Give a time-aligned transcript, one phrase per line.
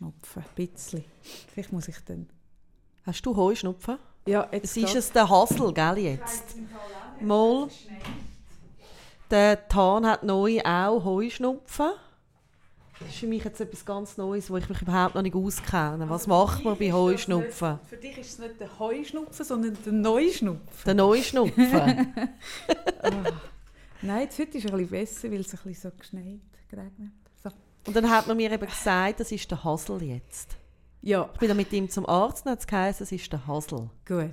[0.00, 1.04] Heuschnupfen, ein bisschen.
[1.52, 2.26] Vielleicht muss ich dann...
[3.04, 3.98] Hast du Heuschnupfen?
[4.26, 6.56] Ja, jetzt Es ist es der Hassel, gell, jetzt?
[7.20, 7.68] Mal.
[9.30, 11.90] Der Tan hat neu auch Heuschnupfen.
[12.98, 16.08] Das ist für mich jetzt etwas ganz Neues, wo ich mich überhaupt noch nicht auskenne.
[16.08, 17.70] Was also macht man bei Heuschnupfen?
[17.70, 20.84] Nicht, für dich ist es nicht der Heuschnupfen, sondern der Neuschnupfen.
[20.84, 22.14] Der Neuschnupfen.
[23.02, 23.10] oh.
[24.02, 27.12] Nein, jetzt heute ist es ein bisschen besser, weil es ein bisschen so geschneit, geregnet.
[27.86, 30.56] Und dann hat man mir eben gesagt, das ist der Hasel jetzt.
[31.02, 31.30] Ja.
[31.32, 33.88] Ich bin dann mit ihm zum Arzt und hat es geheißen, es ist der Hasel.
[34.06, 34.30] Gut.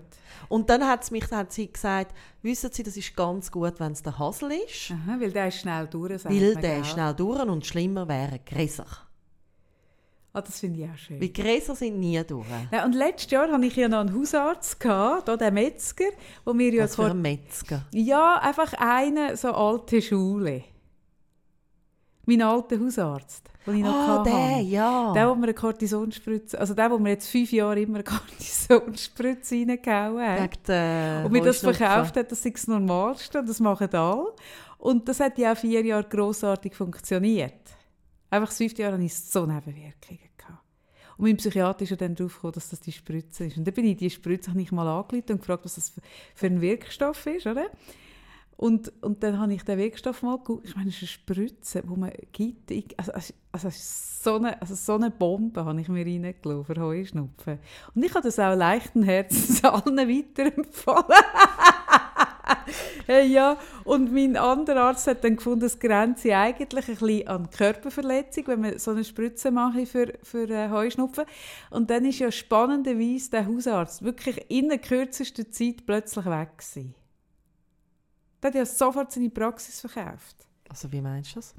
[0.50, 4.04] Und dann hat, mich, hat sie gesagt, wissen Sie, das ist ganz gut, wenn es
[4.04, 4.92] der Hasel ist.
[4.92, 6.26] Aha, weil der ist schnell durch.
[6.26, 8.86] Weil der ist schnell durch und schlimmer wäre Gräser.
[10.34, 11.20] Ah, das finde ich auch schön.
[11.20, 12.46] Weil Gräser sind nie durch.
[12.72, 16.06] Ja, und letztes Jahr hatte ich ja noch einen Hausarzt, gehabt, hier, den Metzger.
[16.46, 17.86] Wo wir ja Was für ein Metzger?
[17.92, 20.64] Ja, einfach eine so alte Schule.
[22.30, 24.30] Mein alter Hausarzt, den ich noch Ah, hatte.
[24.30, 25.14] der, ja.
[25.14, 28.04] Der, wo mir eine Kortisonspritze, also der, wo mir jetzt fünf Jahre immer eine
[28.78, 31.26] Kortisonspritze reingehauen hat.
[31.26, 34.34] Und mir das verkauft hat, das sei das Normalste und das machen alle.
[34.78, 37.54] Und das hat ja auch vier Jahre grossartig funktioniert.
[38.30, 40.20] Einfach das fünfte Jahr hatte ich so Nebenwirkungen.
[40.38, 40.64] Gehabt.
[41.18, 43.58] Und mein Psychiater ist ja dann darauf gekommen, dass das die Spritze ist.
[43.58, 45.94] Und dann bin ich die Spritze ich mal angeleitet und gefragt, was das
[46.36, 47.68] für ein Wirkstoff ist, oder?
[48.58, 50.68] Und, und dann habe ich den Wirkstoff mal geguckt.
[50.68, 52.72] Ich meine, es ist eine Spritze, die man gibt.
[52.72, 53.12] Ich, also,
[53.52, 57.60] also, so, eine, also so eine Bombe habe ich mir reingelassen für Heuschnupfen.
[57.94, 61.06] Und ich habe das auch leichten Herzens allen weiterempfohlen.
[63.06, 67.52] hey, ja, und mein anderer Arzt hat dann gefunden, dass Grenze eigentlich ein bisschen an
[67.52, 71.26] Körperverletzung, wenn man so eine Spritze macht für, für äh, Heuschnupfen.
[71.70, 76.96] Und dann ist ja spannenderweise der Hausarzt wirklich in der kürzesten Zeit plötzlich weg gewesen.
[78.42, 80.36] Der hat ja sofort seine Praxis verkauft.
[80.70, 81.56] Also wie meinst du das?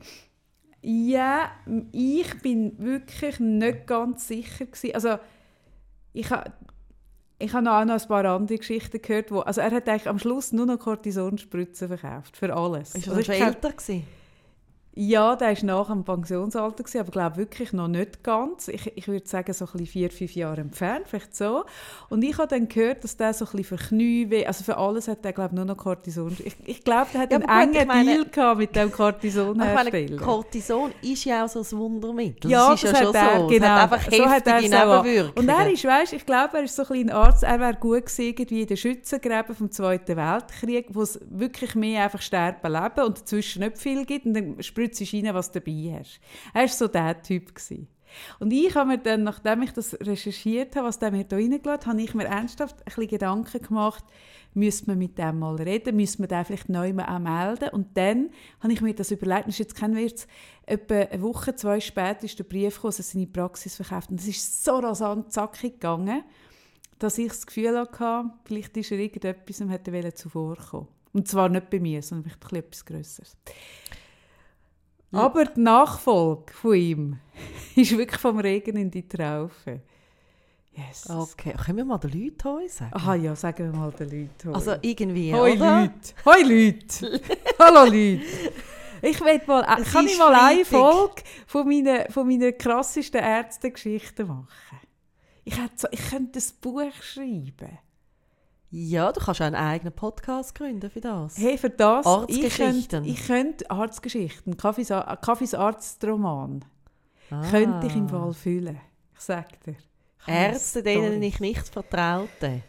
[0.80, 1.50] Ja,
[1.92, 4.94] ich bin wirklich nicht ganz sicher gewesen.
[4.94, 5.18] Also
[6.12, 6.52] ich habe
[7.40, 10.18] ich habe auch noch ein paar andere Geschichten gehört, wo, also er hat eigentlich am
[10.18, 12.94] Schluss nur noch Kortisonspritzen verkauft, für alles.
[12.94, 14.04] Ist er also schon älter gewesen?
[15.00, 18.66] Ja, der war nach dem Pensionsalter, gewesen, aber glaube wirklich noch nicht ganz.
[18.66, 21.64] Ich, ich würde sagen, so ein vier, fünf Jahre entfernt, vielleicht so.
[22.08, 25.06] Und ich habe dann gehört, dass der so ein bisschen für Knie, also für alles
[25.06, 26.36] hat der glaube nur noch Cortison.
[26.44, 30.16] Ich, ich glaube, der hat ja, einen engen meine, Deal mit dem Cortison-Hersteller.
[30.16, 32.50] Cortison ist ja auch so ein Wundermittel.
[32.50, 33.46] Ja, das, das ist ja hat er, so.
[33.46, 33.66] genau.
[33.68, 35.32] hat einfach so hat er Nebenwirkungen.
[35.36, 38.06] Und er ist, weißt, ich glaube, er ist so ein, ein Arzt, er wäre gut
[38.06, 43.06] gewesen, wie in den Schützengräben vom Zweiten Weltkrieg, wo es wirklich mehr einfach sterben, leben
[43.06, 46.20] und dazwischen nicht viel gibt und dann spritzt du rein, was dabei hast.
[46.54, 47.54] Er war so der Typ.
[47.54, 47.88] Gewesen.
[48.38, 51.86] Und ich habe mir dann, nachdem ich das recherchiert habe, was der mir reingelassen hat,
[51.86, 54.04] habe ich mir ernsthaft ein bisschen Gedanken gemacht,
[54.54, 57.68] müsste man mit dem mal reden, müsste man den vielleicht neu mal melden.
[57.68, 60.26] Und dann habe ich mir das überlegt, ist jetzt kein Witz,
[60.64, 64.10] etwa eine Woche, zwei später ist der Brief gekommen, dass er seine Praxis verkauft.
[64.10, 66.24] Und es ist so rasant zackig gegangen,
[66.98, 70.88] dass ich das Gefühl hatte, vielleicht ist er irgendetwas und hätte zuvorkommen.
[71.12, 73.36] Und zwar nicht bei mir, sondern vielleicht etwas Größeres.
[75.12, 77.18] Aber die Nachfolge von ihm
[77.76, 79.80] ist wirklich vom Regen in die Traufe.
[80.72, 81.10] Yes.
[81.10, 82.92] Okay, können wir mal den Leuten Hoi sagen?
[82.94, 84.54] Aha, ja, sagen wir mal den Leuten Hoi.
[84.54, 85.80] Also irgendwie, Hoi oder?
[85.80, 86.14] Leute!
[86.24, 87.20] Hoi Leute!
[87.58, 88.22] Hallo Leute!
[89.02, 94.26] Ich will mal, äh, kann ich mal eine Folge von meinen, von meinen krassesten Ärztegeschichten
[94.26, 94.80] machen?
[95.44, 97.78] Ich, so, ich könnte ein Buch schreiben.
[98.70, 101.38] Ja, du kannst auch einen eigenen Podcast gründen für das.
[101.38, 102.04] Hey, für das?
[102.04, 103.04] Arztgeschichten.
[103.04, 106.64] Ich könnte, ich Arztgeschichten, Kaffees, Kaffees Arztroman,
[107.30, 107.42] ah.
[107.50, 108.78] könnte ich im Fall fühlen.
[109.14, 109.76] Ich sag dir.
[110.26, 112.62] Ärzte, denen ich nicht vertraute.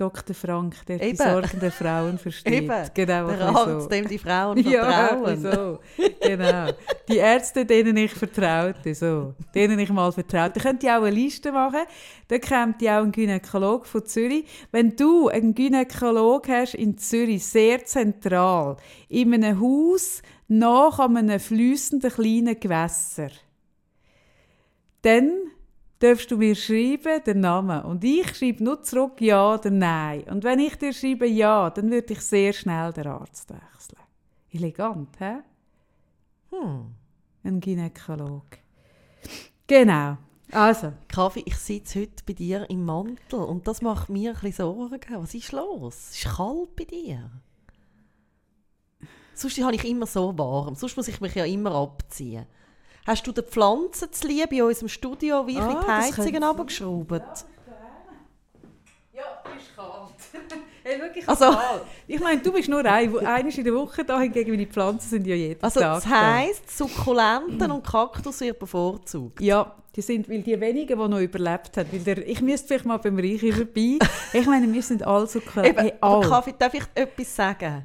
[0.00, 0.34] Dr.
[0.34, 1.10] Frank, der Eben.
[1.10, 2.54] die Sorgen der Frauen versteht.
[2.54, 2.90] Eben.
[2.94, 3.88] Genau, der Arzt, so.
[3.88, 5.42] dem die Frauen vertrauen.
[5.42, 5.78] Ja, so.
[6.22, 6.72] genau.
[7.06, 9.34] Die Ärzte, denen ich vertraute, so.
[9.54, 10.58] denen ich mal vertraute.
[10.58, 11.80] Da könnt ihr auch eine Liste machen.
[12.28, 14.46] Da kommt ja auch ein Gynäkolog von Zürich.
[14.72, 18.78] Wenn du einen Gynäkolog hast in Zürich, sehr zentral,
[19.10, 23.28] in einem Haus nach einem fließenden kleinen Gewässer,
[25.02, 25.30] dann
[26.00, 27.82] darfst du mir schreiben, den Namen.
[27.82, 30.24] Und ich schreibe nur zurück Ja oder Nein.
[30.24, 34.00] Und wenn ich dir schreibe Ja, dann würde ich sehr schnell den Arzt wechseln.
[34.50, 35.38] Elegant, hä?
[36.50, 36.94] Hm.
[37.44, 38.44] Ein Gynäkolog.
[39.66, 40.16] Genau.
[40.50, 40.92] Also.
[41.06, 45.00] Kaffee, ich sitze heute bei dir im Mantel und das macht mir ein bisschen Sorgen.
[45.10, 46.10] Was ist los?
[46.10, 47.30] Es ist kalt bei dir.
[49.34, 50.74] Sonst habe ich immer so warm.
[50.74, 52.46] Sonst muss ich mich ja immer abziehen.
[53.06, 57.10] Hast du den Pflanzen zu lieb in unserem Studio wie ah, die Heizungen abgeschraubt?
[59.12, 59.24] Ja,
[59.56, 60.12] ist kalt.
[60.84, 61.80] hey, wirklich Also- egal.
[62.06, 65.26] Ich meine, du bist nur ein, einmal in der Woche da, hingegen meine Pflanzen sind
[65.26, 66.34] ja jeden Also Tag das da.
[66.36, 69.40] heisst, Sukkulenten und Kaktus wird bevorzugt.
[69.40, 71.88] Ja, die sind, weil die wenigen, die noch überlebt haben.
[71.92, 73.98] Weil der, ich müsste vielleicht mal beim Reichen vorbei.
[74.32, 75.64] Ich meine, wir sind alle so klar.
[75.64, 76.26] Eben, Hey, alle.
[76.28, 77.84] Kaffee, darf ich etwas sagen?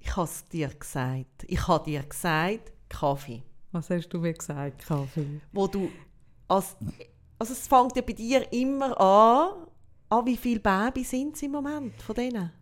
[0.00, 1.44] Ich habe es dir gesagt.
[1.46, 3.42] Ich habe dir gesagt, Kaffee.
[3.72, 5.40] Was hast du mir gesagt, Kaffee?
[5.52, 5.90] Wo du
[6.48, 6.76] als,
[7.38, 9.66] also es fängt ja bei dir immer an,
[10.10, 12.52] an wie viele Babys sind es im Moment von denen?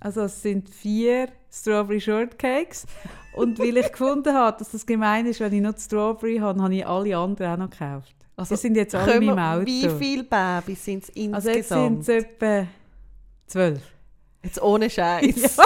[0.00, 2.86] Also es sind vier Strawberry Shortcakes.
[3.34, 6.74] Und weil ich gefunden habe, dass das gemein ist, wenn ich noch Strawberry habe, habe
[6.74, 8.14] ich alle anderen auch noch gekauft.
[8.36, 9.66] Also, die sind jetzt alle in meinem Auto.
[9.66, 12.08] Wie viele Babys sind es Also jetzt sind insgesamt?
[12.08, 12.66] es etwa
[13.46, 13.82] zwölf.
[14.42, 15.56] Jetzt ohne Scheiß.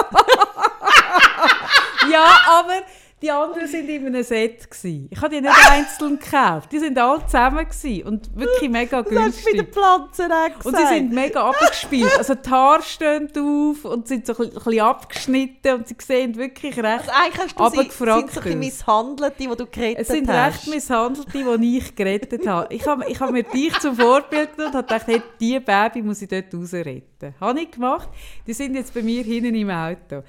[2.11, 2.27] Ja,
[2.59, 2.81] aber
[3.25, 4.69] die anderen sind in einem Set.
[4.69, 5.07] Gewesen.
[5.11, 6.71] Ich habe die nicht einzeln gekauft.
[6.71, 9.73] Die sind alle zusammen gewesen und wirklich mega Das hast du bei den günstig.
[9.73, 10.65] Pflanzen auch.
[10.65, 12.17] Und sie sind mega abgespielt.
[12.17, 16.77] Also die Haare stehen auf und sind so ein bisschen- abgeschnitten und sie sehen wirklich
[16.77, 16.85] recht...
[17.09, 18.59] also eigentlich hast du sie, sind so ein.
[18.59, 20.67] Misshandelte, die du gerettet Es sind hast.
[20.67, 22.73] recht Misshandelte, die ich gerettet habe.
[22.73, 26.01] Ich habe, ich habe mir dich zum Vorbild genommen und habe gedacht, hey, diese Baby
[26.03, 27.33] muss ich dort rausretten.
[27.39, 28.09] Habe ich gemacht.
[28.45, 30.23] Die sind jetzt bei mir hinten im Auto.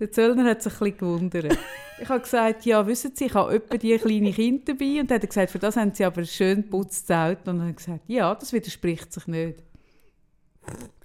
[0.00, 1.58] Der Zöllner hat sich bisschen gewundert.
[2.00, 5.00] Ich habe gesagt, ja, wissen Sie, ich habe etwa die kleine Kinder dabei.
[5.00, 7.50] Und er hat gesagt, für das haben Sie aber schön geputztes Auto.
[7.50, 9.62] Und habe ich gesagt, ja, das widerspricht sich nicht.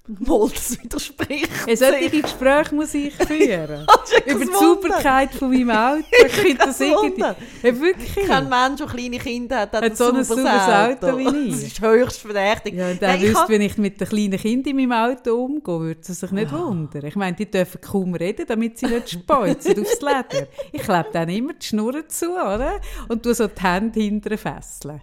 [0.08, 2.22] Das widerspricht Ein solche.
[2.22, 3.86] Gespräche muss ich führen.
[4.26, 4.52] Über die.
[4.52, 6.04] Sauberkeit von meinem Auto.
[6.26, 7.20] Ich finde das irgendwie...
[7.20, 8.26] Ja, wirklich.
[8.26, 11.54] Kein Mensch, der kleine Kinder hat, hat, Hat so ein sauberes Auto wie ich.
[11.54, 12.74] Das ist höchst verdächtig.
[12.74, 15.34] Ja, und Nein, er ich wüsste, wenn ich mit den kleinen Kindern in meinem Auto
[15.44, 17.04] umgehe, würde sie sich nicht wundern.
[17.04, 20.46] Ich meine, die dürfen kaum reden, damit sie nicht speuzen aufs Leder.
[20.72, 22.80] Ich klebe dann immer die Schnurren zu, oder?
[23.08, 25.00] Und tue so die Hände hinterher fesseln.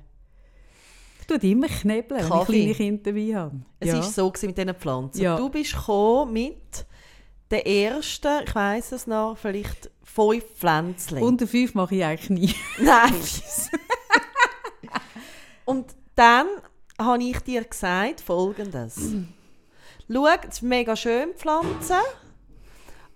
[1.30, 3.62] Die immer knebeln, wenn ich kleine Kinder dabei habe.
[3.80, 3.96] Es ja.
[3.96, 5.22] war so gewesen mit diesen Pflanzen.
[5.22, 5.38] Ja.
[5.38, 6.86] Du bist gekommen mit
[7.52, 11.20] den ersten, ich weiss es noch, vielleicht fünf Pflänzchen.
[11.20, 12.56] Unter fünf mache ich eigentlich nie.
[12.84, 13.14] Nein.
[15.66, 16.48] Und dann
[17.00, 18.96] habe ich dir gesagt Folgendes.
[20.12, 21.96] Schau, es ist mega schön, Pflanzen,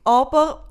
[0.03, 0.67] aber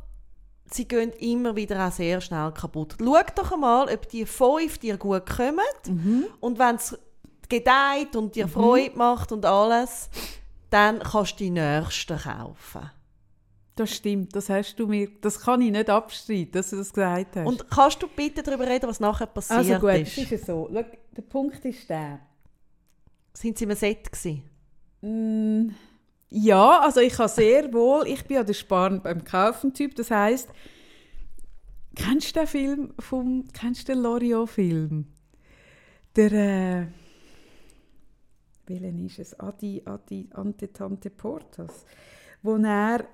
[0.70, 2.96] sie gehen immer wieder auch sehr schnell kaputt.
[2.98, 5.60] Schau doch einmal, ob die fünf dir gut kommen
[6.40, 6.98] und wenn es
[7.48, 10.08] gedeiht und dir Freude macht und alles,
[10.70, 12.90] dann kannst du die nächsten kaufen.
[13.76, 17.36] Das stimmt, das hast du mir, das kann ich nicht abstreiten, dass du das gesagt
[17.36, 17.46] hast.
[17.46, 20.18] Und kannst du bitte darüber reden, was nachher passiert also gut, es ist?
[20.18, 20.70] ist ja so.
[20.72, 20.84] Schau,
[21.14, 22.20] der Punkt ist der.
[23.34, 24.42] Sind sie im Set gewesen?
[25.02, 25.74] Mm,
[26.30, 30.48] Ja, also ich habe sehr wohl, ich bin ja der Sparen beim Kaufen-Typ, das heißt,
[31.94, 35.06] kennst du den Film vom, kennst du den Loriot-Film?
[36.16, 36.86] Der, äh,
[38.66, 39.40] welchen ist es?
[39.40, 41.84] Adi, Adi, Ante, Tante Portas.
[42.42, 43.04] Wo er,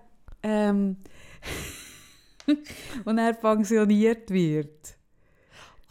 [0.43, 0.97] ähm,
[3.05, 4.97] wo er pensioniert wird.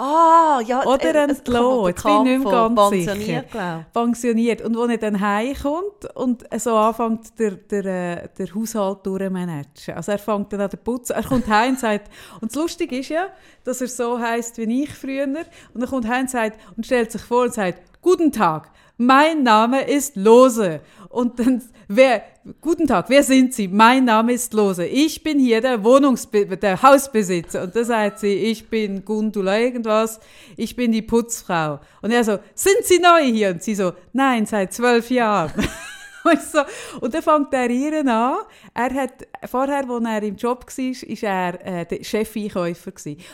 [0.04, 0.84] Ah, ja.
[0.84, 3.12] Oder äh, entlassen, kommt jetzt bin ich nicht mehr ganz von sicher.
[3.14, 4.62] pensioniert, pensioniert.
[4.64, 9.94] Und als er dann heimkommt und so anfängt, der, der, äh, der Haushalt durchmanagen.
[9.94, 12.10] Also er fängt dann an der Putz, er kommt heim und sagt,
[12.42, 13.28] und das Lustige ist ja,
[13.64, 15.26] dass er so heißt wie ich früher.
[15.26, 19.44] Und er kommt heim und, sagt, und stellt sich vor und sagt, Guten Tag, mein
[19.44, 20.82] Name ist Lose.
[21.10, 22.24] Und dann, wer,
[22.60, 23.68] guten Tag, wer sind Sie?
[23.68, 24.86] Mein Name ist Lose.
[24.86, 27.62] Ich bin hier der Wohnungsbe der Hausbesitzer.
[27.62, 30.20] Und da sagt sie, ich bin Gundula irgendwas,
[30.58, 31.80] ich bin die Putzfrau.
[32.02, 33.52] Und er so, sind Sie neu hier?
[33.52, 35.52] Und sie so, nein, seit zwölf Jahren.
[36.32, 36.60] Und, so,
[37.02, 38.36] und dann fängt er ihr an.
[38.74, 42.92] Er hat, vorher, als er im Job war, war er äh, der Chefeinkäufer.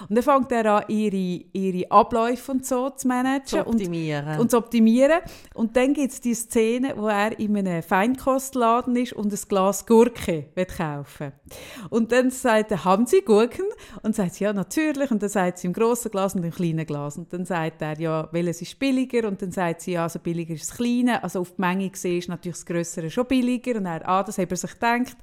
[0.09, 3.45] Und dann fängt er an, ihre, ihre Abläufe und so zu managen.
[3.45, 4.39] Zu und optimieren.
[4.39, 5.19] und zu optimieren.
[5.53, 9.85] Und dann gibt es die Szene, wo er in einem Feinkostladen ist und ein Glas
[9.85, 11.33] Gurke will kaufen
[11.89, 13.65] Und dann sagt er, haben Sie Gurken?
[14.03, 15.11] Und sagt sie, ja, natürlich.
[15.11, 17.17] Und dann sagt sie im grossen Glas und im kleinen Glas.
[17.17, 19.27] Und dann sagt er, ja, welches ist billiger?
[19.27, 21.23] Und dann sagt sie, ja, also billiger ist das Kleine.
[21.23, 23.75] Also auf die Menge gesehen ist natürlich das Grössere schon billiger.
[23.75, 25.17] Und er, ah, das hat er sich gedacht.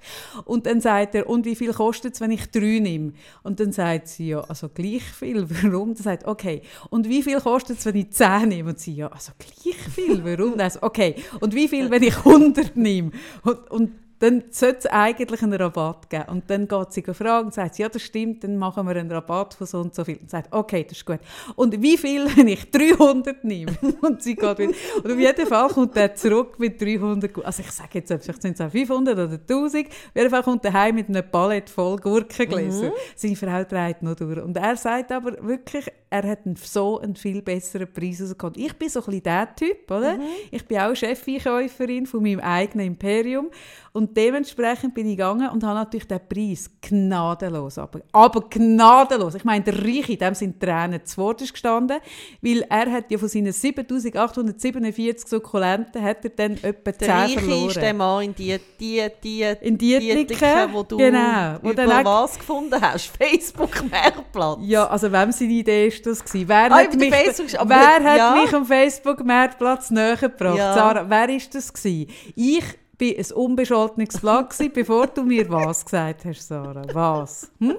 [0.44, 3.12] Und dann sagt er, und wie viel kostet es, wenn ich drei nehme?
[3.42, 5.46] Und dann sagt sie, ja, also gleich viel.
[5.62, 5.94] Warum?
[5.94, 6.62] Dann sagt okay.
[6.90, 8.70] Und wie viel kostet es, wenn ich zehn nehme?
[8.70, 10.24] Und sie, ja, also gleich viel.
[10.24, 10.58] Warum?
[10.58, 11.16] Er so, okay.
[11.40, 13.12] Und wie viel, wenn ich 100 nehme?
[13.42, 16.24] Und, und dann sollte es eigentlich einen Rabatt geben.
[16.28, 19.54] Und dann geht sie fragen und sagt, ja, das stimmt, dann machen wir einen Rabatt
[19.54, 20.16] von so und so viel.
[20.18, 21.18] Und sagt, okay, das ist gut.
[21.56, 23.72] Und wie viel, wenn ich 300 nehme?
[24.02, 24.72] Und sie geht wieder.
[25.02, 27.32] Und auf jeden Fall kommt er zurück mit 300.
[27.34, 29.86] Gu- Also ich sage jetzt, vielleicht sind es auch 500 oder 1000.
[29.88, 32.92] Auf jeden Fall kommt er heim mit einem Palett voll Gurkengläser.
[33.16, 34.38] Seine Frau dreht noch durch.
[34.42, 38.54] Und er sagt aber wirklich, er hat einen, so einen viel besseren Preis rausgekommen.
[38.56, 40.16] Ich bin so ein bisschen der Typ, oder?
[40.52, 43.50] Ich bin auch Chefeinkäuferin von meinem eigenen Imperium
[43.96, 49.36] und dementsprechend bin ich gegangen und habe natürlich den Preis gnadenlos, aber, aber gnadenlos.
[49.36, 51.98] Ich meine, der Reiche, dem sind Tränen zu Wort gestanden,
[52.42, 57.38] weil er hat ja von seinen 7847 Sukkulenten hat er dann etwa 10 Der Reiche
[57.40, 57.68] verloren.
[57.68, 62.04] ist der Mann in die, die, die, In Dietliken, Dietliken, wo du genau, wo über
[62.04, 63.06] was gefunden hast.
[63.16, 64.58] Facebook-Mehrplatz.
[64.62, 66.48] Ja, also wem seine Idee ist das gewesen?
[66.48, 68.34] Wer Ah, hat mich, Facebook- aber wer hat ja.
[68.34, 70.56] mich am Facebook-Marktplatz näher gebracht?
[70.58, 70.74] Ja.
[70.74, 72.10] Sarah, wer ist das gewesen?
[72.36, 72.64] Ich
[72.98, 76.82] bin ein unbescholtenes Blatt bevor du mir was gesagt hast, Sarah.
[76.92, 77.50] Was?
[77.60, 77.76] Hm?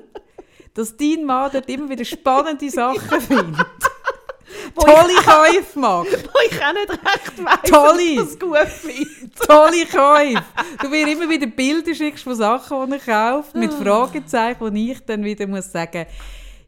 [0.73, 3.65] Dass dein Mann dort immer wieder spannende Sachen findet.
[4.75, 6.07] Tolle Käufe macht.
[6.33, 8.01] Wo ich auch nicht recht weiss, Tolle.
[8.01, 9.35] ich das gut finde.
[9.47, 10.43] Tolle Käufe.
[10.81, 13.83] Du mir immer wieder Bilder schickst von Sachen, die er kauft, mit Ah.
[13.83, 16.05] Fragezeichen, wo ich dann wieder muss sagen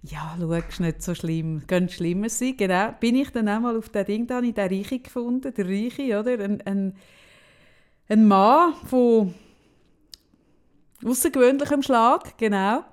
[0.09, 2.55] ja, schau, ist nicht so schlimm, könnte schlimmer sein.
[2.57, 5.65] Genau, bin ich dann auch mal auf den Ding, da habe ich den gefunden, der
[5.65, 6.43] Reiche, oder?
[6.43, 6.95] Ein, ein,
[8.07, 9.33] ein Mann von
[11.05, 12.83] außergewöhnlichem Schlag, genau,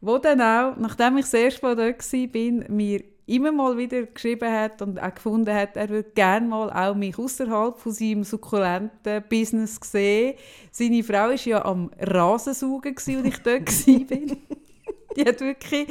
[0.00, 4.50] wo dann auch, nachdem ich das erste Mal dort war, mir immer mal wieder geschrieben
[4.50, 9.22] hat und auch gefunden hat, er würde gerne mal auch mich außerhalb von seinem sukkulenten
[9.28, 10.34] Business sehen.
[10.70, 14.36] Seine Frau war ja am Rasensaugen, als ich dort war.
[15.16, 15.88] Die hat wirklich,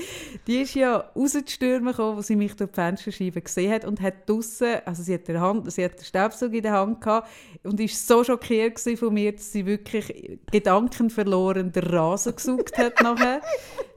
[0.48, 4.28] die ist ja rauszustürmen gekommen, als sie mich durch die Fensterscheibe gesehen hat und hat
[4.28, 7.30] draussen, also sie hat, der Hand, sie hat den Staubsauger in der Hand gehabt
[7.64, 13.42] und ist so schockiert von mir, dass sie wirklich gedankenverloren den Rasen gesaugt hat nachher.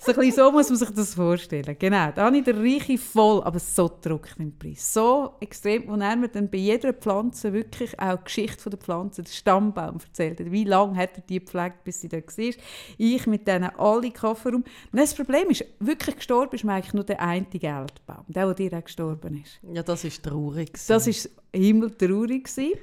[0.04, 1.76] So, ein bisschen so muss man sich das vorstellen.
[1.78, 4.92] Genau, da habe ich den Reiche voll, aber so trocken im Preis.
[4.92, 9.22] So extrem, wo er mir dann bei jeder Pflanze wirklich auch die Geschichte der Pflanze,
[9.22, 10.52] den Stammbaum erzählt hat.
[10.52, 12.54] Wie lange hat er die gepflegt, bis sie da war.
[12.98, 14.64] Ich mit denen alle Kofferraum.
[14.92, 18.78] Und das Problem ist, wirklich gestorben ist eigentlich nur der eine Geldbaum, der, der dir
[18.78, 19.60] auch gestorben ist.
[19.62, 20.72] Ja, das ist traurig.
[20.86, 22.44] Das war himmeltraurig.
[22.44, 22.78] gewesen.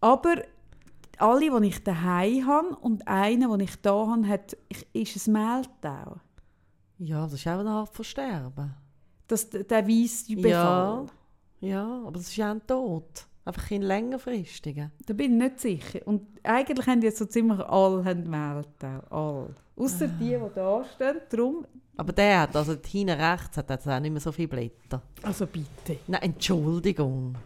[0.00, 0.36] Aber
[1.18, 4.56] alle, die ich daheim habe und einer, den ich da habe, hat,
[4.92, 6.16] ist ein Mehltau.
[6.98, 8.74] Ja, das ist auch eine Art von Sterben.
[9.26, 11.06] Das, der weisse Befall.
[11.60, 13.26] Ja, ja, aber das ist ja ein Tod.
[13.46, 14.90] Einfach in längerfristigen.
[15.06, 16.00] Da bin ich nicht sicher.
[16.04, 19.00] Und eigentlich haben jetzt so ziemlich alle Mehltau.
[19.08, 19.54] Alle.
[19.76, 21.16] Ausser die, die da stehen.
[21.30, 21.64] Darum,
[21.96, 25.00] Aber der hat, also hinten rechts hat jetzt auch nicht mehr so viele Blätter.
[25.22, 26.00] also bitte.
[26.08, 27.36] Nein, Entschuldigung.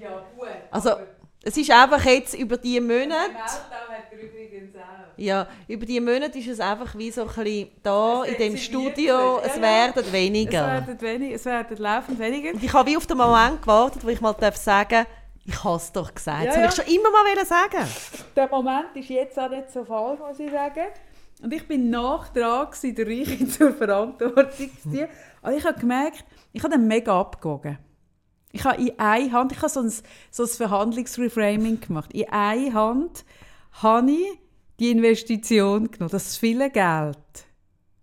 [0.00, 0.48] Ja, gut.
[0.70, 0.90] Also,
[1.48, 3.30] es ist einfach jetzt über die Monate,
[5.16, 8.56] ja, über die Monate ist es einfach wie so ein bisschen da Es in dem
[8.56, 10.66] Studio, es Ja, werden Es weniger.
[10.66, 12.52] werden, wenig, es werden laufend weniger.
[12.52, 15.06] Und ich habe wie auf den Moment gewartet, wo ich mal darf sagen
[15.44, 16.44] ich habe es doch gesagt.
[16.44, 16.84] Ja, das wollte ich ja.
[16.84, 17.88] schon immer mal sagen.
[18.36, 20.88] der Moment ist jetzt auch nicht so falsch, muss ich sagen.
[21.42, 25.08] Und ich bin nach dran, der Reiche zur Verantwortung zu ziehen.
[25.40, 27.78] Aber ich habe gemerkt, ich habe den mega abgewogen.
[28.52, 29.92] Ich habe in einer Hand, ich habe so ein,
[30.30, 32.12] so ein Verhandlungsreframing gemacht.
[32.12, 33.24] In einer Hand
[33.72, 34.26] habe ich
[34.80, 37.18] die Investition genommen, das viele Geld,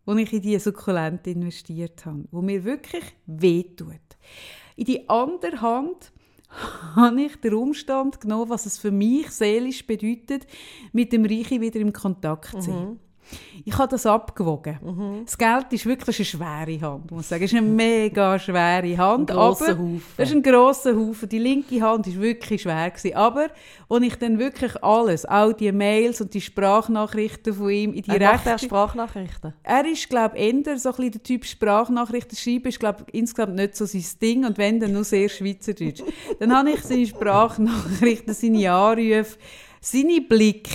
[0.05, 3.95] das ich in diese Sukkulente investiert habe, wo mir wirklich wehtut.
[4.75, 6.11] In die andere Hand
[6.95, 10.45] habe ich den Umstand genommen, was es für mich seelisch bedeutet,
[10.93, 12.99] mit dem Reichen wieder im Kontakt zu sein.
[13.63, 15.23] Ich habe das abgewogen.
[15.25, 17.43] Das Geld ist wirklich eine schwere Hand, muss ich sagen.
[17.43, 19.31] Es ist eine mega schwere Hand.
[19.31, 20.01] Ein aber Haufen.
[20.17, 21.29] Das ist ein grosser Haufen.
[21.29, 22.89] Die linke Hand war wirklich schwer.
[22.89, 23.15] Gewesen.
[23.15, 23.47] Aber
[23.89, 28.11] als ich dann wirklich alles, all die Mails und die Sprachnachrichten von ihm in die
[28.11, 28.55] Er macht rechte...
[28.55, 29.53] auch Sprachnachrichten.
[29.63, 33.13] Er ist, glaube ich, eher so ein bisschen der Typ Sprachnachrichten schreiben, ist, glaube ich,
[33.13, 36.01] insgesamt nicht so sein Ding und wenn, dann nur sehr Schweizerdeutsch.
[36.39, 39.37] dann habe ich seine Sprachnachrichten, seine Anrufe,
[39.81, 40.69] seine Blick,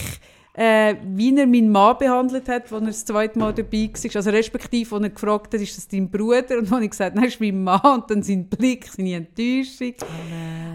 [0.55, 4.17] äh, wie er meinen Mann behandelt hat, als er das zweite Mal dabei war.
[4.17, 6.59] Also respektive, als er gefragt hat, ist das dein Bruder?
[6.59, 7.81] Und dann habe ich gesagt, nein, das ist mein Mann.
[7.81, 9.95] Und dann sein Blick, seine Enttäuschung.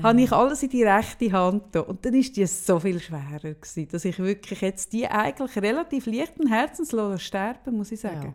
[0.02, 1.90] habe ich alles in die rechte Hand getan.
[1.90, 6.06] Und dann war die so viel schwerer, gewesen, dass ich wirklich jetzt die eigentlich relativ
[6.06, 8.34] leichten Herzenslos sterben, muss ich sagen.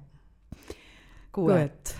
[1.32, 1.48] Gut.
[1.48, 1.94] Gut.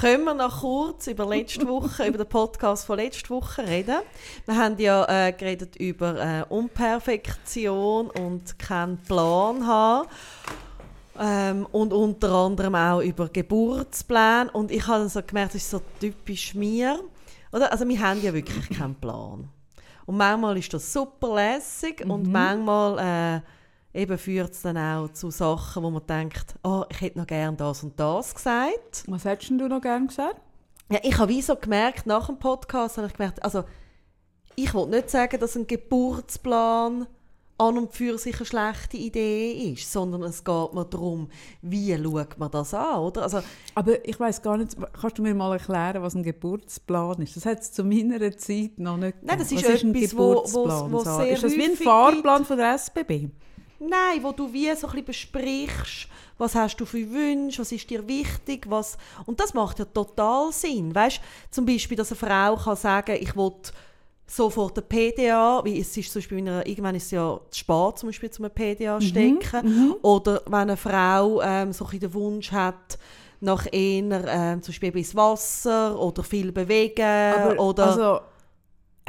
[0.00, 3.96] Können wir noch kurz über letzte Woche, über den Podcast von letzter Woche reden?
[4.44, 10.06] Wir haben ja äh, geredet über äh, Unperfektion und keinen Plan haben.
[11.18, 14.50] Ähm, und unter anderem auch über Geburtspläne.
[14.52, 17.00] Und ich habe so gemerkt, das ist so typisch mir.
[17.50, 17.72] Oder?
[17.72, 19.48] Also wir haben ja wirklich keinen Plan.
[20.04, 23.40] Und manchmal ist das super lässig und manchmal äh,
[23.96, 27.56] eben führt es dann auch zu Sachen, wo man denkt, oh, ich hätte noch gern
[27.56, 29.04] das und das gesagt.
[29.08, 30.36] Was hättest du noch gerne gesagt?
[30.90, 33.64] Ja, ich habe wie so gemerkt, nach dem Podcast habe ich gemerkt, also
[34.54, 37.06] ich will nicht sagen, dass ein Geburtsplan
[37.58, 41.28] an und für sich eine schlechte Idee ist, sondern es geht mir darum,
[41.62, 43.22] wie schaut man das an, oder?
[43.22, 43.40] Also,
[43.74, 47.34] Aber ich weiß gar nicht, kannst du mir mal erklären, was ein Geburtsplan ist?
[47.36, 50.28] Das hat es zu meiner Zeit noch nicht Nein, das ist was etwas, ein wo-
[50.28, 51.22] Geburtsplan, wo- wo Sarah?
[51.24, 53.30] sehr Ist das wie ein Fahrplan von der SBB?
[53.78, 57.88] Nein, wo du wie so ein bisschen besprichst, was hast du für Wünsche, was ist
[57.88, 58.96] dir wichtig, was...
[59.26, 61.20] Und das macht ja total Sinn, weißt?
[61.50, 63.52] Zum Beispiel, dass eine Frau kann sagen, ich will
[64.26, 67.58] sofort eine PDA, wie es ist zum Beispiel, in einer, irgendwann ist es ja zu
[67.58, 69.94] spät, zum Beispiel, zum PDA stecken.
[70.02, 72.98] Oder wenn eine Frau ähm, so ein bisschen den Wunsch hat,
[73.40, 77.86] nach eher ähm, zum Beispiel ins Wasser oder viel bewegen Aber, oder...
[77.86, 78.20] also,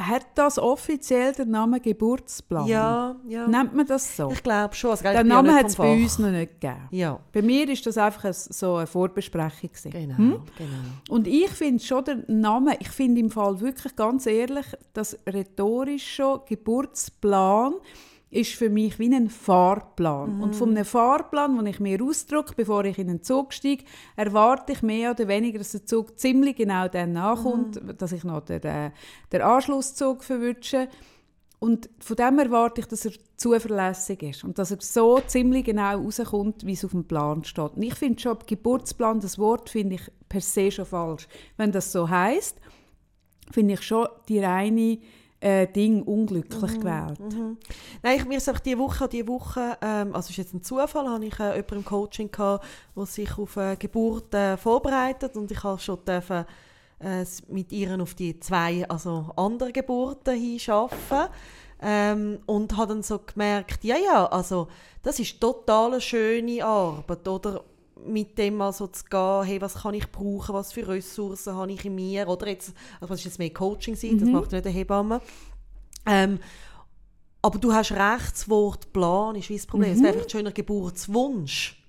[0.00, 2.66] hat das offiziell den Namen Geburtsplan?
[2.66, 3.48] ja, ja.
[3.48, 4.30] Nennt man das so?
[4.30, 4.92] Ich glaube schon.
[4.92, 6.88] Also, Den Namen hat es bei uns noch nicht gegeben.
[6.92, 9.70] Ja, Bei mir ist das einfach ein, so eine Vorbesprechung.
[9.70, 9.90] gewesen.
[9.90, 10.42] genau, Hm?
[10.56, 10.70] genau.
[11.08, 16.14] Und ich finde schon den Namen, ich finde im Fall wirklich ganz ehrlich, das rhetorisch
[16.14, 17.74] schon Geburtsplan
[18.30, 20.42] ist für mich wie ein Fahrplan.
[20.42, 23.84] Und von einem Fahrplan, den ich mir ausdrücke, bevor ich in den Zug steige,
[24.16, 28.40] erwarte ich mehr oder weniger, dass der Zug ziemlich genau dann nachkommt, dass ich noch
[28.40, 28.90] den, äh,
[29.32, 30.88] den Anschlusszug verwünsche.
[31.58, 35.96] Und von dem erwarte ich, dass er zuverlässig ist und dass er so ziemlich genau
[35.96, 37.72] rauskommt, wie es auf dem Plan steht.
[37.74, 41.26] Und ich finde schon, Geburtsplan, das Wort finde ich per se schon falsch.
[41.56, 42.60] Wenn das so heißt,
[43.50, 44.98] finde ich schon die reine
[45.40, 47.18] äh, Ding unglücklich gewählt.
[48.02, 51.24] Nein, ich, mir einfach diese Woche, diese Woche ähm, also ist jetzt ein Zufall, habe
[51.24, 52.64] ich äh, jemanden im Coaching gehabt,
[52.96, 56.44] der sich auf eine Geburt äh, vorbereitet und ich habe schon dürfen,
[57.00, 61.28] äh, mit ihr auf die zwei also andere Geburten hinschaffen
[61.80, 64.68] ähm, und habe dann so gemerkt, ja, ja, also
[65.02, 67.64] das ist total eine schöne Arbeit, oder?
[68.06, 71.72] Mit dem mal so zu gehen, hey, was kann ich brauchen, was für Ressourcen habe
[71.72, 74.64] ich in mir, oder jetzt, also das ist jetzt mehr Coaching sein, das macht nicht
[74.64, 75.20] eine Hebamme.
[76.06, 76.38] Ähm,
[77.42, 79.92] aber du hast recht, das Wort Plan ist wie das Problem.
[79.92, 81.82] Es wäre vielleicht ein schöner Geburtswunsch.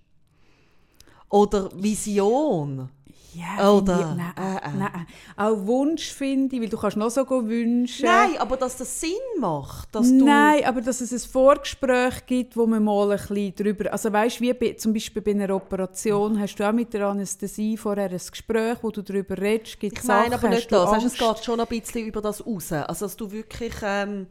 [1.30, 2.89] Oder Vision.
[3.33, 4.15] Ja, Oder?
[4.15, 4.77] Nein, Äh, äh.
[4.77, 5.07] nein.
[5.38, 8.05] Auch Wunsch finde ich, weil du kannst noch so wünschen.
[8.05, 10.25] Nein, aber dass das Sinn macht, dass du...
[10.25, 14.41] Nein, aber dass es ein Vorgespräch gibt, wo man mal ein bisschen drüber, also weißt,
[14.41, 18.17] wie bei, zum Beispiel bei einer Operation hast du auch mit der Anästhesie vorher ein
[18.17, 20.89] Gespräch, wo du darüber redest, gibt Ich meine Sachen, aber nicht du das.
[20.89, 21.05] Angst?
[21.05, 22.71] es geht schon ein bisschen über das raus.
[22.71, 24.27] Also, dass du wirklich ähm,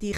[0.00, 0.16] dich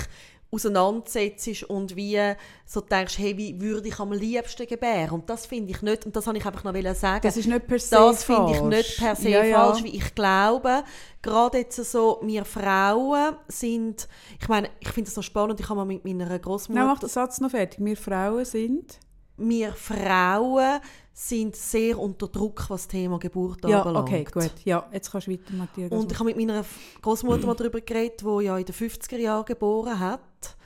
[0.53, 2.21] auseinandersetzt und wie
[2.67, 5.11] so denkst, hey, wie würde ich am liebsten gebären?
[5.13, 7.23] Und das finde ich nicht, und das habe ich einfach noch sagen.
[7.23, 9.65] Das ist nicht per se Das finde ich nicht per se Ja, ja.
[9.65, 10.85] falsch, wie ich glaube.
[11.23, 14.09] Gerade jetzt so, wir Frauen sind,
[14.41, 16.99] ich meine, ich finde das so spannend, ich habe mal mit meiner Nein, Großmutter mach
[16.99, 17.83] den Satz noch fertig.
[17.83, 18.99] Wir Frauen sind...
[19.39, 20.81] wir Frauen
[21.13, 24.09] sind sehr unter Druck, was das Thema Geburt Ja, anbelangt.
[24.09, 24.51] okay, gut.
[24.65, 25.93] Ja, jetzt kannst du weiter, Matthias.
[25.93, 26.65] Und ich habe mit meiner
[27.03, 30.57] Großmutter mal darüber geredet, die ja in den 50er Jahren geboren hat.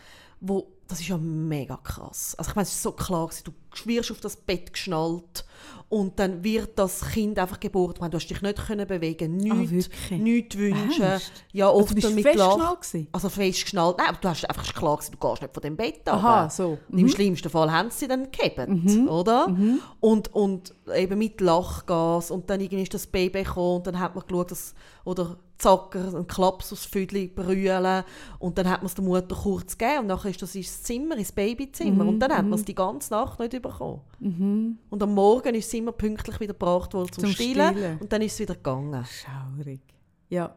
[0.40, 2.34] Wo, das ist ja mega krass.
[2.38, 3.52] Also ich meine, es ist so klar, du
[3.84, 5.44] wirst auf das Bett geschnallt
[5.88, 7.92] und dann wird das Kind einfach geboren.
[7.94, 10.20] Ich meine, du hast dich nicht können bewegen, nichts, Ah, wirklich?
[10.20, 11.02] nichts wünschen.
[11.02, 11.32] Ernst?
[11.52, 13.08] Ja, Also, oft du bist mit festgeschnallt?
[13.12, 13.98] Also festgeschnallt.
[13.98, 16.78] Nein, aber du hast einfach klar gewesen, du gehst nicht von dem Bett Aha, so.
[16.90, 18.68] Und Im schlimmsten Fall haben sie dann gehabt,
[19.08, 19.54] oder?
[20.00, 24.14] Und, und eben mit Lachgas und dann irgendwie ist das Baby gekommen und dann hat
[24.14, 28.04] man geschaut, dass, oder zacker, ein Klaps aufs Füdli brüllen
[28.38, 31.16] und dann hat man es der Mutter kurz gegeben und nachher ist das ins Zimmer,
[31.16, 34.78] ins Babyzimmer und dann hat man es die ganze Nacht nicht bekommen.
[34.90, 37.98] Und am Morgen ist es immer pünktlich wieder gebracht worden zum, Zum Stillen, Stillen.
[37.98, 39.04] und dann ist es wieder gegangen.
[39.04, 39.80] Schaurig.
[40.28, 40.54] Ja.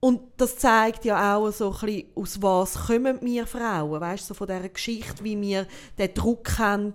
[0.00, 4.28] Und das zeigt ja auch so ein bisschen, aus was kommen wir Frauen, weißt du,
[4.28, 5.66] so von dieser Geschichte, wie wir
[5.98, 6.94] den Druck haben,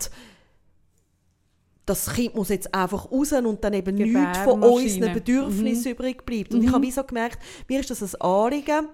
[1.85, 6.53] das Kind muss jetzt einfach raus und dann eben nichts von unseren Bedürfnissen übrig bleibt.
[6.53, 8.87] Und ich habe wie so gemerkt, mir ist das ein Anliegen,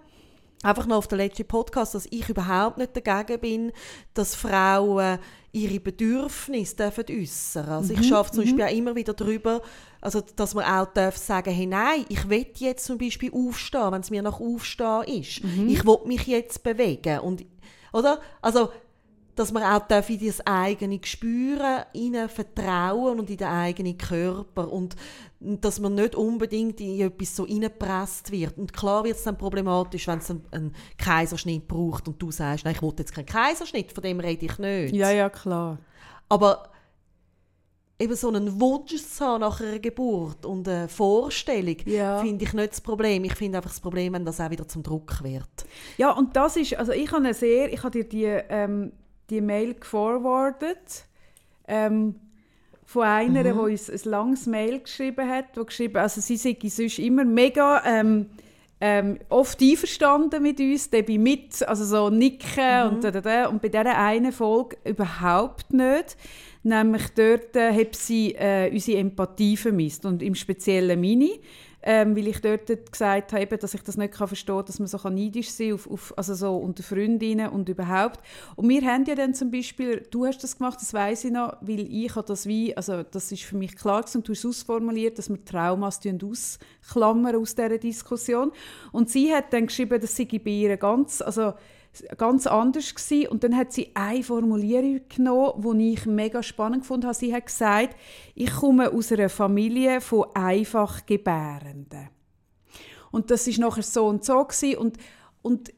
[0.61, 3.71] einfach noch auf den letzten Podcast, dass ich überhaupt nicht dagegen bin,
[4.13, 5.19] dass Frauen
[5.53, 7.69] ihre Bedürfnisse dürfen äußern.
[7.69, 9.61] Also ich schaffe zum Beispiel auch immer wieder darüber,
[9.99, 14.01] also dass man auch darf sagen, hey nein, ich will jetzt zum Beispiel aufstehen, wenn
[14.01, 15.41] es mir nach Aufstehen ist.
[15.67, 17.19] Ich will mich jetzt bewegen.
[17.19, 17.45] Und
[17.93, 18.21] oder?
[18.41, 18.69] Also
[19.35, 24.71] dass man auch darf in das eigene Spüren ihnen vertrauen und in den eigenen Körper
[24.71, 24.95] und
[25.39, 28.57] dass man nicht unbedingt in etwas so reingepresst wird.
[28.57, 32.65] Und klar wird es dann problematisch, wenn es einen, einen Kaiserschnitt braucht und du sagst,
[32.65, 34.95] nein, ich will jetzt keinen Kaiserschnitt, von dem rede ich nicht.
[34.95, 35.79] Ja, ja, klar.
[36.29, 36.69] Aber
[37.99, 42.19] eben so einen Wunsch zu haben nach einer Geburt und eine Vorstellung, Ja.
[42.19, 43.23] finde ich nicht das Problem.
[43.23, 45.47] Ich finde einfach das Problem, wenn das auch wieder zum Druck wird.
[45.97, 48.91] Ja, und das ist, also ich habe sehr, ich habe dir die, ähm,
[49.31, 51.05] die Mail geforwardet
[51.67, 52.15] ähm,
[52.85, 56.99] von einer, die uns ein langes Mail geschrieben hat, wo geschrieben, also sie sei sonst
[56.99, 58.27] immer mega ähm,
[58.81, 63.47] ähm, oft einverstanden mit uns, dabei mit, also so nicken und, da, da, da.
[63.47, 66.17] und bei dieser einen Folge überhaupt nicht.
[66.63, 71.29] Nämlich dort äh, hat sie äh, unsere Empathie vermisst und im Speziellen meine
[71.83, 74.87] ähm, weil ich dort gesagt habe, dass ich das nicht kann verstehen kann, dass man
[74.87, 78.19] so neidisch sein kann, auf, auf, also so unter Freundinnen und überhaupt.
[78.55, 81.57] Und wir haben ja dann zum Beispiel, du hast das gemacht, das weiß ich noch,
[81.61, 85.17] weil ich habe das wie, also das ist für mich klar und du hast ausformuliert,
[85.17, 88.51] dass wir Traumas ausklammern aus dieser Diskussion.
[88.91, 91.53] Und sie hat dann geschrieben, dass sie bei ihr ganz, also
[92.17, 93.27] ganz anders gewesen.
[93.29, 97.15] Und dann hat sie eine Formulierung genommen, die ich mega spannend fand.
[97.15, 97.95] Sie hat gesagt,
[98.35, 102.09] ich komme aus einer Familie von einfach Gebärenden.
[103.11, 104.77] Und das ist nachher so und so gewesen.
[104.77, 104.97] und
[105.41, 105.73] und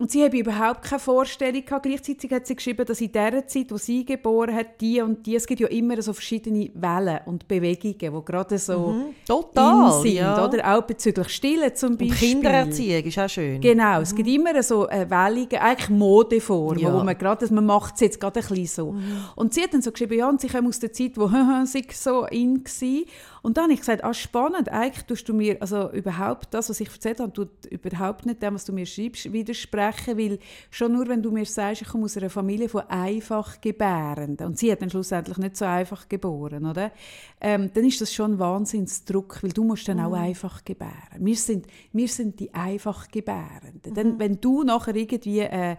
[0.00, 1.84] und sie habe überhaupt keine Vorstellung gehabt.
[1.84, 5.36] Gleichzeitig hat sie geschrieben, dass in der Zeit, wo sie geboren hat, die und die,
[5.36, 10.02] es gibt ja immer so verschiedene Wellen und Bewegungen, die gerade so mhm, total, in
[10.02, 10.42] sind, ja.
[10.42, 10.74] oder?
[10.74, 12.36] Auch bezüglich Stillen zum Beispiel.
[12.36, 13.60] Und Kindererziehung ist auch schön.
[13.60, 14.02] Genau, mhm.
[14.02, 16.94] es gibt immer so eine wellige, eigentlich Modeform, ja.
[16.94, 18.92] wo man gerade, man macht es jetzt gerade ein bisschen so.
[18.92, 19.02] Mhm.
[19.36, 21.28] Und sie hat dann so geschrieben, ja, und sie kommen aus der Zeit, wo
[21.66, 23.02] sie so in war.
[23.42, 26.80] Und dann habe ich gesagt, ah, spannend, eigentlich tust du mir, also überhaupt das, was
[26.80, 30.38] ich erzählt habe, tut überhaupt nicht dem, was du mir schreibst, widersprechen, weil
[30.70, 34.58] schon nur, wenn du mir sagst, ich komme aus einer Familie von einfach Gebärenden, und
[34.58, 36.92] sie hat dann schlussendlich nicht so einfach geboren, oder?
[37.40, 40.04] Ähm, dann ist das schon ein Wahnsinnsdruck, weil du musst dann mhm.
[40.04, 40.92] auch einfach gebären.
[41.18, 43.90] Wir sind, wir sind die einfach Gebärenden.
[43.90, 43.94] Mhm.
[43.94, 45.76] Denn wenn du nachher irgendwie äh,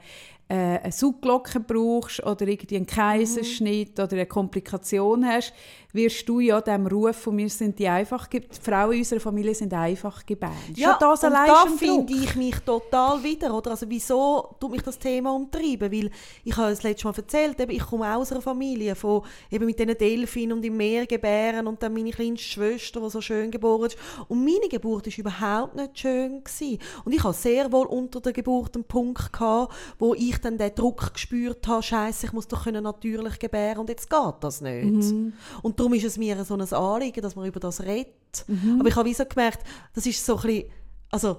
[0.51, 4.03] äh, eine Sauglocke brauchst oder irgendwie einen Kaiserschnitt mhm.
[4.03, 5.53] oder eine Komplikation hast,
[5.93, 9.55] wirst du ja dem Ruf von mir sind die einfach, die Frauen in unserer Familie
[9.55, 10.51] sind einfach gebärt.
[10.75, 13.71] Ja, das und da finde ich mich total wieder, oder?
[13.71, 15.91] Also wieso tut mich das Thema umtreiben?
[15.91, 16.11] Weil
[16.43, 19.79] ich habe das letzte Mal erzählt, eben, ich komme aus einer Familie von eben mit
[19.79, 23.87] diesen Delfinen und im Meer gebären und dann meine kleinste Schwester, die so schön geboren
[23.87, 23.97] ist.
[24.27, 26.43] Und meine Geburt war überhaupt nicht schön.
[26.43, 26.79] Gewesen.
[27.05, 30.73] Und ich hatte sehr wohl unter der Geburt einen Punkt, gehabt, wo ich dann den
[30.75, 34.85] Druck gespürt habe, Scheiße, ich muss doch natürlich gebären und jetzt geht das nicht.
[34.85, 35.33] Mhm.
[35.61, 38.45] Und darum ist es mir so ein Anliegen, dass man über das redet.
[38.47, 38.77] Mhm.
[38.79, 39.63] Aber ich habe wie so gemerkt,
[39.95, 40.65] das ist so ein bisschen,
[41.09, 41.37] also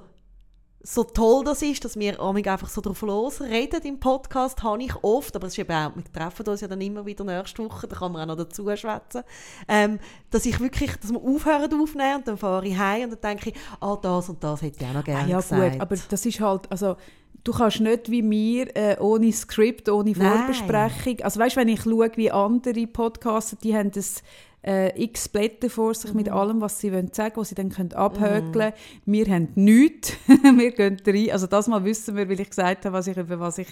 [0.84, 5.36] so toll das ist, dass wir einfach so drauf losreden im Podcast, habe ich oft,
[5.36, 7.94] aber es ist eben auch, wir treffen uns ja dann immer wieder nächste Woche, da
[7.94, 9.22] kann man auch noch dazu schwätzen,
[9.68, 10.00] ähm,
[10.30, 13.50] dass ich wirklich, dass wir aufhören aufnehmen und dann fahre ich heim und dann denke
[13.50, 15.72] ich, ah, das und das hätte ich auch noch gerne ah, ja, gesagt.
[15.72, 16.96] gut, aber das ist halt, also
[17.44, 21.24] du kannst nicht wie mir äh, ohne Skript, ohne Vorbesprechung, Nein.
[21.24, 24.22] also weißt, wenn ich schaue, wie andere Podcasts, die haben das
[24.64, 26.18] äh, x Blätter vor sich mhm.
[26.18, 28.72] mit allem, was sie wollen sagen, was sie dann können abhökeln können.
[29.04, 29.12] Mhm.
[29.12, 30.16] Wir haben nichts.
[30.26, 31.30] wir gehen rein.
[31.32, 33.68] Also das mal wissen wir, weil ich gesagt habe, was ich, über was ich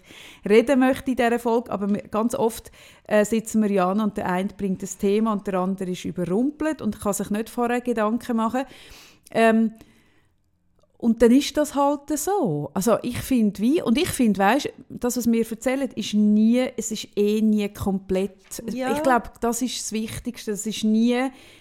[0.48, 1.70] reden möchte in dieser Folge.
[1.70, 2.72] Aber ganz oft
[3.04, 6.04] äh, sitzen wir ja an und der eine bringt das Thema und der andere ist
[6.04, 8.64] überrumpelt und kann sich nicht vorher Gedanken machen.
[9.30, 9.72] Ähm,
[11.00, 12.70] und dann ist das halt so.
[12.74, 16.92] Also ich finde wie, und ich finde, weißt, das, was wir erzählen, ist nie, es
[16.92, 18.62] ist eh nie komplett.
[18.70, 18.92] Ja.
[18.92, 20.52] Ich glaube, das ist das Wichtigste.
[20.52, 21.18] Es ist nie,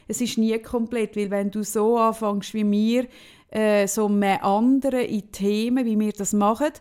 [0.09, 3.07] es ist nie komplett, weil wenn du so anfängst wie wir,
[3.49, 6.71] äh, so mehr andere in Themen, wie wir das machen,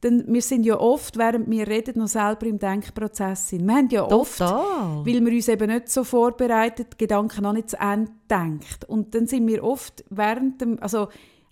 [0.00, 3.66] dann wir sind ja oft, während wir reden, noch selber im Denkprozess sind.
[3.66, 4.18] Wir haben ja Total.
[4.18, 8.86] oft, weil wir uns eben nicht so vorbereitet, Gedanken noch nicht zu Ende denkt.
[8.86, 11.08] Und dann sind wir oft während dem, also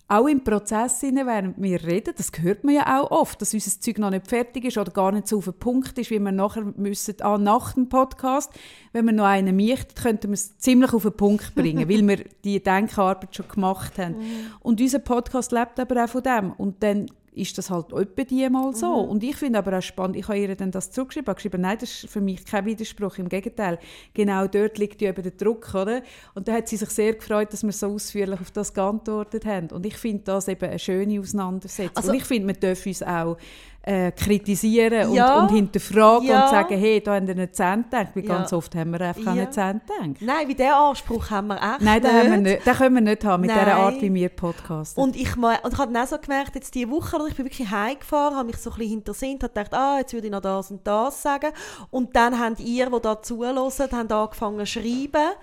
[0.07, 3.97] auch im Prozess, während wir reden, das hört man ja auch oft, dass unser Zeug
[3.97, 6.63] noch nicht fertig ist oder gar nicht so auf den Punkt ist, wie wir nachher
[6.75, 8.51] müssen, ah, nach dem Podcast,
[8.93, 12.25] wenn wir noch einen möchten, könnten wir es ziemlich auf den Punkt bringen, weil wir
[12.43, 14.17] die Denkarbeit schon gemacht haben.
[14.17, 14.51] Mhm.
[14.59, 16.51] Und unser Podcast lebt aber auch von dem.
[16.51, 19.03] Und dann ist das halt etwa die mal so.
[19.03, 19.09] Mhm.
[19.09, 21.77] Und ich finde aber auch spannend, ich habe ihr dann das zurückgeschrieben, habe geschrieben, nein,
[21.79, 23.79] das ist für mich kein Widerspruch, im Gegenteil.
[24.13, 26.01] Genau dort liegt ja eben der Druck, oder?
[26.33, 29.69] Und da hat sie sich sehr gefreut, dass wir so ausführlich auf das geantwortet haben.
[29.69, 31.95] Und ich finde das eben eine schöne Auseinandersetzung.
[31.95, 33.37] Also, und ich finde, wir dürfen uns auch
[33.85, 36.43] äh, kritisieren ja, und, und, hinterfragen ja.
[36.43, 37.87] und sagen, hey, da haben wir nicht gedacht.
[37.91, 38.35] Weil ja.
[38.35, 40.21] ganz oft haben wir einfach nicht Zehn gedacht.
[40.21, 42.11] Nein, wie diesen Anspruch haben wir echt Nein, nicht.
[42.11, 43.59] Haben wir nicht, den können wir nicht haben mit Nein.
[43.59, 45.03] dieser Art, wie wir podcasten.
[45.03, 47.69] Und ich, und ich habe dann auch so gemerkt, jetzt diese Woche, ich bin wirklich
[47.69, 50.71] heimgefahren, habe mich so ein bisschen hintersinnt, habe gedacht, ah, jetzt würde ich noch das
[50.71, 51.51] und das sagen.
[51.91, 55.35] Und dann haben ihr, die da zuhören, haben angefangen zu schreiben.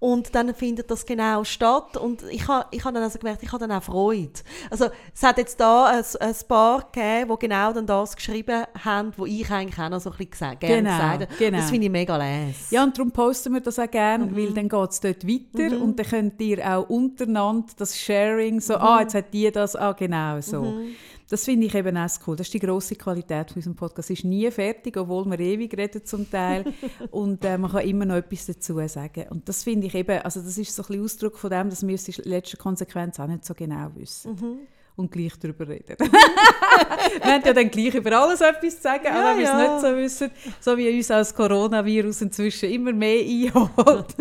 [0.00, 1.96] Und dann findet das genau statt.
[1.96, 4.32] Und ich habe ich ha dann also gemerkt, ich habe dann auch Freude.
[4.70, 9.12] Also es hat jetzt da ein, ein Paar gegeben, die genau dann das geschrieben haben,
[9.16, 11.26] wo ich eigentlich auch noch so ein bisschen gesagt, gerne genau, gesagt habe.
[11.38, 11.56] Genau.
[11.56, 12.70] Das finde ich mega les.
[12.70, 14.36] Ja, und darum posten wir das auch gerne, mhm.
[14.36, 15.82] weil dann geht es dort weiter mhm.
[15.82, 18.82] und dann könnt ihr auch untereinander das Sharing, so, mhm.
[18.82, 20.82] ah, jetzt hat die das, ah, genau so.
[21.28, 22.36] Das finde ich eben auch cool.
[22.36, 24.10] Das ist die grosse Qualität von unserem Podcast.
[24.10, 26.64] Es ist nie fertig, obwohl wir ewig reden zum Teil.
[27.10, 29.26] und äh, man kann immer noch etwas dazu sagen.
[29.30, 31.86] Und das finde ich eben, also das ist so ein bisschen Ausdruck von dem, dass
[31.86, 34.32] wir es in letzter Konsequenz auch nicht so genau wissen.
[34.32, 34.58] Mhm.
[34.96, 35.96] und gleich darüber reden.
[35.98, 39.76] wir haben ja dann gleich über alles etwas zu sagen, Ja, aber wir ja.
[39.76, 44.14] es nicht so wissen, so wie uns als Coronavirus inzwischen immer mehr einholt.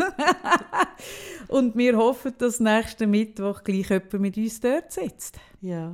[1.50, 5.38] und wir hoffen, dass nächsten Mittwoch gleich jemand mit uns dort sitzt.
[5.62, 5.94] Ja.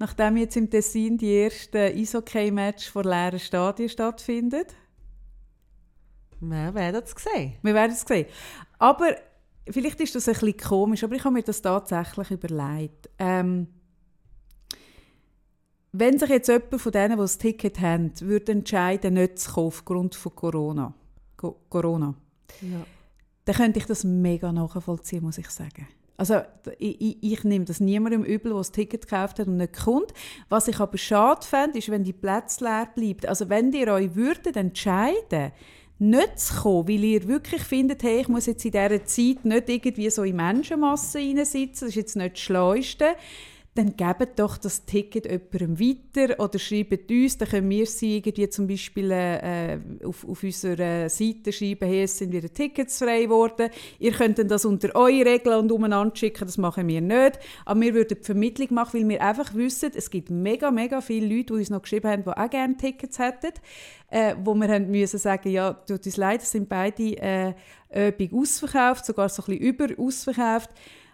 [0.00, 4.64] Nachdem jetzt im Tessin die ersten Eishockey-Match vor leeren Stadien stattfinden.
[6.40, 7.58] Wir werden es sehen.
[7.60, 8.24] Wir werden es sehen.
[8.78, 9.14] Aber
[9.68, 13.10] vielleicht ist das ein bisschen komisch, aber ich habe mir das tatsächlich überlegt.
[13.18, 13.66] Ähm,
[15.92, 19.66] wenn sich jetzt jemand von denen, die das Ticket haben, würde entscheiden, nicht zu kaufen
[19.66, 20.94] aufgrund von Corona,
[21.36, 22.14] Co Corona
[22.62, 22.86] Ja.
[23.44, 25.86] dann könnte ich das mega nachvollziehen, muss ich sagen.
[26.20, 26.42] Also
[26.78, 30.12] ich, ich, ich nehme das niemandem übel, der das Ticket gekauft hat und nicht kommt.
[30.50, 33.26] Was ich aber schade fände, ist, wenn die Plätze leer bleiben.
[33.26, 35.52] Also wenn ihr euch würdet entscheiden,
[35.98, 39.68] nicht zu kommen, weil ihr wirklich findet, hey, ich muss jetzt in dieser Zeit nicht
[39.70, 43.06] irgendwie so in Menschenmassen reinsitzen, das ist jetzt nicht das Schlauste,
[43.74, 48.48] dann gebt doch das Ticket jemandem weiter oder schreibt uns, dann können wir sie irgendwie
[48.48, 53.70] zum Beispiel äh, auf, auf unserer Seite schreiben, es sind wieder Tickets frei geworden.
[54.00, 57.38] Ihr könnt dann das unter eure Regeln und umeinander schicken, das machen wir nicht.
[57.64, 61.32] Aber wir würden die Vermittlung machen, weil wir einfach wissen, es gibt mega, mega viele
[61.32, 63.52] Leute, die uns noch geschrieben haben, die auch gerne Tickets hätten,
[64.10, 67.54] äh, wo wir haben müssen sagen, ja, tut uns leid, es sind beide äh,
[68.32, 70.70] ausverkauft, sogar so ein bisschen über ausverkauft.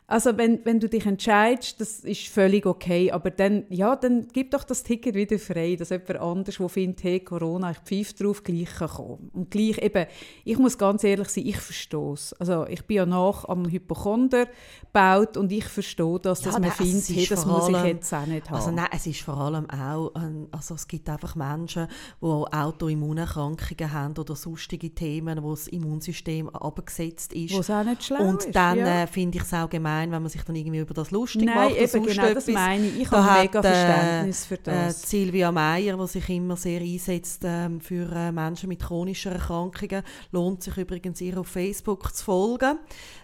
[0.09, 4.53] Also wenn, wenn du dich entscheidest, das ist völlig okay, aber dann, ja, dann gib
[4.53, 8.45] doch das Ticket wieder frei, dass jemand anders, der findet, hey, Corona, ich pfeife drauf,
[8.45, 9.31] gleich kann kommen.
[9.33, 10.07] Und gleich eben,
[10.45, 12.33] ich muss ganz ehrlich sein, ich verstehe es.
[12.35, 14.47] Also ich bin ja nach am Hypochonder
[14.83, 17.75] gebaut und ich verstehe das, dass Ja, man nein, findet, ist hey, das muss ich
[17.75, 18.57] allem- jetzt auch nicht haben.
[18.57, 21.88] Also nein, es ist vor allem auch, ähm, also es gibt einfach Menschen,
[22.23, 27.53] die Autoimmunerkrankungen haben oder sonstige Themen, wo das Immunsystem abgesetzt ist.
[27.55, 29.03] Wo es auch nicht schlau Und dann ja.
[29.03, 31.55] äh, finde ich es auch gemein, wenn man sich dann irgendwie über das lustig Nein,
[31.71, 31.77] macht.
[31.77, 32.55] eben sonst genau das etwas.
[32.55, 33.01] meine ich.
[33.03, 35.03] Ich Da habe hat, mega äh, Verständnis für Äh, das.
[35.11, 40.63] Silvia Meyer, die sich immer sehr einsetzt ähm, für äh, Menschen mit chronischen Erkrankungen, lohnt
[40.63, 42.79] sich übrigens ihr auf Facebook zu folgen.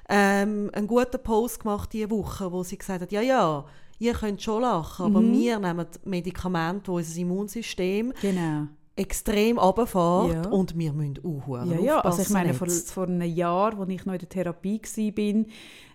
[0.08, 3.64] Ähm, einen guten Post gemacht diese Woche, wo sie gesagt hat, ja, ja,
[3.98, 5.32] ihr könnt schon lachen, aber Mhm.
[5.32, 8.66] wir nehmen Medikamente, die unser Immunsystem genau.
[8.96, 10.50] extrem runterfährt Ja.
[10.50, 14.04] und wir müssen auch Ja, ja, also ich meine, vor, vor einem Jahr, als ich
[14.04, 15.44] noch in der Therapie war,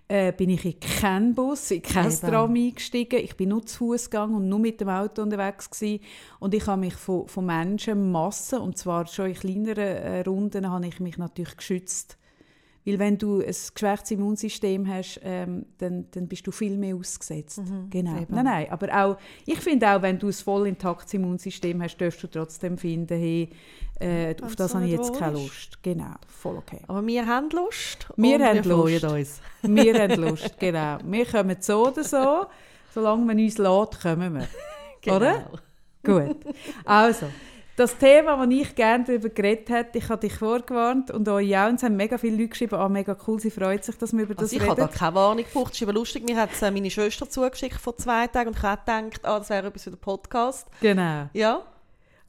[0.08, 2.20] äh, bin ich in keinen Bus, in kein Eben.
[2.20, 3.20] Tram eingestiegen.
[3.22, 6.02] Ich bin nur zu Fuß gegangen und nur mit dem Auto unterwegs gewesen.
[6.40, 10.86] Und ich habe mich von, von Menschenmassen, und zwar schon in kleineren äh, Runden, habe
[10.86, 12.17] ich mich natürlich geschützt.
[12.88, 17.60] Weil wenn du ein geschwächtes Immunsystem hast, ähm, dann, dann bist du viel mehr ausgesetzt.
[17.90, 18.16] genau.
[18.16, 18.34] eben.
[18.34, 22.22] Nein, nein, aber auch, ich finde auch, wenn du ein voll intaktes Immunsystem hast, darfst
[22.22, 23.50] du trotzdem finden, hey,
[24.00, 25.32] äh, auf das so habe ich jetzt keine.
[25.32, 25.82] Lust.
[25.82, 26.80] Genau, voll okay.
[26.88, 29.04] Aber wir haben Lust Wir haben wir Lust.
[29.04, 29.40] uns.
[29.62, 30.98] Wir haben Lust, genau.
[31.04, 32.46] Wir kommen so oder so.
[32.94, 34.48] Solange man uns lässt, kommen wir.
[35.14, 35.50] Oder?
[36.02, 36.36] Gut.
[36.86, 37.26] Also,
[37.78, 41.68] das Thema, das ich gerne darüber geredet hätte, ich habe dich vorgewarnt und euch auch.
[41.68, 44.24] Und es haben mega viele Leute geschrieben, ah, mega cool, sie freut sich, dass wir
[44.24, 44.90] über das Also ich habe reden.
[44.92, 45.72] da keine Warnung gebraucht.
[45.74, 48.56] Es ist aber lustig, mir hat es äh, meine Schwester zugeschickt vor zwei Tagen und
[48.56, 50.66] ich habe gedacht, ah, das wäre etwas für den Podcast.
[50.80, 51.28] Genau.
[51.32, 51.62] Ja,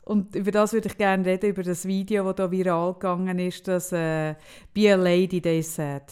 [0.05, 3.67] Und über das würde ich gerne reden, über das Video, das da viral gegangen ist,
[3.67, 4.35] das äh,
[4.73, 6.03] «Be a Lady, they said».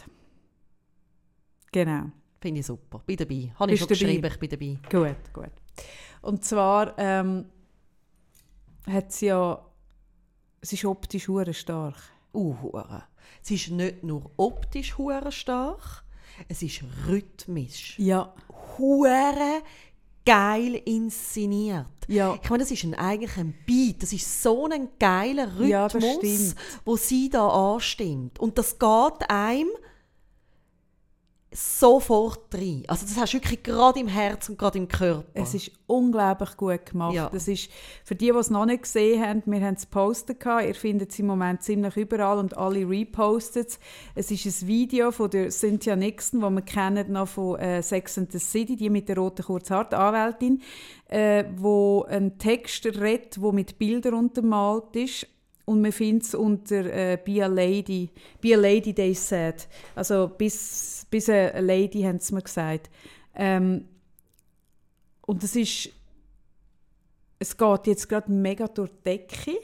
[1.71, 2.06] Genau.
[2.41, 3.02] finde ich super.
[3.06, 3.52] Bin dabei.
[3.60, 4.19] Habe ich Bist schon dabei?
[4.19, 4.50] geschrieben, ich bin
[4.89, 5.13] dabei.
[5.13, 5.52] Gut, gut.
[6.21, 7.45] Und zwar ähm,
[8.88, 9.63] hat sie ja,
[10.62, 11.95] sie ist optisch hure stark.
[12.34, 13.04] Uh, hure.
[13.43, 16.04] Es ist nicht nur optisch hure stark,
[16.47, 17.97] es ist rhythmisch.
[18.00, 18.34] Ja,
[18.78, 19.62] Hure
[20.26, 21.88] geil inszeniert.
[22.08, 25.69] ja, Ich meine, das ist ein, eigentlich ein Beat, das ist so ein geiler Rhythmus,
[25.69, 28.38] Ja, wo sie da anstimmt.
[28.39, 29.69] Und das geht einem
[31.51, 32.83] sofort rein.
[32.88, 35.23] Also das hast du wirklich gerade im Herz und gerade im Körper.
[35.33, 37.13] es ist unglaublich gut gemacht.
[37.15, 37.29] Ja.
[37.29, 37.69] Das ist,
[38.03, 41.19] für die, die es noch nicht gesehen haben, wir haben es gepostet, ihr findet es
[41.19, 43.79] im Moment ziemlich überall und alle repostet es.
[44.13, 48.17] Es ist ein Video von der Cynthia Nixon, die wir kennen noch von äh, Sex
[48.17, 50.62] and the City, die mit der roten Kurzhaar, die Anwältin,
[51.07, 55.27] äh, wo einen Text redet, der mit Bildern untermalt ist.
[55.67, 59.67] Und man findet es unter äh, «Be a Lady», «Be a Lady, they said».
[59.95, 62.89] Also bis, bis a Lady, haben sie mir gesagt.
[63.36, 63.84] Ähm,
[65.25, 65.89] und es ist,
[67.38, 69.58] es geht jetzt gerade mega durch die Decke.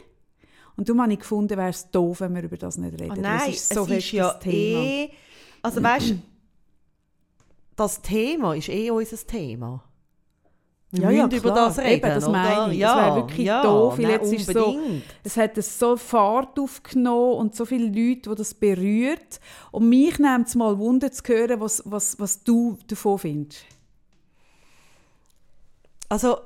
[0.76, 3.12] Und darum habe ich gefunden, wäre es doof, wenn wir über das nicht reden.
[3.12, 4.80] Ah, nein, das ist so es ist ja Thema.
[4.82, 5.10] eh...
[5.62, 6.20] Also weißt du,
[7.78, 9.82] das Thema ist eh unser Thema.
[10.94, 12.74] Wir Ja, ja, über das reden, Eben, das meine ich.
[12.74, 14.78] Es Ja, wäre wirklich ja, doof, nein, jetzt ist so-.
[15.24, 19.40] Es hat es so Fahrt aufgenommen und so viele Leute, die das berührt.
[19.72, 23.64] Und mich nimmt es mal Wunder zu hören, was, was, was du davon findest.
[26.10, 26.38] Also,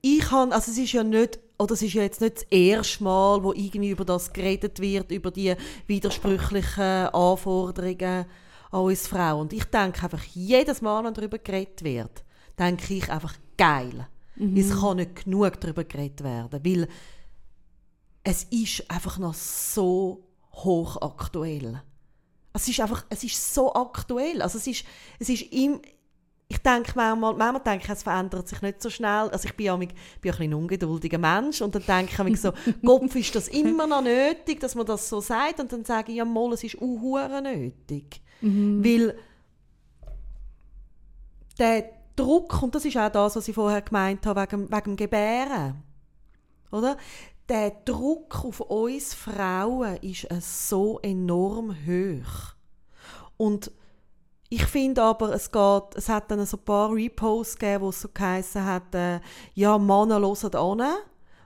[0.00, 3.04] ich habe, also es ist ja nicht, oder es ist ja jetzt nicht das erste
[3.04, 5.54] Mal, wo irgendwie über das geredet wird, über die
[5.86, 8.24] widersprüchlichen Anforderungen
[8.70, 9.42] an uns Frauen.
[9.42, 12.24] Und ich denke einfach, jedes Mal, wenn darüber geredet wird,
[12.58, 14.06] denke ich einfach, geil.
[14.36, 14.56] Mhm.
[14.56, 16.88] Es kann nicht genug darüber geredet werden, weil
[18.24, 21.82] es ist einfach noch so hochaktuell.
[22.52, 24.40] Es ist einfach, es ist so aktuell.
[24.40, 24.84] Also es ist,
[25.18, 25.80] es ist im,
[26.48, 29.28] ich denke manchmal, manchmal denke ich, es verändert sich nicht so schnell.
[29.30, 29.90] Also ich bin ja bin
[30.24, 32.52] ein, ein ungeduldiger Mensch und dann denke ich so,
[32.86, 36.18] Kopf ist das immer noch nötig, dass man das so sagt und dann sage ich,
[36.18, 38.20] ja mal, es ist auch nötig.
[38.40, 38.84] Mhm.
[38.84, 39.18] Weil
[41.58, 45.82] der Druck, und das ist auch das, was ich vorher gemeint habe, wegen, wegen Gebären,
[46.70, 46.96] oder?
[47.48, 50.26] Der Druck auf uns Frauen ist
[50.68, 52.54] so enorm hoch.
[53.36, 53.70] Und
[54.48, 58.00] ich finde aber, es geht, es hat dann so ein paar Reposts gegeben, wo es
[58.00, 59.20] so geheißen hat, äh,
[59.54, 60.96] ja, Männer hören an.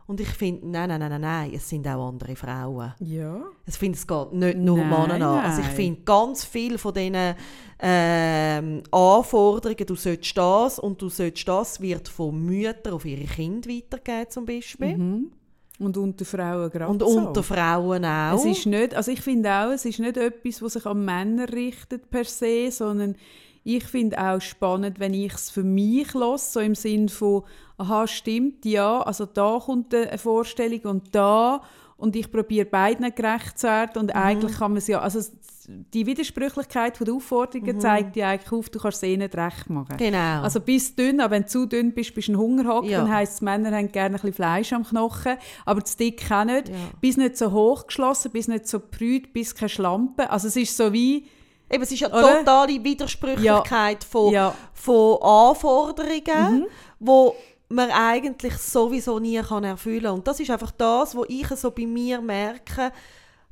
[0.09, 2.95] Und ich finde, nein, nein, nein, nein, es sind auch andere Frauen.
[2.99, 3.43] Ja.
[3.67, 5.45] Ich finde, es geht nicht nur nein, Männer an.
[5.45, 7.35] Also ich finde, ganz viele von diesen
[7.79, 13.69] ähm, Anforderungen, du sollst das und du sollst das, wird von Müttern auf ihre Kinder
[13.69, 14.97] weitergegeben zum Beispiel.
[14.97, 15.31] Mhm.
[15.79, 18.39] Und unter Frauen gerade Und unter Frauen auch.
[18.39, 21.53] Es ist nicht, also ich finde auch, es ist nicht etwas, was sich an Männer
[21.53, 23.15] richtet per se, sondern
[23.63, 27.43] ich finde auch spannend, wenn ich es für mich los, so im Sinn von,
[27.79, 31.63] aha, stimmt, ja, also da kommt eine Vorstellung und da
[31.97, 34.21] und ich probiere beiden gerecht zu werden und mhm.
[34.21, 35.21] eigentlich kann man es ja, also
[35.69, 37.81] die Widersprüchlichkeit der Aufforderungen mhm.
[37.81, 39.97] zeigt dir eigentlich auf, du kannst es eh nicht recht machen.
[39.99, 40.43] Genau.
[40.43, 43.01] Also bist dünn, aber wenn du zu dünn bist, bist du ein Hungerhock, ja.
[43.01, 45.37] dann heisst es, Männer haben gerne ein bisschen Fleisch am Knochen,
[45.67, 46.69] aber zu dick auch nicht.
[46.69, 46.75] Ja.
[47.01, 50.31] Bist nicht so hochgeschlossen, bist nicht so prüd, bist keine Schlampe.
[50.31, 51.27] Also es ist so wie...
[51.71, 52.39] Eben, es ist ja oder?
[52.39, 54.55] totale Widersprüchlichkeit ja.
[54.73, 56.67] Von, von Anforderungen, mhm.
[56.99, 57.35] wo
[57.69, 60.15] man eigentlich sowieso nie kann erfüllen kann.
[60.15, 62.93] Und das ist einfach das, was ich so bei mir merke,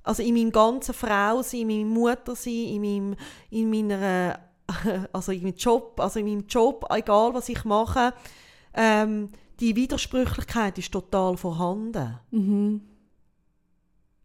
[0.02, 3.16] also in meinem ganzen Frausein, in meinem Muttersein, in, meinem,
[3.50, 4.38] in meiner,
[5.12, 8.14] also in meinem Job, also in meinem Job, egal was ich mache,
[8.72, 12.18] ähm, die Widersprüchlichkeit ist total vorhanden.
[12.30, 12.82] Mhm.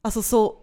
[0.03, 0.60] Also so,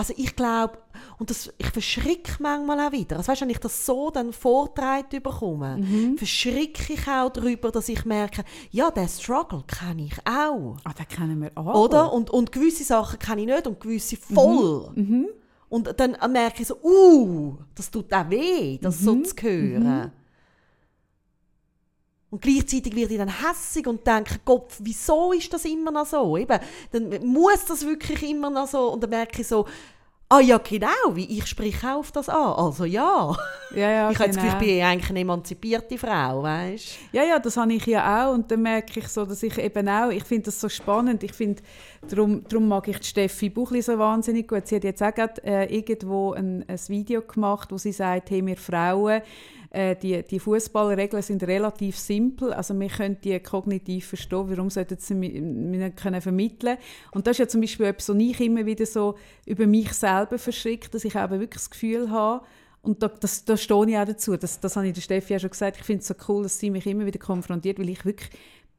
[0.00, 0.78] also ich glaube,
[1.18, 3.18] und das, ich verschrecke manchmal auch wieder.
[3.18, 6.16] Also weißt, wenn ich das so dann vortreibt bekomme, mhm.
[6.16, 10.78] verschrecke ich auch darüber, dass ich merke, ja, den Struggle kenne ich auch.
[10.84, 11.84] Ah, den kennen wir auch.
[11.84, 12.10] Oder?
[12.14, 14.90] Und, und gewisse Sachen kenne ich nicht und gewisse voll.
[14.94, 15.02] Mhm.
[15.04, 15.28] Mhm.
[15.68, 19.24] Und dann merke ich so, uh, das tut auch weh, das so mhm.
[19.26, 20.12] zu hören.
[22.30, 26.36] Und gleichzeitig werde ich dann hässig und denke, Gott, wieso ist das immer noch so?
[26.36, 26.60] Eben,
[26.92, 28.92] dann muss das wirklich immer noch so.
[28.92, 29.66] Und dann merke ich so,
[30.32, 32.52] Ah ja, genau, wie ich spreche auf das an.
[32.52, 33.36] Also ja.
[33.74, 34.42] ja, ja ich habe genau.
[34.42, 36.98] das Gefühl, ich bin eigentlich eine emanzipierte Frau, weißt?
[37.10, 39.88] Ja, ja, das habe ich ja auch und dann merke ich so, dass ich eben
[39.88, 41.60] auch, ich finde das so spannend, ich finde,
[42.08, 44.68] darum, darum mag ich Steffi Buchli so wahnsinnig gut.
[44.68, 48.46] Sie hat jetzt auch gerade, äh, irgendwo ein, ein Video gemacht, wo sie sagt, hey,
[48.46, 49.22] wir Frauen,
[49.70, 54.98] äh, die, die Fußballregeln sind relativ simpel, also wir können die kognitiv verstehen, warum sollten
[54.98, 56.76] sie nicht können vermitteln.
[57.12, 60.38] Und das ist ja zum Beispiel etwas, was ich immer wieder so über mich selber
[60.38, 62.44] verschicke, dass ich eben wirklich das Gefühl habe,
[62.82, 65.38] und da, das, da stehe ich auch dazu, das, das habe ich der Steffi ja
[65.38, 68.04] schon gesagt, ich finde es so cool, dass sie mich immer wieder konfrontiert, weil ich
[68.06, 68.30] wirklich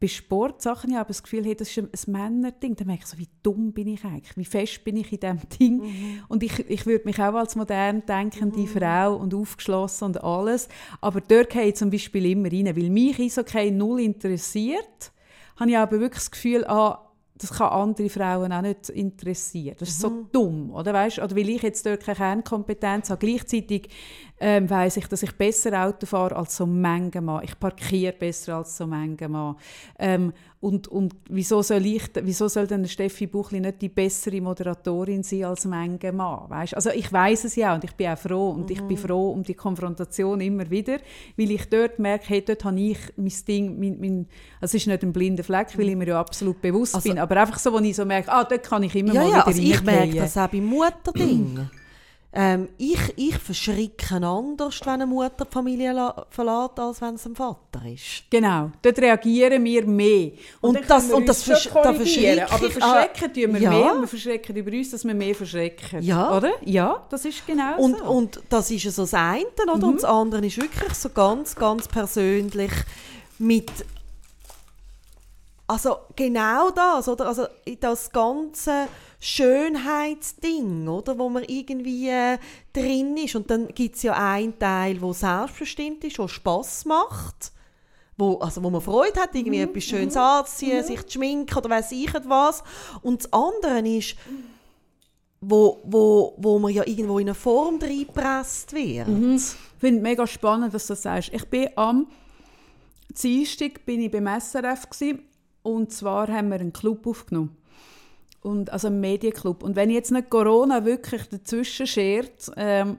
[0.01, 2.75] bei Sportsachen ich habe das Gefühl, hey, das ist ein Männerding.
[2.75, 5.39] Dann merke ich so, wie dumm bin ich eigentlich, wie fest bin ich in diesem
[5.59, 5.77] Ding.
[5.77, 6.23] Mhm.
[6.27, 8.67] Und ich, ich würde mich auch als modern denkende mhm.
[8.67, 10.69] Frau und aufgeschlossen und alles.
[11.01, 15.11] Aber dort gehe ich zum Beispiel immer rein, weil mich Eishockey null interessiert,
[15.57, 19.75] habe ich aber wirklich das Gefühl, ah, das kann andere Frauen auch nicht interessieren.
[19.79, 20.01] Das ist mhm.
[20.01, 21.19] so dumm, oder weißt?
[21.19, 23.89] Oder weil ich jetzt dort keine Kernkompetenz habe, gleichzeitig
[24.43, 27.43] ähm, weiß ich, dass ich besser Auto fahre als so manche Mann.
[27.43, 29.55] Ich parkiere besser als so manche Mann.
[29.99, 35.21] Ähm, und, und wieso soll ich, wieso soll denn Steffi Buchli nicht die bessere Moderatorin
[35.21, 36.49] sein als manche Mann?
[36.49, 36.75] Weißt?
[36.75, 38.71] Also ich weiß es ja und ich bin auch froh und mhm.
[38.71, 39.01] ich bin mhm.
[39.01, 40.97] froh um die Konfrontation immer wieder,
[41.37, 44.27] weil ich dort merke, hey, dort habe ich mein Ding, mein, mein,
[44.59, 47.19] also es ist nicht ein blinder Fleck, weil ich mir ja absolut bewusst also, bin,
[47.19, 49.35] aber einfach so, wo ich so merke, ah, dort kann ich immer ja, mal ja,
[49.35, 51.69] wieder also ich merke das auch beim Mutterding.
[52.33, 57.35] Ähm, ich, ich verschrecke anders, wenn eine Mutter die Familie verlässt, als wenn es ein
[57.35, 58.23] Vater ist.
[58.29, 60.31] Genau, dort reagieren wir mehr.
[60.61, 63.69] Und, und das, und das versch da verschrecke Aber verschrecken ah, tun wir ja.
[63.69, 63.99] mehr.
[63.99, 66.01] Wir verschrecken über uns, dass wir mehr verschrecken.
[66.01, 66.37] Ja.
[66.37, 66.51] Oder?
[66.63, 68.05] Ja, das ist genau und, so.
[68.05, 69.75] Und das ist so das eine, oder?
[69.75, 69.83] Mhm.
[69.83, 72.71] Und das andere ist wirklich so ganz, ganz persönlich
[73.39, 73.69] mit
[75.71, 77.27] also genau das, oder?
[77.27, 77.45] Also
[77.79, 78.87] das ganze
[79.19, 81.17] Schönheitsding, oder?
[81.17, 82.37] Wo man irgendwie äh,
[82.73, 83.35] drin ist.
[83.35, 87.51] Und dann gibt es ja einen Teil, wo selbstbestimmt ist, wo Spass macht.
[88.17, 89.69] wo, also wo man Freude hat, irgendwie Mhm.
[89.69, 92.63] etwas Schönes anzuziehen, sich zu schminken oder weiss ich was.
[93.01, 94.15] Und das andere ist,
[95.39, 99.07] wo, wo, wo man ja irgendwo in eine Form reingepresst wird.
[99.07, 101.31] Ich finde es mega spannend, dass du das sagst.
[101.33, 102.05] Ich bin am
[103.19, 105.23] Dienstag bin ich beim SRF gewesen,
[105.63, 107.55] und zwar haben wir einen Club aufgenommen.
[108.41, 109.61] Und, also einen Medienclub.
[109.61, 112.97] Und wenn jetzt nicht Corona wirklich dazwischen schert, ähm,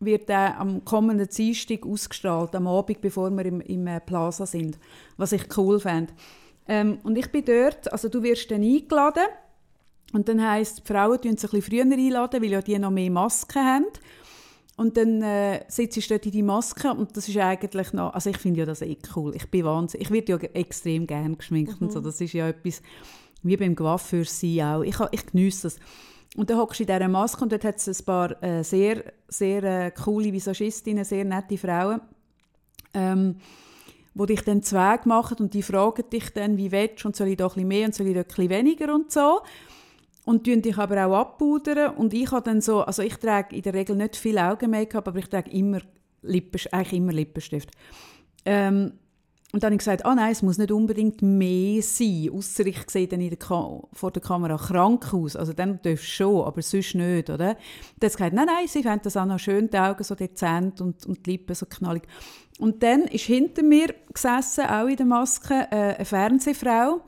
[0.00, 4.78] wird der am kommenden Dienstag ausgestrahlt, am Abend, bevor wir im, im äh, Plaza sind.
[5.16, 6.12] Was ich cool fände.
[6.68, 9.24] Ähm, und ich bin dort, also du wirst dann eingeladen.
[10.12, 12.90] Und dann heisst, die Frauen tun sich ein bisschen früher einladen, weil ja die noch
[12.90, 13.86] mehr Masken haben.
[14.76, 18.30] Und dann äh, sitzt du dort in die Maske und das ist eigentlich noch, also
[18.30, 19.34] ich finde ja das eh cool.
[19.36, 22.00] Ich bin wahnsinnig, ich werde ja extrem gerne geschminkt und so.
[22.00, 22.82] Das ist ja etwas,
[23.44, 24.82] wie beim Coiffeur sein auch.
[24.82, 25.78] Ich, ich genieße das.
[26.36, 29.04] Und dann hockst du in dieser Maske und dort hat es ein paar äh, sehr,
[29.28, 32.00] sehr äh, coole Visagistinnen, sehr nette Frauen,
[32.94, 33.36] ähm,
[34.14, 37.28] wo dich dann Zweig machen und die fragen dich dann, wie willst du und soll
[37.28, 39.42] ich da ein bisschen mehr und soll ich da ein bisschen weniger und so.
[40.24, 41.94] Und tun dich aber auch abpudern.
[41.96, 45.18] Und ich habe dann so, also ich trage in der Regel nicht viel Augen-Make-up, aber
[45.18, 45.80] ich trage immer
[46.22, 47.70] Lippen, eigentlich immer Lippenstift.
[48.46, 48.92] Ähm,
[49.54, 52.90] und dann habe ich gesagt, ah nein, es muss nicht unbedingt mehr sein, außer ich
[52.90, 55.36] sehe dann der vor der Kamera krank aus.
[55.36, 57.54] Also dann darfst du schon, aber sonst nicht, oder?
[57.54, 57.60] Dann hat
[58.00, 61.06] sie gesagt, nein, nein, sie fände das auch noch schön, die Augen so dezent und,
[61.06, 62.02] und die Lippen so knallig.
[62.58, 67.00] Und dann ist hinter mir gesessen, auch in der Maske, äh, eine Fernsehfrau,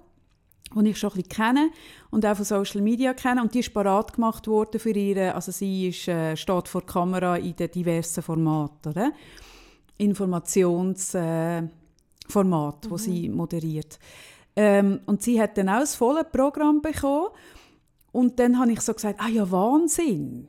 [0.75, 1.71] die ich schon ein bisschen kenne
[2.11, 3.43] und auch von Social Media kenne.
[3.43, 6.93] Und die ist parat gemacht worden für ihre, also sie ist, äh, steht vor der
[6.93, 9.13] Kamera in den diversen Formaten, oder?
[9.99, 11.69] Informationsformat, äh,
[12.29, 13.99] Format, wo sie moderiert.
[14.57, 17.29] Ähm, und sie hat dann auch das volle Programm bekommen.
[18.13, 20.49] Und dann habe ich so gesagt, ah ja, Wahnsinn.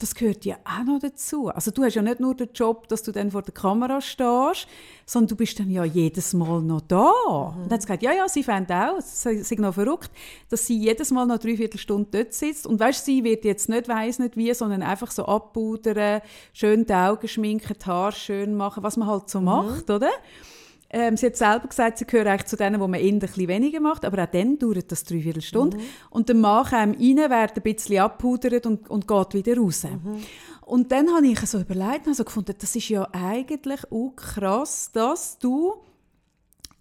[0.00, 1.48] Das gehört ja auch noch dazu.
[1.48, 4.66] Also du hast ja nicht nur den Job, dass du dann vor der Kamera stehst,
[5.04, 7.10] sondern du bist dann ja jedes Mal noch da.
[7.28, 10.10] Und dann hat sie gesagt, ja, ja, sie fände auch, sei sei noch verrückt,
[10.48, 12.66] dass sie jedes Mal noch dreiviertel Stunde dort sitzt.
[12.66, 16.22] Und weißt, sie wird jetzt nicht weiss nicht wie, sondern einfach so abpudern,
[16.54, 20.10] schön die Augen schminken, die Haare schön machen, was man halt so macht, oder?
[20.92, 23.46] Ähm, sie hat selber gesagt, sie gehört eigentlich zu denen, wo man eher ein bisschen
[23.46, 25.78] weniger macht, aber auch dann dauert das dreiviertel Stunde.
[26.10, 29.86] Und der Mann kommt rein, wird ein bisschen abpudert und, und geht wieder raus.
[30.62, 34.90] Und dann habe ich so überlegt und so gefunden, das ist ja eigentlich auch krass,
[34.92, 35.74] dass du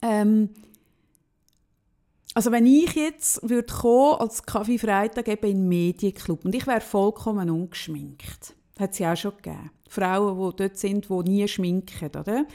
[0.01, 0.49] ähm,
[2.33, 6.67] also wenn ich jetzt würde kommen als Kaffee Freitag eben in den Medienclub und ich
[6.67, 9.71] wäre vollkommen ungeschminkt, hat es ja auch schon gegeben.
[9.89, 12.45] Frauen, die dort sind, die nie schminken, oder?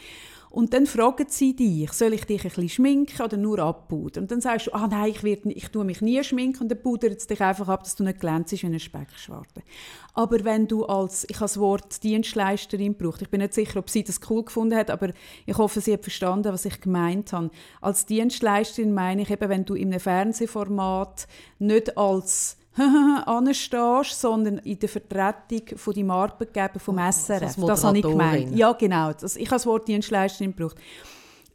[0.54, 4.22] Und dann fragen sie dich, soll ich dich ein bisschen schminken oder nur abpudern?
[4.22, 6.80] Und dann sagst du, ah nein, ich, werde, ich tue mich nie schminken und dann
[6.80, 9.64] pudert es dich einfach ab, dass du nicht glänzst wie eine Speckschwarte.
[10.12, 13.90] Aber wenn du als, ich habe das Wort Dienstleisterin gebraucht, ich bin nicht sicher, ob
[13.90, 15.10] sie das cool gefunden hat, aber
[15.44, 17.50] ich hoffe, sie hat verstanden, was ich gemeint habe.
[17.80, 21.26] Als Dienstleisterin meine ich eben, wenn du in einem Fernsehformat
[21.58, 22.58] nicht als
[23.26, 27.42] anstehst, sondern in der Vertretung von deinem Arbeitgeber vom SRF.
[27.42, 28.56] als das habe ich gemeint.
[28.56, 29.12] Ja, genau.
[29.12, 30.76] Das, ich habe das Wort Dienstleisterin gebraucht.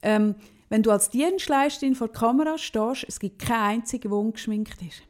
[0.01, 0.35] Ähm,
[0.69, 5.01] wenn du als Dienstleisterin vor der Kamera stehst, es gibt keine einzige, die ungeschminkt ist.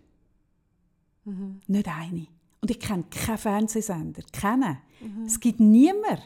[1.68, 2.28] Nicht eine.
[2.62, 4.24] Und ich kenne keinen Fernsehsender.
[4.34, 4.78] Keinen.
[5.26, 6.22] Es gibt niemanden.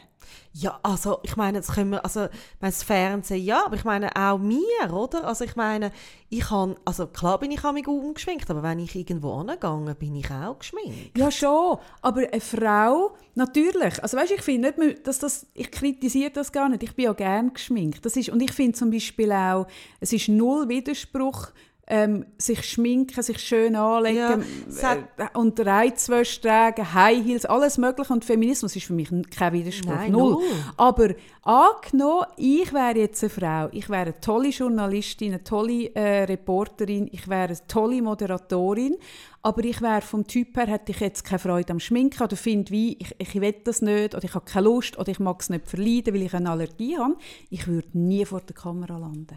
[0.52, 2.28] Ja, also ich meine, das können wir, also
[2.60, 5.26] das Fernsehen, ja, aber ich meine auch mir, oder?
[5.26, 5.92] Also ich meine,
[6.28, 10.14] ich kann, also klar bin ich auch mich umgeschminkt, aber wenn ich irgendwo angegangen bin
[10.14, 11.18] ich auch geschminkt.
[11.18, 11.78] Ja, schon.
[12.02, 14.02] Aber eine Frau, natürlich.
[14.02, 16.82] Also weißt, ich finde nicht, dass das, ich kritisiere das gar nicht.
[16.84, 18.04] Ich bin ja gerne geschminkt.
[18.04, 19.66] Das ist, und ich finde zum Beispiel auch,
[20.00, 21.48] es ist null Widerspruch,
[21.86, 24.42] ähm, sich schminken, sich schön anlegen
[24.80, 28.12] Ja, äh, und Reizwäsche tragen, High Heels, alles mögliche.
[28.12, 29.94] Und Feminismus ist für mich kein Widerspruch.
[29.94, 30.32] Nein, null.
[30.32, 30.44] null.
[30.76, 31.10] Aber
[31.42, 37.08] angenommen, ich wäre jetzt eine Frau, ich wäre eine tolle Journalistin, eine tolle äh, Reporterin,
[37.12, 38.96] ich wäre eine tolle Moderatorin,
[39.42, 42.70] aber ich wäre vom Typ her, hätte ich jetzt keine Freude am Schminken oder finde
[42.70, 45.50] wie, ich, ich will das nicht oder ich habe keine Lust oder ich mag es
[45.50, 47.16] nicht verleiden, weil ich eine Allergie habe,
[47.50, 49.36] ich würde nie vor der Kamera landen.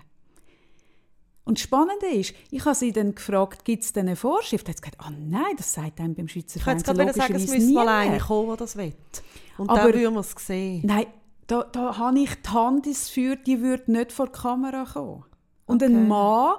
[1.47, 4.67] Und das Spannende ist, ich habe sie dann gefragt, gibt es denn eine Vorschrift?
[4.67, 7.15] Da hat sie gesagt, ah nein, das sagt einem beim Schweizer Ich könnte Fernsehen jetzt
[7.15, 8.93] gerade sagen, es müsste mal einer kommen, der das will.
[9.57, 10.81] Und Aber- dann würden wir es sehen.
[10.85, 11.05] Nein,
[11.47, 15.23] da, da habe ich die Hand ins Feuer, die würde nicht vor die Kamera kommen.
[15.65, 15.91] Und Okay.
[15.93, 16.55] ein Mann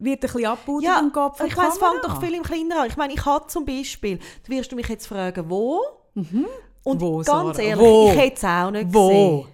[0.00, 1.90] wird ein bisschen abgebaut Ja, und geht vor ich meine, es Kamera.
[2.00, 2.86] fängt doch viel im Kleinen an.
[2.88, 5.80] Ich meine, ich habe zum Beispiel, du wirst du mich jetzt fragen, wo?
[6.14, 7.58] Und Wo, ganz Sarah?
[7.60, 8.10] ehrlich, Wo?
[8.10, 9.08] ich hätte es auch nicht Wo?
[9.08, 9.51] gesehen.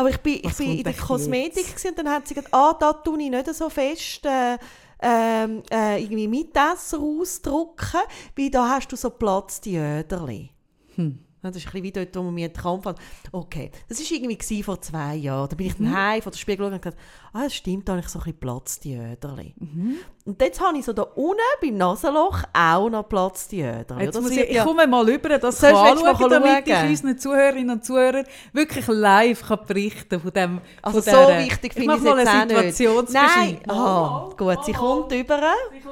[0.00, 1.84] Aber ich bin, ich bin in der Kosmetik jetzt?
[1.84, 4.56] und dann hat sie gesagt, ah, da tue ich nicht so fest äh,
[5.02, 8.00] ähm, äh, irgendwie Mitesser ausdrucken,
[8.34, 10.52] weil da hast du so Platz, die Öderli.
[11.42, 12.98] Das ist ein bisschen wie dort, wo man mir Kampf hat.
[13.32, 15.48] Okay, das war irgendwie vor zwei Jahren.
[15.48, 16.98] Da bin ich dann heim vor der Spiegel und gesagt,
[17.32, 19.54] ah, das stimmt, da habe ich so ein bisschen Platzdiöderli.
[20.26, 24.04] Und jetzt habe ich so da unten beim Nasenloch auch noch Platzdiöderli.
[24.04, 26.68] Jetzt Das muss wird ich, ich ja- komme mal rüber, das kann jetzt anschauen, damit
[26.68, 31.38] ich unseren Zuhörerinnen und Zuhörern wirklich live kann berichten von dem Also von so dieser-
[31.38, 32.72] wichtig Ich finde ich es jetzt eine.
[32.72, 33.58] Situationsbeschreibung.
[33.66, 35.40] Nein, aha, gut, sie kommt über.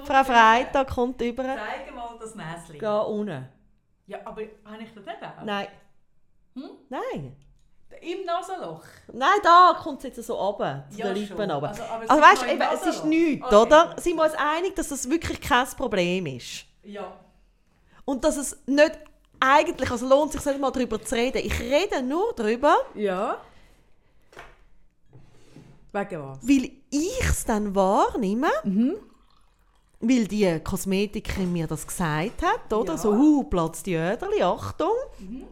[0.04, 1.44] Frau Freitag kommt über.
[1.44, 2.80] Zeige mal das Näschen.
[2.80, 3.48] Da unten.
[4.08, 5.44] Ja, aber habe ich das nicht auch?
[5.44, 5.68] Nein.
[6.54, 6.70] Hm?
[6.88, 7.36] Nein.
[8.02, 8.82] Im Nasenloch?
[9.12, 11.16] Nein, da kommt es jetzt so runter, zu Ja, den.
[11.22, 11.68] Lippen runter.
[11.68, 13.56] Also, aber Also, weißt eben, es ist nichts, Okay.
[13.56, 13.94] oder?
[13.98, 16.64] Sind wir uns einig, dass das wirklich kein Problem ist?
[16.82, 17.12] Ja.
[18.04, 18.98] Und dass es nicht
[19.40, 21.38] eigentlich, also lohnt sich nicht mal darüber zu reden.
[21.44, 23.40] Ich rede nur darüber, Ja.
[25.92, 26.38] Wegen was?
[26.46, 28.96] weil ich es dann wahrnehme, Mhm.
[30.00, 32.92] Weil die Kosmetikerin mir das gesagt hat, oder?
[32.92, 32.98] Ja.
[32.98, 34.92] So, hu, Platz die Öderli, Achtung.
[35.18, 35.44] Mhm.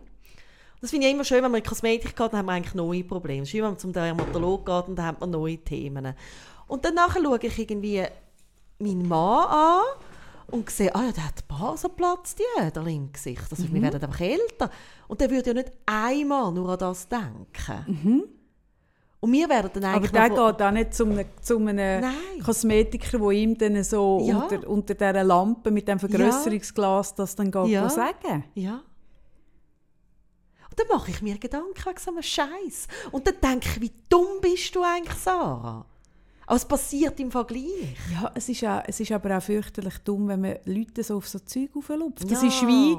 [0.80, 3.02] Das finde ich immer schön, wenn man in Kosmetik geht, dann haben wir eigentlich neue
[3.02, 3.46] Probleme.
[3.46, 6.14] Wie wenn man zum Dermatolog geht und dann hat man neue Themen.
[6.68, 8.04] Und dann nachher schaue ich irgendwie
[8.78, 9.80] meinen Mann an
[10.48, 13.42] und sehe, ah ja, der hat ein paar so Platz die Öderli im Gesicht.
[13.50, 13.74] Also Mhm.
[13.74, 14.70] wir werden einfach älter.
[15.08, 18.22] Und der würde ja nicht einmal nur an das denken.
[19.20, 19.86] Und wir werden dann Mhm.
[19.88, 22.14] Aber eigentlich der geht auch nicht zu einem, zu einem Nein.
[22.44, 24.38] Kosmetiker, der ihm dann so Ja.
[24.42, 27.88] unter, unter dieser Lampe mit dem Vergrößerungsglas das dann geht Ja.
[27.88, 28.44] sagen.
[28.54, 28.82] Ja.
[30.70, 32.88] Und dann mache ich mir Gedanken wegen so einem Scheiß.
[33.10, 35.86] Und dann denke ich, wie dumm bist du eigentlich, Sarah?
[36.48, 37.96] Aber es passiert im Vergleich.
[38.12, 41.26] Ja, es ist, auch, es ist aber auch fürchterlich dumm, wenn man Leute so auf
[41.28, 42.30] so Zeug auflupft.
[42.30, 42.48] Das Ja.
[42.48, 42.96] ist wie,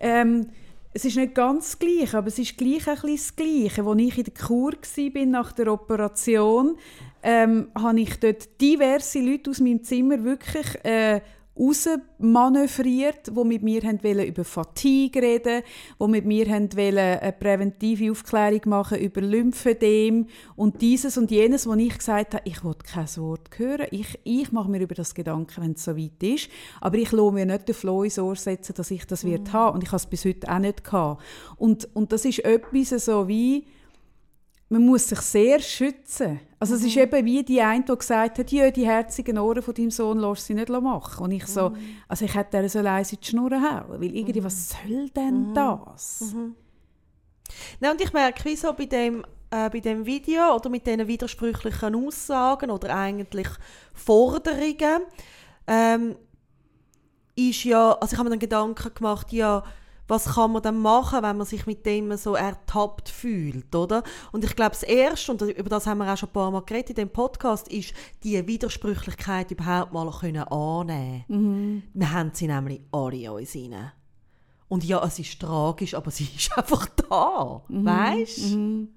[0.00, 0.50] ähm,
[0.92, 3.84] es ist nicht ganz das Gleiche, aber es ist gleich ein bisschen das Gleiche.
[3.84, 6.76] Als ich in der Kur war nach der Operation,
[7.22, 11.20] ähm, habe ich dort diverse Leute aus meinem Zimmer wirklich äh,
[11.60, 15.62] rausmanövriert, die mit mir wollen über Fatigue reden
[16.00, 21.74] die mit mir wollen eine präventive Aufklärung machen über Lymphödem und dieses und jenes, wo
[21.74, 23.86] ich gesagt habe, ich will kein Wort hören.
[23.90, 26.48] Ich, ich mache mir über das Gedanken, wenn es so weit ist.
[26.80, 29.74] Aber ich lasse mir nicht den Floh ins Ohr setzen, dass ich das wird haben.
[29.74, 31.22] Und ich habe es bis heute auch nicht gehabt.
[31.56, 33.66] Und, und das ist etwas so wie,
[34.68, 36.40] man muss sich sehr schützen.
[36.62, 39.72] Also es ist eben wie die eine, die gesagt hat, ja, die herzigen Ohren von
[39.72, 41.24] deinem Sohn lässt sie nicht machen.
[41.24, 41.72] Und ich so,
[42.06, 46.34] also ich hätte der so leise die Schnur hauen, weil irgendwie, was soll denn das?
[47.80, 51.08] Nein, und ich merke, wie so bei dem, äh, bei dem Video oder mit diesen
[51.08, 53.48] widersprüchlichen Aussagen oder eigentlich
[53.94, 55.00] Forderungen,
[55.66, 56.14] ähm,
[57.36, 59.64] ist ja, also ich habe mir dann Gedanken gemacht, ja,
[60.10, 64.02] was kann man dann machen, wenn man sich mit dem so ertappt fühlt, oder?
[64.32, 66.62] Und ich glaube, das Erste, und über das haben wir auch schon ein paar Mal
[66.62, 67.94] geredet in dem Podcast, ist,
[68.24, 73.92] die Widersprüchlichkeit überhaupt mal können annehmen Wir haben sie nämlich alle in uns rein.
[74.68, 77.62] Und ja, es ist tragisch, aber sie ist einfach da.
[77.68, 78.88] Weißt du?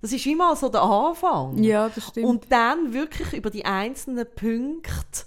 [0.00, 1.62] Das ist immer so der Anfang.
[1.62, 2.26] Ja, das stimmt.
[2.26, 5.24] Und dann wirklich über die einzelnen Punkte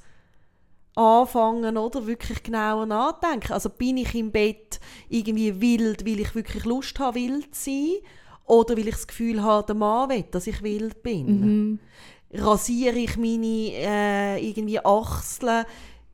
[0.95, 3.53] anfangen oder wirklich genauer nachdenken.
[3.53, 4.79] Also bin ich im Bett
[5.09, 7.93] irgendwie wild, weil ich wirklich Lust habe, wild zu sein?
[8.45, 11.79] Oder weil ich das Gefühl habe, der Mann will, dass ich wild bin?
[12.33, 15.65] Rasiere ich meine äh, irgendwie Achseln,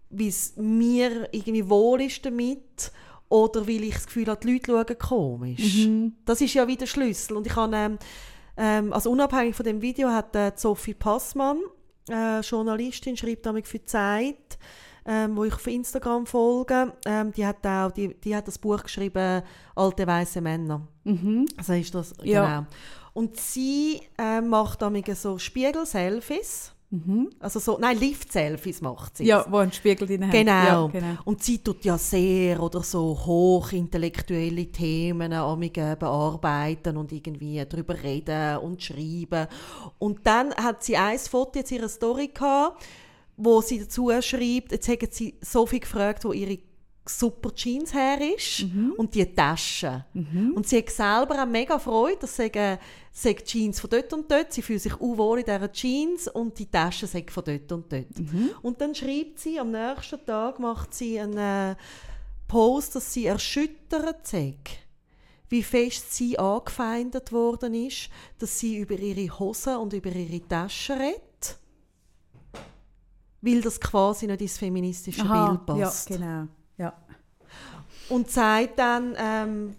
[0.09, 2.91] wie es mir irgendwie wohl ist damit?
[3.29, 5.85] Oder weil ich das Gefühl habe, die Leute schauen komisch?
[6.25, 7.35] Das ist ja wieder der Schlüssel.
[7.35, 7.97] Und ich habe, ähm,
[8.55, 11.59] ähm, also unabhängig von dem Video hat äh, Sophie Passmann,
[12.09, 14.57] äh, Journalistin, schreibt damit für die Zeit,
[15.05, 18.83] ähm, wo ich auf Instagram folge, ähm, die hat auch die, die hat das Buch
[18.83, 19.41] geschrieben
[19.75, 20.87] «Alte weiße Männer».
[21.57, 22.45] Also ist das, Ja.
[22.59, 22.67] genau.
[23.13, 26.73] Und sie äh, macht damit so Spiegel-Selfies.
[27.39, 29.25] Also so, nein, Lift-Selfies macht sie.
[29.25, 30.29] ja, wo ein Spiegel drin.
[30.29, 30.51] Genau.
[30.51, 31.17] Ja, genau.
[31.25, 38.59] Und sie tut ja sehr oder so hochintellektuelle Themen amige bearbeiten und irgendwie darüber reden
[38.59, 39.47] und schreiben.
[39.99, 42.81] Und dann hat sie ein Foto jetzt ihrer Story gehabt,
[43.35, 46.57] wo sie dazu schreibt, jetzt haben sie Sophie gefragt, wo ihre
[47.09, 48.65] super Jeans her ist
[48.97, 50.05] und die Tasche.
[50.55, 52.79] Und sie hat selber auch mega Freude, dass sie sagen,
[53.11, 56.57] sie Jeans von dort und dort, sie fühlt sich auch wohl in dieser Jeans und
[56.59, 58.05] die Tasche sagt von dort und dort.
[58.61, 61.75] Und dann schreibt sie, am nächsten Tag macht sie einen äh,
[62.47, 64.55] Post, dass sie erschüttert sei,
[65.49, 70.97] wie fest sie angefeindet worden ist, dass sie über ihre Hosen und über ihre Taschen
[70.97, 71.59] redet,
[73.41, 76.09] weil das quasi nicht ins feministische Aha, Bild passt.
[76.09, 76.47] Ja, genau.
[76.77, 76.93] Ja.
[78.09, 79.75] Und sagt dann, ähm,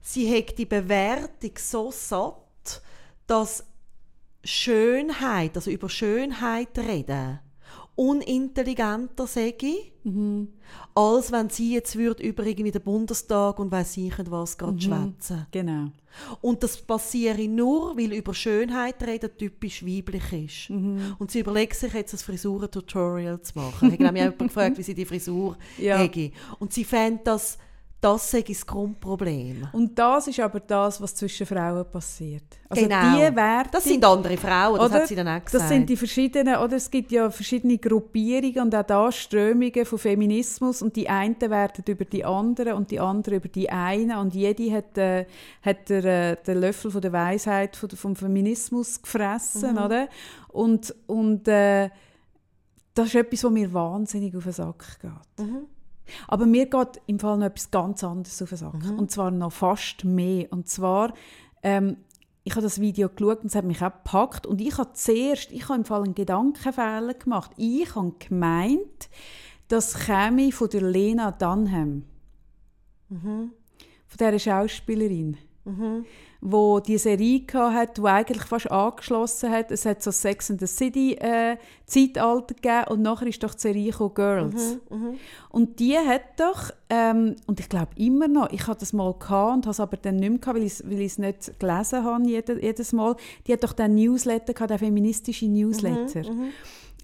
[0.00, 2.82] sie hat die Bewertung so satt,
[3.26, 3.64] dass
[4.42, 7.40] Schönheit, also über Schönheit reden
[7.96, 9.54] unintelligenter sei,
[10.94, 14.80] als wenn sie jetzt würde über irgendwie den Bundestag und weiss ich nicht was gerade
[14.80, 15.46] schwätzen.
[15.50, 15.88] Genau.
[16.40, 20.70] Und das passiere nur, weil über Schönheit reden typisch weiblich ist.
[20.70, 23.92] Und sie überlegt sich jetzt ein Frisuren-Tutorial zu machen.
[23.92, 25.98] Ich habe mich jemand gefragt, wie sie die Frisur Ja.
[25.98, 26.32] hätte.
[26.58, 27.58] Und sie fände das,
[28.00, 29.68] das sei das Grundproblem.
[29.72, 32.44] Und das ist aber das, was zwischen Frauen passiert.
[32.68, 33.14] Also Genau.
[33.14, 35.00] die Werte, Das sind andere Frauen, das oder?
[35.00, 35.54] hat sie dann auch gesagt.
[35.54, 39.98] Das sind die verschiedenen, oder es gibt ja verschiedene Gruppierungen und auch da Strömungen von
[39.98, 44.34] Feminismus und die einen werden über die anderen und die anderen über die einen und
[44.34, 45.26] jede hat, äh,
[45.62, 50.08] hat der, äh, den Löffel von der Weisheit von, vom Feminismus gefressen, oder?
[50.48, 51.90] Und, und äh,
[52.94, 55.46] das ist etwas, was mir wahnsinnig auf den Sack geht.
[56.28, 58.74] Aber mir geht im Fall noch etwas ganz anderes auf den Sack.
[58.98, 60.52] Und zwar noch fast mehr.
[60.52, 61.12] Und zwar,
[61.62, 61.96] ähm,
[62.44, 64.46] ich habe das Video geschaut und es hat mich auch gepackt.
[64.46, 67.52] Und ich habe zuerst, ich habe im Fall einen Gedankenfehler gemacht.
[67.56, 69.08] Ich habe gemeint,
[69.68, 72.04] das käme von der Lena Dunham.
[74.06, 75.36] Von dieser Schauspielerin.
[76.42, 79.70] Wo die Serie hat, die eigentlich fast angeschlossen hat.
[79.70, 83.60] Es hat so Sex and the City äh, Zeitalter gegeben und nachher ist doch die
[83.60, 84.78] Serie gekommen, Girls.
[85.50, 89.54] Und die hat doch, ähm, und ich glaube immer noch, ich hatte das mal gehabt
[89.56, 90.64] und habe es aber dann nicht mehr gehabt, weil
[91.00, 93.16] ich es- nicht gelesen habe jede, jedes Mal.
[93.46, 96.22] Die hat doch den Newsletter gehabt, den feministischen Newsletter.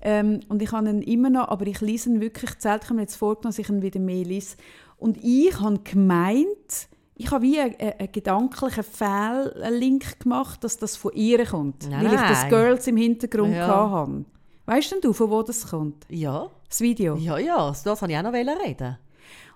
[0.02, 2.84] Ähm, und ich habe ihn immer noch, aber ich lese ihn wirklich selten.
[2.84, 4.56] Ich habe mir jetzt vorgenommen, dass ich ihn wieder mehr lese.
[4.98, 11.12] Und ich habe gemeint, ich habe wie einen, einen gedanklichen Fehllink gemacht, dass das von
[11.14, 11.88] ihr kommt.
[11.88, 12.48] Nein, weil ich das.
[12.48, 13.90] Girls im Hintergrund Ja.
[13.90, 14.24] hatte.
[14.66, 16.04] Weißt denn du, von wo das kommt?
[16.08, 17.16] ja, Das Video.
[17.16, 18.98] ja, ja, das wollte ich auch noch reden.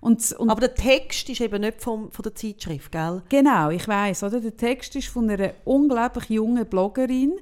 [0.00, 3.22] Und, und Aber der Text ist eben nicht vom, von der Zeitschrift, gell?
[3.28, 4.40] Genau, ich weiß, oder?
[4.40, 7.34] Der Text ist von einer unglaublich jungen Bloggerin.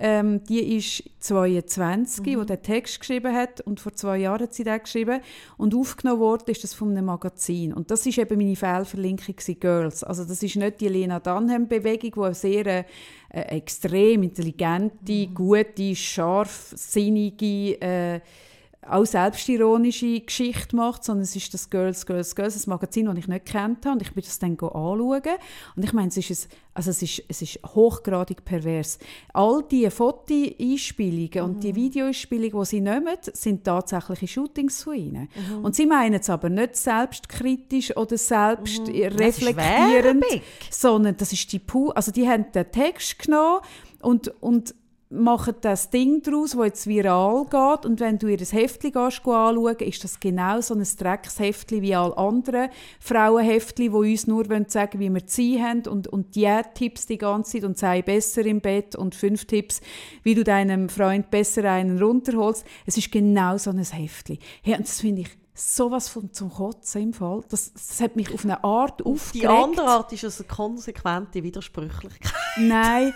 [0.00, 4.62] Ähm, die ist 22, die den Text geschrieben hat und vor zwei Jahren hat sie
[4.62, 5.20] den geschrieben.
[5.56, 7.72] Und aufgenommen wurde ist das von einem Magazin.
[7.72, 10.04] Und das ist eben meine Fehlverlinkung Girls.
[10.04, 12.84] Also das ist nicht die Lena Dunham Bewegung, die eine sehr äh,
[13.30, 18.20] extrem intelligente, gute, scharfsinnige äh,
[18.90, 23.28] auch selbstironische Geschichte macht, sondern es ist das Girls, Girls, Girls, ein Magazin, das ich
[23.28, 23.94] nicht kennt habe.
[23.96, 25.22] Und ich bin das dann anschauen.
[25.76, 28.98] Und ich meine, es ist, ein, also es ist, es ist hochgradig pervers.
[29.32, 35.28] All diese Foto-Einspielungen und die Video-Einspielungen, die sie nehmen, sind tatsächliche Shootings von ihnen.
[35.62, 40.40] Und sie meinen es aber nicht selbstkritisch oder selbst reflektierend, Werbung.
[40.70, 43.60] sondern das ist die Pu also die haben den Text genommen
[44.00, 44.74] und, und
[45.10, 47.86] machen das Ding daraus, das jetzt viral geht.
[47.86, 52.16] Und wenn du ihr das gehst, anschauen, ist das genau so ein Drecksheftchen wie alle
[52.16, 52.68] anderen
[53.00, 57.52] Frauenheftchen, die uns nur wollen sagen wie wir sein haben und, und Diät-Tipps die ganze
[57.52, 59.80] Zeit und sei besser im Bett und fünf Tipps,
[60.22, 62.64] wie du deinem Freund besser einen runterholst.
[62.86, 64.38] Es ist genau so ein Heftchen.
[64.62, 65.28] Hey, und das finde ich
[65.58, 67.42] sowas von zum Kotzen im Fall.
[67.48, 69.34] Das, das hat mich auf eine Art aufgeregt.
[69.34, 72.32] Die andere Art ist also eine konsequente Widersprüchlichkeit.
[72.58, 73.12] Nein,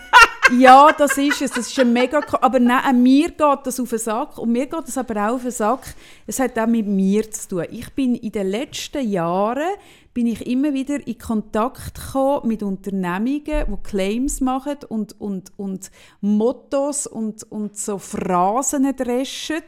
[0.57, 1.51] ja, das ist es.
[1.51, 2.21] Das ist ein mega...
[2.41, 4.37] Aber nein, mir geht das auf den Sack.
[4.37, 5.95] Und mir geht das aber auch auf den Sack.
[6.27, 7.65] Es hat auch mit mir zu tun.
[7.71, 9.69] Ich bin in den letzten Jahren
[10.13, 15.89] bin ich immer wieder in Kontakt gekommen mit Unternehmungen, die Claims machen und, und, und
[16.21, 19.63] Mottos und, und so Phrasen dreschen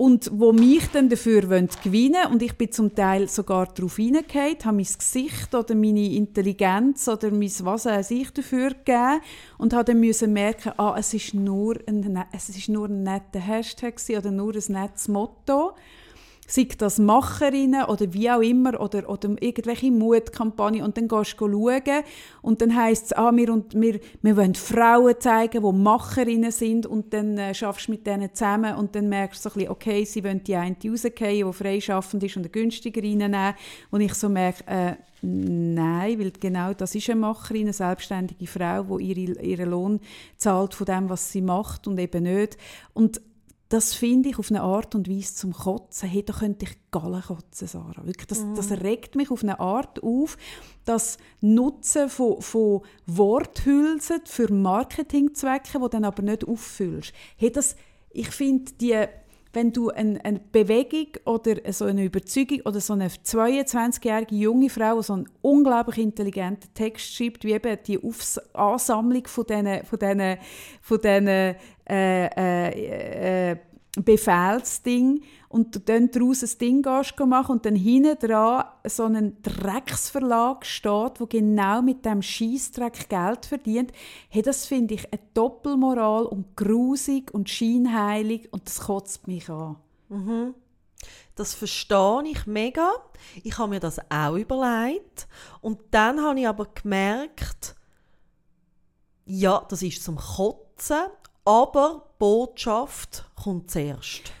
[0.00, 4.56] und wo mich dann dafür wollen gewinnen und ich bin zum Teil sogar darauf hineingefallen,
[4.64, 9.20] habe mein Gesicht oder meine Intelligenz oder mein was weiß ich dafür gegeben
[9.58, 13.02] und habe dann müssen merken, ah, es ist nur ein, ne- es ist nur ein
[13.02, 15.72] netter Hashtag oder nur ein nettes Motto
[16.50, 21.48] sei das Macherinnen oder wie auch immer oder, oder irgendwelche Mutkampagnen und dann gehst du
[21.48, 22.02] schauen
[22.42, 27.12] und dann heisst es, ah, wir, wir, wir wollen Frauen zeigen, die Macherinnen sind und
[27.14, 30.04] dann äh, schaffst du mit denen zusammen und dann merkst du so ein bisschen, okay,
[30.04, 33.54] sie wollen die eine rausgehen, die freischaffend ist und eine günstiger reinnehmen
[33.90, 38.98] und ich so merke, äh, nein, weil genau das ist eine Macherin, eine selbstständige Frau,
[38.98, 40.00] die ihre, ihren Lohn
[40.36, 42.56] zahlt von dem, was sie macht und eben nicht.
[42.94, 43.20] Und
[43.70, 46.08] das finde ich auf eine Art und Weise zum Kotzen.
[46.08, 48.04] Hey, da könnte ich Gallen kotzen, Sarah.
[48.04, 50.36] Wirklich, das, das regt mich auf eine Art auf,
[50.84, 57.12] das Nutzen von, von Worthülsen für Marketingzwecke, die dann aber nicht auffüllst.
[57.36, 57.76] Hey, das,
[58.10, 59.04] ich finde, die,
[59.52, 64.96] wenn du eine, eine Bewegung oder so eine Überzeugung oder so eine 22-jährige junge Frau,
[64.96, 69.98] die so einen unglaublich intelligenten Text schreibt, wie eben die Aufs Ansammlung von diesen, von
[69.98, 70.38] diesen,
[70.82, 71.54] von diesen
[71.90, 73.56] äh, äh, äh,
[73.96, 76.86] Befehlsding und du dann daraus ein Ding
[77.26, 83.46] machen und dann hinten dran so einen Drecksverlag steht, der genau mit dem Scheißdreck Geld
[83.46, 83.92] verdient,
[84.28, 89.76] hey, das finde ich eine Doppelmoral und grusig und scheinheilig und das kotzt mich an.
[90.08, 90.54] Mhm.
[91.34, 92.92] Das verstehe ich mega.
[93.42, 95.26] Ich habe mir das auch überlegt.
[95.60, 97.74] Und dann habe ich aber gemerkt,
[99.24, 101.06] ja, das ist zum Kotzen,
[101.50, 104.32] aber Botschaft kommt zuerst.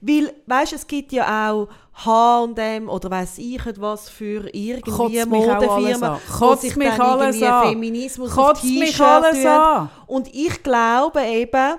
[0.00, 1.68] Weil, weißt, es gibt ja auch
[2.04, 7.68] H&M oder weiß ich was für irgendwie Modefirmen, Kotzt sich mich alles an.
[7.68, 9.90] Feminismus Kotzt mich alles an.
[10.06, 11.78] Und ich glaube eben,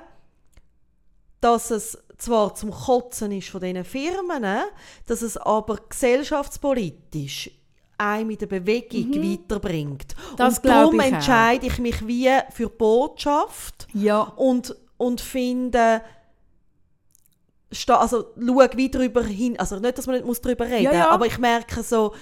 [1.41, 4.45] dass es zwar zum Kotzen ist von diesen Firmen,
[5.05, 7.51] dass es aber gesellschaftspolitisch
[7.97, 9.33] einen mit der Bewegung mhm.
[9.33, 10.15] weiterbringt.
[10.37, 14.21] Das und darum entscheide ich mich wie für Botschaft ja.
[14.21, 16.01] und, und finde,
[17.87, 21.09] also schau wie darüber hin, also nicht, dass man nicht darüber reden muss, ja, ja.
[21.09, 22.13] aber ich merke so,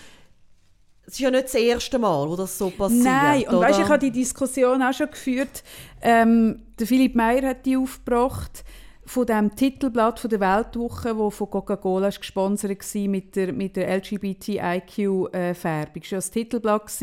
[1.05, 3.03] es ist ja nicht das erste Mal, wo das so passiert.
[3.03, 3.67] Nein, und oder?
[3.67, 5.63] weißt, ich habe die Diskussion auch schon geführt.
[6.01, 8.63] Ähm, der Philipp Meyer hat die aufgebracht
[9.12, 13.97] von dem Titelblatt von der Weltwoche, wo von Coca-Cola gesponsert war mit der, mit der
[13.97, 15.32] LGBTIQ-Färbung.
[15.34, 17.01] Äh, das war das Titelblatt,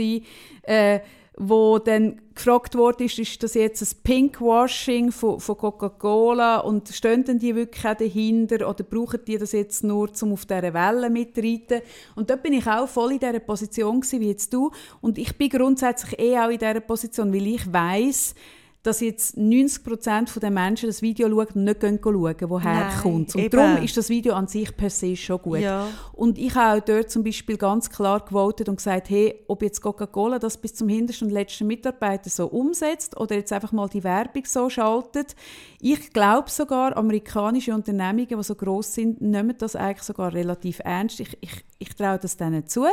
[0.63, 1.01] äh,
[1.37, 7.25] wo dann gefragt wurde, ist, ist das jetzt ein Pinkwashing von, von Coca-Cola und stehen
[7.25, 11.11] denn die wirklich auch dahinter oder brauchen die das jetzt nur, um auf dieser Welle
[11.11, 11.83] mitzureiten?
[12.17, 14.71] Und dort bin ich auch voll in dieser Position gewesen, wie jetzt du
[15.03, 18.35] und ich bin grundsätzlich eh auch in dieser Position, weil ich weiß
[18.83, 23.35] dass jetzt 90% der Menschen das Video schauen und nicht schauen, woher es kommt.
[23.35, 23.51] Und eben.
[23.51, 25.61] darum ist das Video an sich per se schon gut.
[25.61, 25.89] Ja.
[26.13, 29.81] Und ich habe auch dort zum Beispiel ganz klar gewotet und gesagt, hey, ob jetzt
[29.83, 34.05] Coca-Cola das bis zum hintersten und letzten Mitarbeiter so umsetzt oder jetzt einfach mal die
[34.05, 35.35] Werbung so schaltet.
[35.81, 41.21] Ich glaube sogar, amerikanische Unternehmungen, die so groß sind, nehmen das eigentlich sogar relativ ernst.
[41.21, 42.87] Ich, ich, ich traue das denen zu.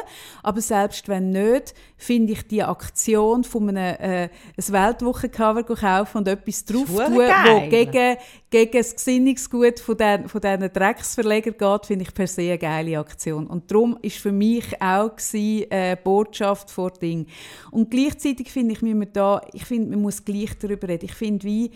[0.43, 6.27] Aber selbst wenn nicht, finde ich die Aktion von einem äh, ein Weltwochencover kaufen und
[6.27, 8.17] etwas drauf tun, wo gegen,
[8.49, 12.99] gegen das Gesinnungsgut von, den, von diesen Drecksverlegern geht, finde ich per se eine geile
[12.99, 13.47] Aktion.
[13.47, 17.27] Und darum ist für mich auch gewesen, äh, Botschaft vor Ding.
[17.71, 21.05] Und gleichzeitig finde ich, wir da, ich finde, man muss gleich darüber reden.
[21.05, 21.71] Ich finde, wie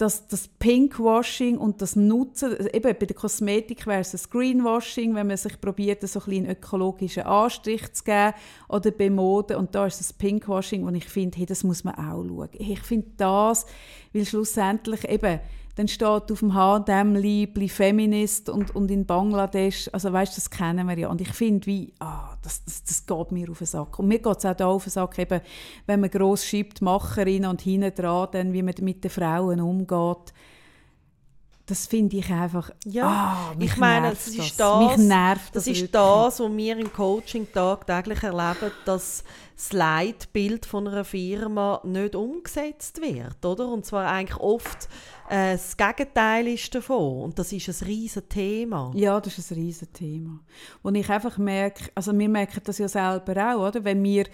[0.00, 5.26] dass das Pinkwashing und das Nutzen, eben bei der Kosmetik wäre es das Greenwashing, wenn
[5.26, 8.32] man sich probiert, so ein einen ökologischen Anstrich zu geben,
[8.68, 11.94] oder bei Mode, und da ist das Pinkwashing, und ich finde, hey, das muss man
[11.96, 12.48] auch schauen.
[12.52, 13.66] Ich finde das,
[14.14, 15.40] weil schlussendlich eben,
[15.80, 20.86] dann steht auf dem H&M Liebli Feminist und, und in Bangladesch, also weißt, das kennen
[20.86, 21.08] wir ja.
[21.08, 23.98] Und ich finde, wie, ah, das, das, das geht mir auf den Sack.
[23.98, 25.40] Und mir geht es auch da auf den Sack, eben,
[25.86, 30.34] wenn man gross schiebt, Macherinnen und hinten dran, dann, wie man mit den Frauen umgeht.
[31.64, 32.70] Das finde ich einfach.
[32.84, 36.76] Ja, ah, ich meine, das ist das, mich nervt das, das ist das, was wir
[36.76, 39.24] im Coaching tagtäglich erleben, dass
[39.60, 43.68] das Leitbild von einer Firma nicht umgesetzt wird, oder?
[43.68, 44.88] Und zwar eigentlich oft
[45.28, 47.24] äh, das Gegenteil ist davon.
[47.24, 48.90] Und das ist ein riesen Thema.
[48.94, 50.40] Ja, das ist ein riesen Thema.
[50.82, 53.84] Und ich einfach merke, also wir merken das ja selber auch, oder?
[53.84, 54.24] Wenn wir,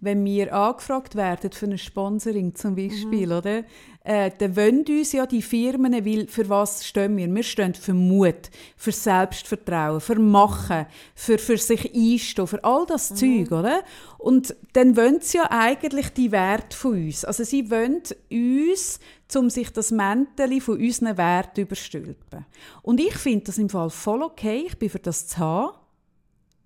[0.00, 3.32] wenn wir angefragt werden für ein Sponsoring zum Beispiel, mhm.
[3.32, 3.64] oder?
[4.04, 7.34] Äh, dann wollen uns ja die Firmen, weil für was stehen wir?
[7.34, 13.10] Wir stehen für Mut, für Selbstvertrauen, für Machen, für, für sich einstehen, für all das
[13.10, 13.16] mhm.
[13.16, 13.82] Zeug, oder?
[14.18, 17.24] Und dann wollen sie ja eigentlich die Werte von uns.
[17.24, 18.98] Also sie wollen uns
[19.36, 22.44] um sich das Mäntel von unseren Werten überstülpen.
[22.82, 25.78] Und ich finde das im Fall voll okay, ich bin für das zu haben,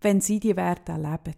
[0.01, 1.35] wenn sie die Werte erleben.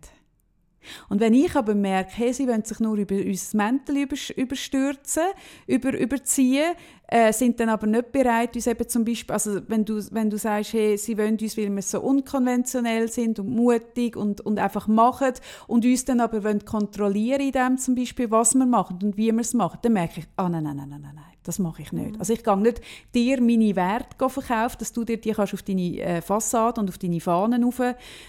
[1.09, 5.25] Und wenn ich aber merke, hey, sie wollen sich nur über unser Mäntel überstürzen,
[5.67, 6.75] über, überziehen,
[7.07, 10.39] äh, sind dann aber nicht bereit, uns eben zum Beispiel, also wenn du, wenn du
[10.39, 14.87] sagst, hey, sie wollen uns, weil wir so unkonventionell sind und mutig und, und einfach
[14.87, 15.33] machen
[15.67, 19.33] und uns dann aber wollen kontrollieren in dem zum Beispiel, was wir machen und wie
[19.33, 21.93] wir es machen, dann merke ich, ah nein, nein, nein, nein, nein, das mache ich
[21.93, 22.13] nicht.
[22.13, 22.19] Mhm.
[22.19, 22.81] Also ich gehe nicht
[23.15, 26.99] dir meine Werte verkaufen, dass du dir die kannst auf deine äh, Fassade und auf
[26.99, 27.81] deine Fahnen auf,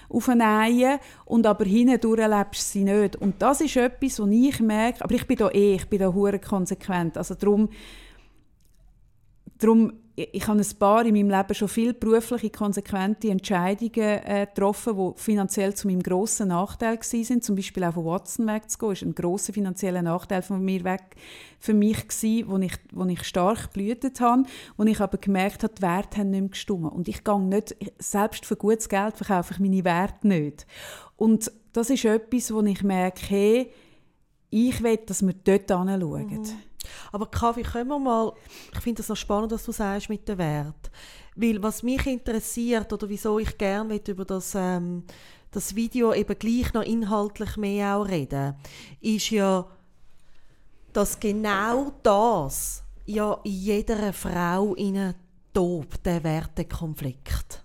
[0.10, 3.16] aufnähen und aber hindurch lebst sie nicht.
[3.18, 6.14] Und das ist etwas, was ich merke, aber ich bin da eh, ich bin da
[6.14, 7.70] hure konsequent, also darum,
[9.58, 9.94] darum
[10.32, 15.22] ich habe ein paar in meinem Leben schon viele berufliche, konsequente Entscheidungen äh, getroffen, die
[15.22, 17.42] finanziell zu meinem grossen Nachteil waren.
[17.42, 21.16] Zum Beispiel auch von Watson wegzugehen, ist ein grosser finanzieller Nachteil von mir weg
[21.60, 24.44] für mich gewesen, wo ich, wo ich stark blühtet habe,
[24.78, 26.92] wo ich aber gemerkt habe, die Werte haben nicht mehr gestimmt.
[26.92, 30.66] Und ich gehe nicht, selbst für gutes Geld verkaufe ich meine Werte nicht.
[31.18, 33.72] Und das ist etwas, wo ich merke, hey,
[34.50, 36.28] ich will, dass wir dort hinschauen.
[36.28, 36.71] Mhm.
[37.12, 38.34] Aber Kaffee, können wir mal,
[38.74, 40.92] ich finde das noch spannend, was du sagst mit dem Wert.
[41.36, 45.04] Weil was mich interessiert oder wieso ich gerne über das, ähm,
[45.52, 48.56] das Video eben gleich noch inhaltlich mehr auch reden,
[49.00, 49.66] ist ja,
[50.94, 55.16] dass genau das ja in jeder Frau innen
[55.54, 57.64] tobt, der Wertekonflikt.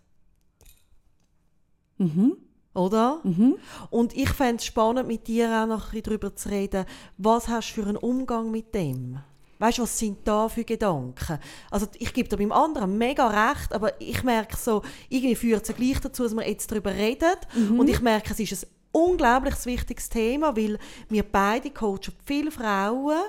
[1.99, 2.46] Mhm.
[2.77, 3.21] Oder?
[3.25, 3.57] Mhm.
[3.91, 6.85] Und ich fände es spannend, mit dir auch noch ein darüber zu reden,
[7.19, 9.19] was hast du für einen Umgang mit dem?
[9.59, 11.39] Weißt du, was sind da für Gedanken?
[11.71, 15.75] Also ich gebe da beim anderen mega recht, aber ich merke so, irgendwie führt es
[15.75, 17.37] gleich dazu, dass wir jetzt darüber reden.
[17.55, 17.81] Mhm.
[17.81, 23.23] Und ich merke, es ist ein unglaublich wichtiges Thema, weil wir beide coachen viele Frauen,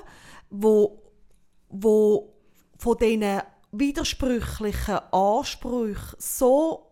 [0.50, 1.02] wo,
[1.70, 2.34] wo
[2.76, 3.40] von diesen
[3.72, 6.87] widersprüchlichen Ansprüchen so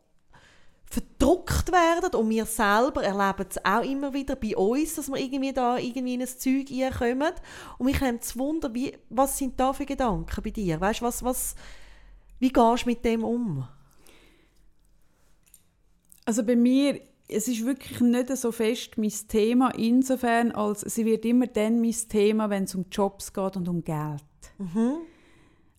[0.96, 5.52] verdruckt werden und wir selber erleben es auch immer wieder bei uns, dass wir irgendwie
[5.52, 7.34] da irgendwie in ein Zeug reinkommen
[7.78, 10.80] und mich nimmt es Wunder, wie, was sind da für Gedanken bei dir?
[10.80, 11.54] Weißt, was, was,
[12.38, 13.68] wie gehst du mit dem um?
[16.24, 21.24] Also bei mir, es ist wirklich nicht so fest mein Thema insofern, als sie wird
[21.24, 24.22] immer dann mein Thema, wenn es um Jobs geht und um Geld.
[24.58, 24.98] Mhm.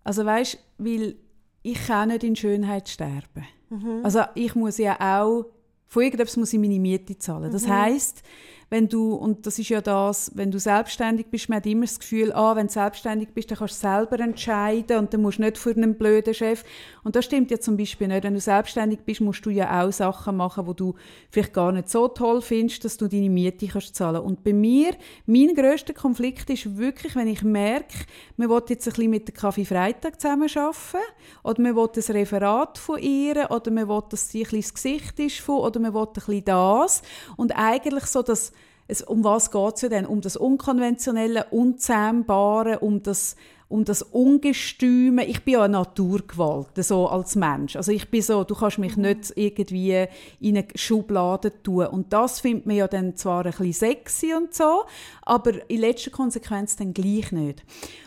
[0.03, 1.15] Also weißt, weil
[1.63, 3.45] ich kann nicht in Schönheit sterben.
[3.69, 4.01] Mhm.
[4.03, 5.45] Also ich muss ja auch,
[5.87, 7.51] von irgendetwas muss ich meine Miete zahlen.
[7.51, 7.71] Das Mhm.
[7.73, 8.23] heißt,
[8.69, 11.99] wenn du, und das ist ja das, wenn du selbstständig bist, man hat immer das
[11.99, 15.43] Gefühl, ah, wenn du selbstständig bist, dann kannst du selber entscheiden und dann musst du
[15.43, 16.65] nicht für einen blöden Chef.
[17.03, 18.23] Und das stimmt ja zum Beispiel nicht.
[18.23, 20.95] Wenn du selbstständig bist, musst du ja auch Sachen machen, wo du
[21.29, 24.21] vielleicht gar nicht so toll findest, dass du deine Miete kannst zahlen.
[24.21, 24.91] Und bei mir,
[25.25, 27.99] mein grösster Konflikt ist wirklich, wenn ich merke,
[28.35, 31.05] man will jetzt ein bisschen mit der Kaffee Freitag zusammen arbeiten
[31.43, 34.73] oder man will ein Referat von ihr oder man will, dass sie ein bisschen das
[34.73, 37.01] Gesicht ist von oder man will ein bisschen das.
[37.37, 38.51] Und eigentlich so, dass
[38.87, 40.05] es, um was geht es ja denn?
[40.05, 43.35] Um das Unkonventionelle, Unzähmbare, um das,
[43.67, 45.25] um das Ungestüme.
[45.25, 47.75] Ich bin ja eine Naturgewalt, so als Mensch.
[47.75, 50.05] Also ich bin so, du kannst mich nicht irgendwie
[50.39, 51.87] in eine Schublade tun.
[51.87, 54.85] Und das findet man ja dann zwar ein bisschen sexy und so,
[55.23, 57.63] aber in letzter Konsequenz dann gleich nicht.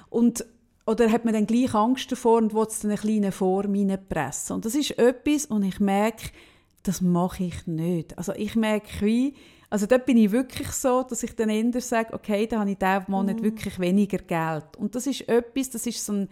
[0.09, 0.47] Und
[0.87, 4.57] oder hat man dann gleich Angst davor und will es dann eine kleine Form reinpressen.
[4.57, 6.31] Und das ist etwas, und ich merke,
[6.83, 8.17] das mache ich nicht.
[8.19, 9.35] Also ich merke wie,
[9.71, 12.79] also dort bin ich wirklich so, dass ich dann eher sage, okay, da habe ich
[12.79, 13.43] diesen Monat Mhm.
[13.45, 14.77] wirklich weniger Geld.
[14.77, 16.29] Und das ist etwas, das ist so ein,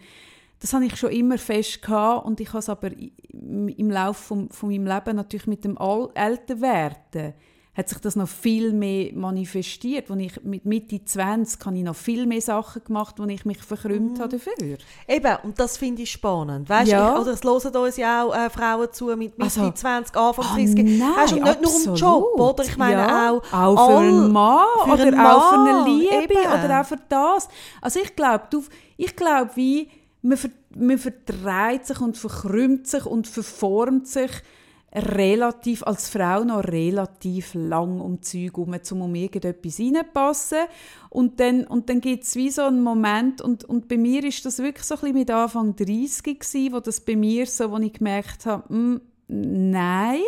[0.59, 4.49] das habe ich schon immer fest gehabt und ich habe es aber im Laufe von,
[4.49, 7.33] von meinem Leben natürlich mit dem Al Älterwerden
[7.79, 10.11] hat sich das noch viel mehr manifestiert.
[10.11, 13.57] Als ich mit Mitte 20 habe ich noch viel mehr Sachen gemacht, wo ich mich
[13.59, 14.21] verkrümmt Mhm.
[14.21, 14.77] habe dafür.
[15.07, 16.67] Eben, und das finde ich spannend.
[16.69, 17.13] Weißt Ja.
[17.15, 20.45] ich, oder es hören uns ja auch äh, Frauen zu mit Mitte Also, 20, Anfang
[20.45, 20.75] Ah, 30.
[20.99, 22.39] nein, weißt, und nicht nur um den Job, absolut.
[22.59, 22.63] oder?
[22.65, 25.73] Ich meine ja, auch, auch für all- einen Mann für oder einen auch für eine
[25.73, 26.65] Mann, Liebe eben.
[26.65, 27.47] oder auch für das.
[27.81, 28.43] Also ich glaube,
[28.97, 29.89] ich glaube, wie
[30.21, 34.31] man, ver, man verdreht sich und verkrümmt sich und verformt sich
[34.93, 40.65] relativ, als Frau noch relativ lang um Zeug herum, um um irgendetwas reinpassen.
[41.09, 44.45] Und dann, und dann gibt es wie so einen Moment, und, und bei mir ist
[44.45, 47.77] das wirklich so ein bisschen mit Anfang 30 gewesen, wo das bei mir so, wo
[47.77, 50.21] ich gemerkt habe, mm, nein.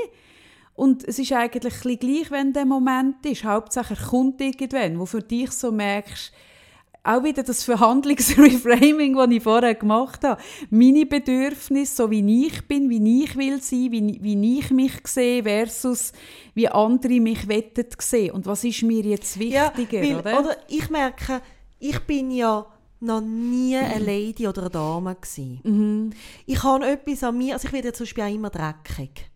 [0.73, 3.43] Und es ist eigentlich gleich, wenn der Moment ist.
[3.43, 6.31] Hauptsache er kommt irgendwann, wo für dich so merkst,
[7.03, 10.41] auch wieder das Verhandlungsreframing, das ich vorher gemacht habe.
[10.69, 15.43] Meine Bedürfnisse, so wie ich bin, wie ich will sein, wie, wie ich mich sehe,
[15.43, 16.11] versus
[16.53, 18.31] wie andere mich wetten sehen.
[18.31, 20.57] Und was ist mir jetzt wichtiger, weil, oder?
[20.67, 21.41] ich merke,
[21.79, 22.65] ich bin ja
[22.99, 25.59] noch nie eine Lady oder eine Dame gewesen.
[25.63, 26.09] Mhm.
[26.45, 29.30] Ich habe etwas an mir, also ich werde ja zum Beispiel auch immer dreckig.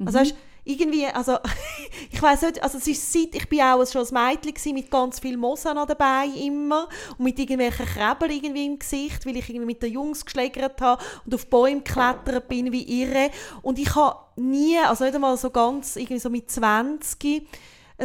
[0.00, 0.06] Mhm.
[0.06, 0.34] Also weißt,
[0.64, 1.36] irgendwie, also
[2.10, 5.20] ich weiß nicht, also es ist seit, ich bin auch schon als Mädchen mit ganz
[5.20, 6.88] viel Mosa noch dabei immer
[7.18, 11.02] und mit irgendwelchen Krebel irgendwie im Gesicht, weil ich irgendwie mit den Jungs geschlägert habe
[11.24, 13.30] und auf Bäume geklettert bin wie irre
[13.62, 17.46] und ich habe nie, also nicht einmal so ganz, irgendwie so mit 20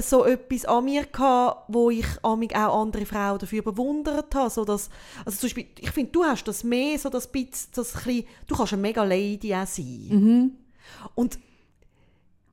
[0.02, 4.90] so etwas an mir gehabt, wo ich auch andere Frauen dafür bewundert habe, so dass,
[5.24, 8.58] also zum Beispiel, ich finde, du hast das mehr, so das bisschen, das bisschen, du
[8.58, 10.08] kannst eine mega Lady auch sein.
[10.10, 10.52] Mhm.
[11.16, 11.40] Und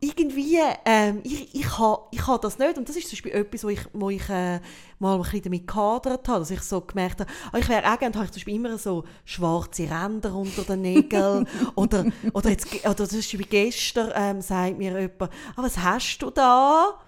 [0.02, 2.76] irgendwie, ähm, ich, ich habe ich ha das nicht.
[2.76, 4.58] Und das ist zum Beispiel etwas, wo ich, wo ich äh,
[4.98, 7.98] mal ein bisschen damit gehadert habe, dass ich so gemerkt habe, ah, ich wäre auch
[7.98, 11.46] gerne, habe ich zum Beispiel immer so schwarze Ränder unter den Nägeln.
[11.76, 16.18] oder, oder, jetzt, oder das ist wie gestern, ähm, sagt mir jemand, ah, was hast
[16.18, 16.98] du da?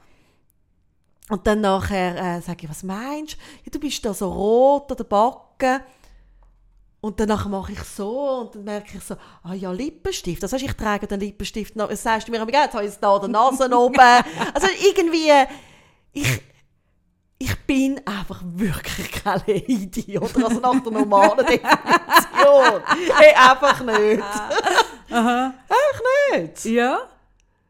[1.31, 3.39] Und dann nachher äh, sage ich, was meinst du?
[3.65, 5.81] Ja, du bist da so rot an der Backe.
[7.05, 10.43] Und danach mache ich so und dann merke ich so, ah ja, Lippenstift.
[10.43, 11.89] Das heißt, ich trage den Lippenstift noch.
[11.91, 13.95] Das sagst du mir, jetzt habe ich es da der Nase oben.
[14.55, 15.31] Also irgendwie,
[16.13, 16.41] ich,
[17.37, 20.47] ich bin einfach wirklich keine Lady, oder?
[20.47, 22.83] Also nach der normalen Definition.
[23.19, 24.23] hey, einfach nicht.
[25.11, 25.55] Aha.
[25.69, 26.65] Einfach nicht.
[26.65, 27.01] Ja.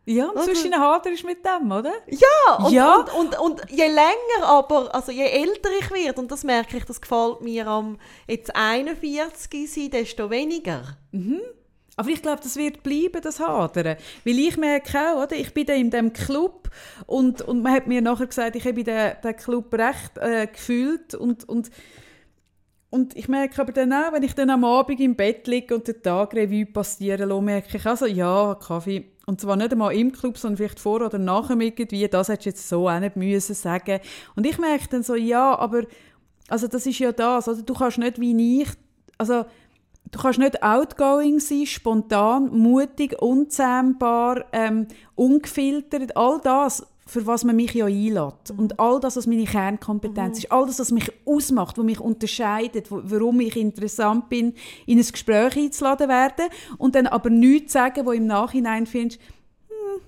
[0.06, 1.92] Ja, und zwischen Hader ist mit dem, oder?
[2.08, 2.96] Ja, und, Ja.
[2.96, 6.84] Und, und, und je länger aber, also je älter ich werde, und das merke ich,
[6.84, 7.98] das gefällt mir am
[8.28, 10.98] jetzt 41 sein, desto weniger.
[11.96, 13.96] Aber ich glaube, das wird bleiben, das Hadern.
[14.24, 15.36] Weil ich merke auch, oder?
[15.36, 16.68] ich bin da in diesem Club
[17.06, 21.14] und, und man hat mir nachher gesagt, ich habe den, den Club recht äh, gefühlt
[21.14, 21.70] und, und,
[22.90, 25.86] und ich merke aber dann auch, wenn ich dann am Abend im Bett liege und
[25.86, 30.12] den Tag Revue passieren lasse, merke ich also, ja, Kaffee, und zwar nicht einmal im
[30.12, 33.54] Club, sondern vielleicht vor oder nachher irgendwie, das hättest du jetzt so auch nicht müssen
[33.54, 34.00] sagen.
[34.36, 35.82] Und ich merke dann so, ja, aber
[36.48, 37.62] also das ist ja das, oder?
[37.62, 38.68] du kannst nicht wie ich,
[39.18, 39.44] also
[40.10, 46.16] Du kannst nicht outgoing sein, spontan, mutig, unzähmbar, ähm, ungefiltert.
[46.16, 48.50] All das, für was man mich ja einlädt.
[48.56, 50.52] Und all das, was meine Kernkompetenz ist.
[50.52, 54.54] All das, was mich ausmacht, was mich unterscheidet, wo, warum ich interessant bin,
[54.86, 56.46] in ein Gespräch einzuladen werden.
[56.78, 59.20] Und dann aber nichts sagen, wo im Nachhinein findest,
[59.68, 60.00] hm,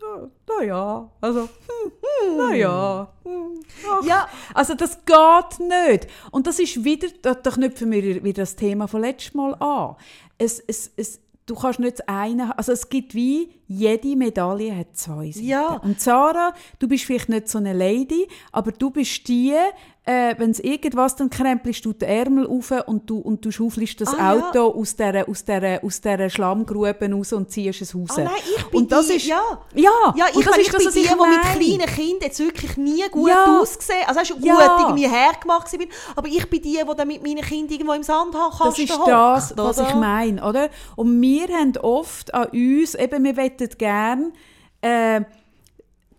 [0.00, 3.10] hm, naja, also, hm, naja.
[3.24, 3.60] Hm,
[3.90, 4.28] ach, Ja.
[4.52, 6.08] also das geht nicht.
[6.30, 9.96] Und das ist wieder, da, da knüpfen wir wieder das Thema von letztem Mal an.
[10.36, 15.30] Es, es, es, du kannst nicht eine, also es gibt wie, jede Medaille hat zwei
[15.30, 15.46] Seiten.
[15.46, 15.74] Ja.
[15.76, 19.54] Und Sarah, du bist vielleicht nicht so eine Lady, aber du bist die,
[20.06, 24.00] äh, wenn es irgendwas, dann krempelst du den Ärmel auf und du, und du schaufelst
[24.02, 24.48] das Ah, ja.
[24.50, 28.10] Auto aus dieser aus der, aus der Schlammgrube raus und ziehst es raus.
[28.10, 29.40] Ah, nein, ich bin und das die, ist, ja.
[29.74, 31.86] Ja, Ja, und ich, das meine, ist ich das, bin was die, ich die mit
[31.86, 33.58] kleinen Kindern jetzt wirklich nie gut Ja.
[33.60, 34.76] ausgesehen Also hast du gut Ja.
[34.78, 38.66] irgendwie hergemacht bin, aber ich bin die, die dann mit meinen Kindern irgendwo im Sandkasten
[38.66, 39.88] Das ist hockt, das, was oder?
[39.88, 40.68] ich meine, oder?
[40.96, 44.32] Und wir haben oft an uns, eben, wir wollen gerne
[44.82, 45.22] äh,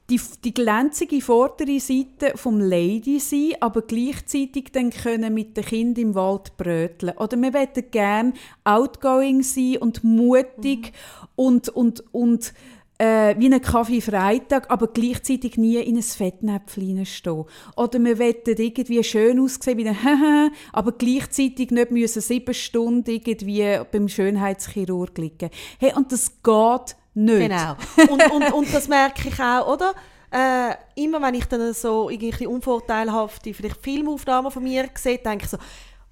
[0.09, 6.03] die, die glänzige vordere Seite vom Lady sein, aber gleichzeitig dann können mit den Kindern
[6.03, 7.17] im Wald bröteln.
[7.17, 8.33] Oder wir wollen gerne
[8.63, 10.93] outgoing sein und mutig
[11.35, 12.53] und, und, und
[12.97, 17.45] äh, wie ein Kaffee Freitag, aber gleichzeitig nie in ein Fettnäpfchen stehen.
[17.75, 23.09] Oder wir wollen irgendwie schön aussehen, wie ein Haha, aber gleichzeitig nicht müssen sieben Stunden
[23.09, 25.49] irgendwie beim Schönheitschirurg liegen.
[25.79, 27.49] Hey, und das geht nicht.
[27.49, 27.75] Genau.
[28.11, 29.93] Und, und, und das merke ich auch, oder?
[30.31, 35.51] Äh, immer wenn ich dann so irgendwie unvorteilhafte vielleicht Filmaufnahmen von mir sehe, denke ich
[35.51, 35.57] so,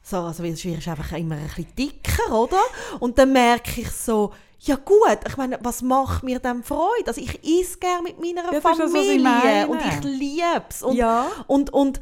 [0.01, 2.59] so also weil ist einfach immer ein bisschen dicker, oder?
[2.99, 7.07] Und dann merke ich so, ja gut, ich meine, was macht mir denn Freude?
[7.07, 9.67] Also ich esse gerne mit meiner das das, Familie meine.
[9.67, 10.83] und ich liebe es.
[10.83, 11.25] Und, Ja.
[11.47, 11.99] und, und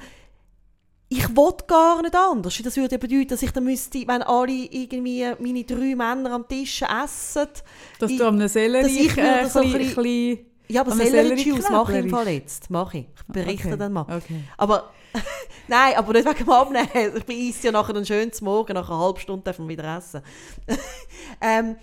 [1.14, 2.58] ich will gar nicht anders.
[2.64, 6.48] Das würde ja bedeuten, dass ich dann müsste, wenn alle irgendwie meine drei Männer am
[6.48, 7.48] Tisch essen,
[8.00, 10.46] Dass ich- du am Sellerie dass ich äh, so ein bisschen- bisschen...
[10.70, 12.70] ja, aber Sellerie-Juice mache ich im Fall jetzt.
[12.70, 13.06] Mache ich.
[13.14, 14.04] Ich berichte Okay, dann mal.
[14.04, 14.42] okay.
[14.56, 14.90] Aber,
[15.68, 17.24] nein, aber nicht wegen dem Abnehmen.
[17.28, 20.22] Ich esse ja nachher einen schönen Morgen, nach einer halben Stunde man wieder essen.
[21.42, 21.76] ähm,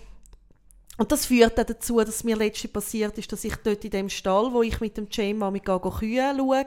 [0.97, 4.09] und das führt dann dazu, dass mir letztens passiert ist, dass ich dort in dem
[4.09, 6.65] Stall, wo ich mit dem mal mit Kühe schaue,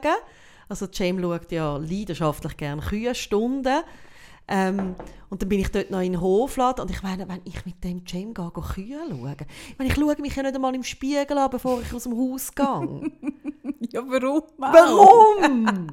[0.69, 3.83] also Cem schaut ja leidenschaftlich gerne Kühe, Stunden,
[4.47, 4.95] ähm,
[5.29, 7.81] und dann bin ich dort noch in den Hofladen und ich meine, wenn ich mit
[7.83, 9.35] dem Cem gehe, gehe Kühe schaue,
[9.69, 12.17] ich meine, ich schaue mich ja nicht einmal im Spiegel an, bevor ich aus dem
[12.17, 13.11] Haus gehe.
[13.91, 14.41] Ja, warum?
[14.57, 15.87] Warum?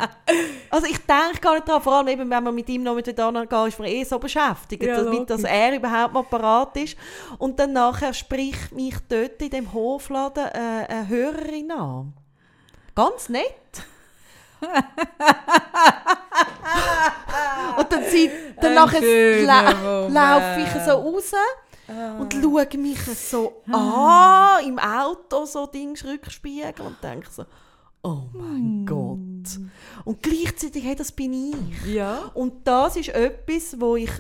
[0.71, 3.45] also ich denke gar nicht daran, vor allem eben, wenn man mit ihm noch miteinander
[3.45, 6.97] geht, ist man eh so beschäftigt, Ja, damit dass er überhaupt mal parat ist.
[7.37, 12.15] Und dann nachher spricht mich dort in dem Hofladen äh, eine Hörerin an.
[12.95, 13.85] Ganz nett.
[17.79, 18.31] und dann, sie,
[18.61, 19.71] dann nachher la
[20.09, 21.33] laufe ich so raus
[21.91, 22.19] Ah.
[22.21, 27.45] und schaue mich so an, im Auto, so Dings, Rückspiegel und denke so,
[28.05, 29.59] oh mein Gott.
[30.05, 31.93] Und gleichzeitig, hey, das bin ich.
[31.93, 32.31] Ja.
[32.35, 34.11] Und das ist etwas, wo ich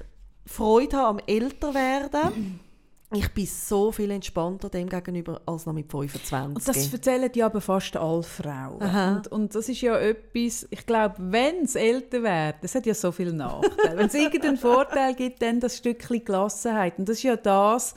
[0.47, 2.61] Freude habe am Älterwerden.
[3.13, 6.57] Ich bin so viel entspannter dem gegenüber als noch mit 25.
[6.57, 8.81] Und das erzählen ja aber fast alle Frauen.
[9.17, 12.95] Und, und das ist ja etwas, ich glaube, wenn es älter wird, das hat ja
[12.95, 13.97] so viele Nachteile.
[13.97, 16.99] wenn es irgendeinen Vorteil gibt, dann das Stückchen Gelassenheit.
[16.99, 17.95] Und das ist ja das,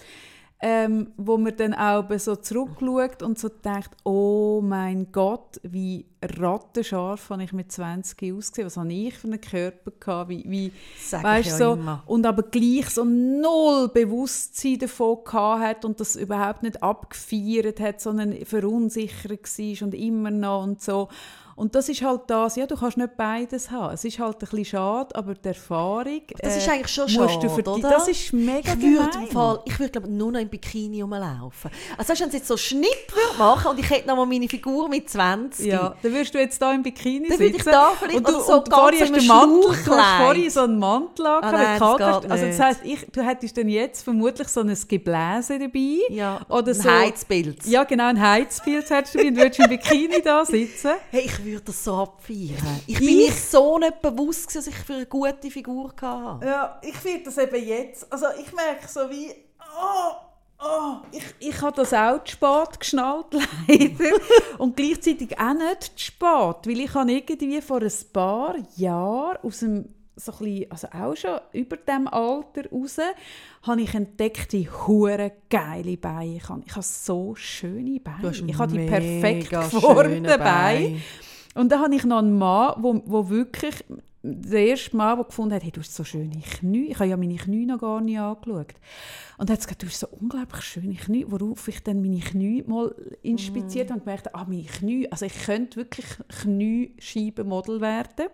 [0.66, 7.32] ähm, wo man dann auch so zurückschaut und so denkt, oh mein Gott, wie rattenscharf
[7.32, 10.72] habe ich mit 20 ausgesehen, was habe ich für einen Körper gehabt, wie, wie
[11.12, 12.04] weißt, ja so, immer.
[12.06, 18.00] und aber gleich so null Bewusstsein davon gehabt hat und das überhaupt nicht abgefeiert hat,
[18.00, 21.10] sondern verunsichert war und immer noch und so.
[21.56, 23.94] Und das ist halt das, ja, du kannst nicht beides haben.
[23.94, 26.22] Es ist halt ein bisschen schade, aber die Erfahrung...
[26.40, 27.90] Das ist äh, eigentlich schon schade, du für die- oder?
[27.90, 31.70] Das ist mega Ich würde im Fall, ich würde glaube nur noch im Bikini rumlaufen.
[31.98, 34.48] Also weißt, du, wenn sie jetzt so Schnipp machen und ich hätte noch mal meine
[34.50, 35.66] Figur mit 20.
[35.68, 37.44] Ja, dann würdest du jetzt da im Bikini Dann sitzen.
[37.44, 40.18] würde ich da vielleicht und du, so und ganz hast du einem Mantel, du hast
[40.24, 42.32] vorhin so einen Mantel angehabt, nein, das hast.
[42.32, 46.00] Also das heisst, ich, du hättest dann jetzt vermutlich so ein Gebläse dabei.
[46.10, 46.90] Ja, Oder ein so.
[46.90, 47.68] Heizpilz.
[47.68, 50.92] Ja, genau, ein Heizpilz hättest du dabei und würdest im Bikini da sitzen.
[51.12, 52.82] Hey, ich würde das so abfeiern.
[52.88, 56.46] Ich bin mir so nicht bewusst, dass ich für eine gute Figur hatte.
[56.46, 60.16] Ja, ich finde das eben jetzt, also ich merke so wie, oh,
[60.64, 63.28] oh, ich, ich habe das auch zu spät geschnallt,
[63.68, 64.18] leider.
[64.58, 69.60] Und gleichzeitig auch nicht zu spät, weil ich habe irgendwie vor ein paar Jahren aus
[69.60, 72.98] dem, so ein bisschen, also auch schon über dem Alter raus,
[73.64, 76.62] habe ich entdeckt, wie hure geile Beine ich habe.
[76.66, 78.32] Ich habe so schöne Beine.
[78.32, 81.02] ich habe die perfekt geformten schöne Beine.
[81.54, 83.84] Und dann habe ich noch einen Mann, wo, wo wirklich,
[84.24, 86.92] der erste Mann, der gefunden hat, hey, du hast so schöne Knie.
[86.92, 88.74] Ich habe ja meine Knie noch gar nicht angeschaut.
[89.38, 92.64] Und er hat gesagt, du hast so unglaublich schöne Knie, worauf ich dann meine Knie
[92.66, 96.06] mal inspiziert habe und gemerkt, ah, meine Knie, also ich könnte wirklich
[96.42, 98.28] Kniescheibenmodel werden.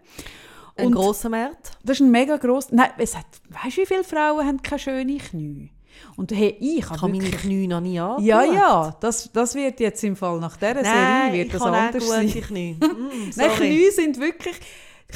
[0.75, 1.71] Ein Und grosser Markt.
[1.83, 4.79] das ist ein mega gross, nein, es hat, weißt du, wie viele Frauen haben keine
[4.79, 5.71] schönen Knie?
[6.15, 7.41] Und hey, ich habe meine wirklich...
[7.41, 8.25] Knie noch nie angeschaut.
[8.25, 11.65] Ja, ja, das, das wird jetzt im Fall nach dieser Nein, Serie wird das auch
[11.71, 12.29] anders sein.
[12.29, 12.77] Knie.
[12.81, 13.49] Mm, Nein.
[13.55, 14.55] Knie sind wirklich...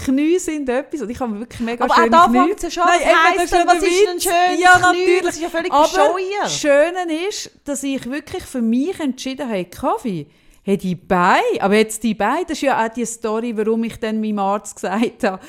[0.05, 2.39] Knie sind etwas, und ich habe wirklich mega Aber auch schöne da Knie.
[2.39, 2.89] fängt es schon an.
[2.99, 4.23] Nein, heisst das denn, ja was ist ein Witz.
[4.23, 4.81] schönes Ja, Knie?
[4.81, 5.21] natürlich.
[5.21, 6.43] Das ist ja völlig Aber bescheuert.
[6.43, 10.25] das Schöne ist, dass ich wirklich für mich entschieden habe, Kaffee,
[10.63, 13.99] hey, die Beine, aber jetzt die Beine, das ist ja auch die Story, warum ich
[13.99, 15.39] dann meinem Arzt gesagt habe,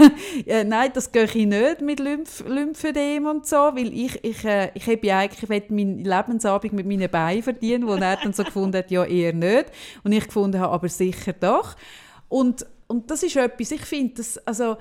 [0.46, 4.70] ja, nein, das gehe ich nicht mit Lymph Lymphödem und so, weil ich, ich, äh,
[4.74, 8.32] ich habe ja eigentlich, ich will meinen Lebensabend mit meinen Beinen verdienen, wo er dann
[8.32, 9.66] so gefunden hat, ja eher nicht.
[10.02, 11.76] Und ich gefunden habe, aber sicher doch.
[12.28, 14.76] Und, und das ist etwas, ich finde, das, also,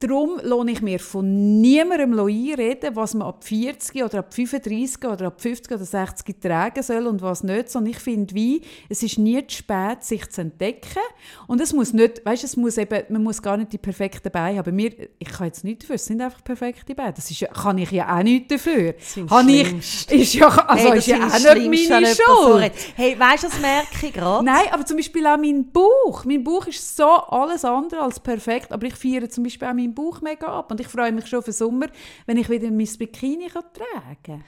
[0.00, 5.26] Darum lohne ich mir von niemandem einreden, was man ab 40 oder ab 35 oder
[5.26, 7.70] ab 50 oder 60 tragen soll und was nicht.
[7.70, 11.02] Sondern ich finde, wie, es ist nie zu spät, sich zu entdecken.
[11.46, 14.58] Und es muss nicht, weißt, es muss eben, man muss gar nicht die perfekten Beine
[14.58, 14.74] haben.
[14.74, 17.12] Mir, ich kann jetzt nichts dafür, es sind einfach perfekte Beine.
[17.12, 18.94] Das ist kann ich ja auch nichts dafür.
[19.28, 22.72] Habe ich, ist ja, also Hey, ist ja das auch das nicht meine Schuld.
[22.96, 24.44] Hey, weißt du, das merke ich gerade?
[24.44, 26.24] Nein, aber zum Beispiel auch mein Bauch.
[26.24, 29.89] Mein Bauch ist so alles andere als perfekt, aber ich feiere zum Beispiel auch meinen
[29.94, 31.86] Bauch mega ab und ich freue mich schon auf den Sommer,
[32.26, 34.44] wenn ich wieder mein Bikini kann tragen kann.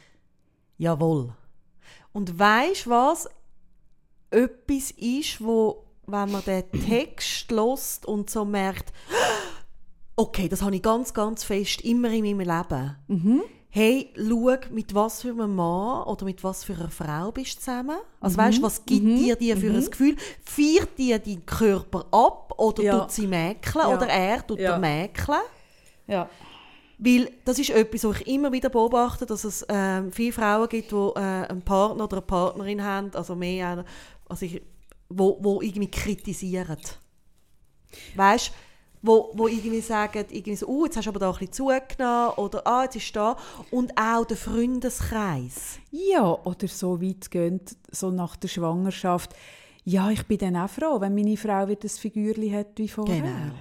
[0.79, 1.33] Jawohl.
[2.13, 3.29] Und weißt du, was
[4.31, 8.93] etwas ist, wo, wenn man den Text lost und so merkt,
[10.17, 12.97] okay, das habe ich ganz, ganz fest immer in meinem Leben.
[13.09, 13.43] Mhm.
[13.75, 17.61] Hey, schau, mit was für einem Mann oder mit was für einer Frau bist du
[17.61, 17.97] zusammen?
[18.21, 20.15] Also weißt du, was gibt dir die für ein Gefühl?
[20.45, 23.01] Feiert dir deinen Körper ab oder Ja.
[23.01, 23.97] tut sie mäkeln Ja.
[23.97, 24.77] oder er tut Ja.
[24.77, 25.41] mäkeln?
[26.07, 26.29] Ja.
[26.99, 30.93] Weil das ist etwas, was ich immer wieder beobachte, dass es ähm, viele Frauen gibt,
[30.93, 33.87] die äh, einen Partner oder eine Partnerin haben, also mehr
[34.29, 34.61] also ich,
[35.09, 36.77] wo, wo irgendwie kritisieren.
[38.17, 38.53] Weißt du,
[39.03, 42.35] wo, wo irgendwie sagen, irgendwie so, uh, jetzt hast du aber da ein bisschen zugenommen
[42.37, 43.37] oder ah, jetzt ist da.
[43.71, 45.79] Und auch der Freundeskreis.
[45.91, 49.35] Ja, oder so weit gehen, so nach der Schwangerschaft.
[49.85, 53.23] Ja, ich bin dann auch froh, wenn meine Frau wieder das Figürchen hat wie vorher.
[53.23, 53.55] Genau.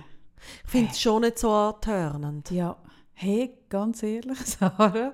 [0.66, 2.52] Ich finde es schon nicht so antörnend.
[2.52, 2.78] Ja,
[3.14, 5.14] hey, ganz ehrlich, Sarah,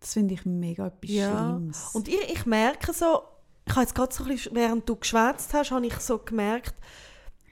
[0.00, 1.30] das finde ich mega etwas Ja.
[1.30, 1.90] Schlimmes.
[1.94, 3.22] Und ich, ich merke so,
[3.64, 6.74] ich habe jetzt gerade so ein bisschen, während du geschwätzt hast, habe ich so gemerkt,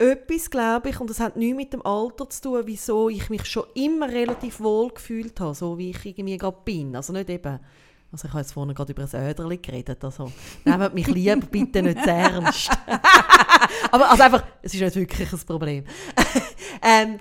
[0.01, 3.45] etwas glaube ich, und das hat nichts mit dem Alter zu tun, wieso ich mich
[3.45, 6.97] schon immer relativ wohl gefühlt habe, so wie ich irgendwie gerade bin.
[6.97, 7.61] Also nicht eben,
[8.11, 10.33] also ich habe jetzt vorhin gerade über ein Öderli geredet, also
[10.65, 12.71] nehmt mich lieber bitte nicht zu ernst.
[13.93, 15.85] Aber also einfach, es ist nicht wirklich ein Problem.
[16.83, 17.19] ähm,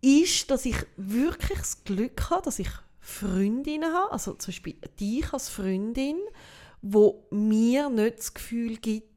[0.00, 5.30] ist, dass ich wirklich das Glück habe, dass ich Freundinnen habe, also zum Beispiel dich
[5.34, 6.16] als Freundin,
[6.80, 9.09] wo mir nicht das Gefühl gibt,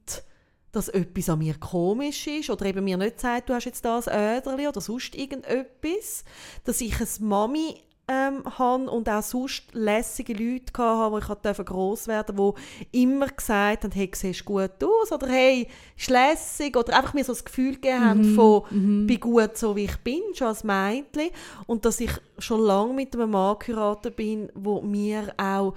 [0.74, 3.99] dass etwas an mir komisch ist oder eben mir nicht sagt, du hast jetzt da
[3.99, 6.26] ein Öderli oder sonst irgendetwas,
[6.65, 7.76] dass ich eine Mami
[8.07, 12.61] ähm, habe und auch sonst lässige Leute hatte, wo ich halt gross werden durfte,
[12.91, 17.24] die immer gesagt haben, hey, siehst gut aus oder hey, ist lässig oder einfach mir
[17.24, 18.63] so das Gefühl gegeben haben von,
[19.07, 21.29] bin gut so wie ich bin, schon als Mädchen.
[21.67, 25.75] Und dass ich schon lange mit einem Mann geheiratet bin, wo mir auch,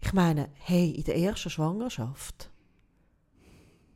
[0.00, 2.50] ich meine, hey, in der ersten Schwangerschaft,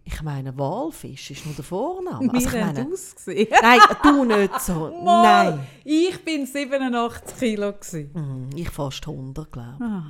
[0.04, 2.32] ich meine, Walfisch ist nur der Vorname.
[2.32, 3.48] Also ich meine, ausgesehen.
[3.62, 4.74] nein, du nicht so.
[5.04, 5.66] Mal, Nein.
[5.84, 7.72] Ich bin 87 Kilo.
[7.72, 8.10] Gewesen.
[8.14, 9.84] Mhm, Ich fast 100, glaube ich.
[9.84, 10.04] Ah.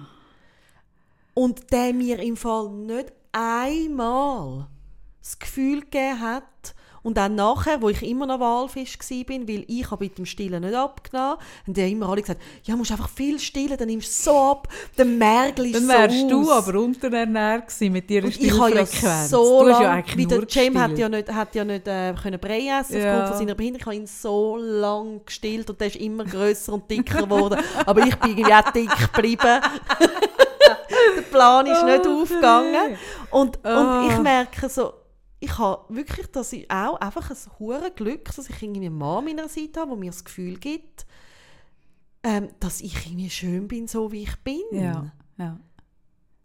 [1.35, 4.67] Und der mir im Fall nicht einmal
[5.23, 9.91] das Gefühl gegeben hat Und dann nachher, wo ich immer noch Walfisch war, weil ich
[9.91, 13.41] habe mit dem Stillen nicht abgenommen, haben die immer alle gesagt, ja, musst einfach viel
[13.41, 17.67] stillen, dann nimmst du so ab, der Mergel ist Dann wärst so du aber unterernährt
[17.69, 19.31] gewesen mit ihrer Und ich habe ja Stillfrequenz.
[19.31, 22.15] so du ja lange, eigentlich wie der Cem hat ja nicht, hat ja nicht äh,
[22.23, 23.11] können Brei essen Ja.
[23.15, 23.81] aufgrund von seiner Behinderung.
[23.81, 27.59] Ich habe ihn so lange gestillt und der ist immer grösser und dicker geworden.
[27.85, 29.41] Aber ich bin irgendwie auch dick geblieben.
[31.17, 32.75] der Plan ist nicht Oh, aufgegangen.
[32.75, 32.97] Freddy.
[33.31, 34.07] Und, und Ah.
[34.09, 34.93] ich merke so,
[35.43, 39.19] ich habe wirklich, dass ich auch einfach ein hure Glück, dass ich irgendwie einen Mann
[39.19, 41.05] an meiner Seite habe, der mir das Gefühl gibt,
[42.23, 44.61] ähm, dass ich irgendwie schön bin, so wie ich bin.
[44.71, 45.59] Ja, ja.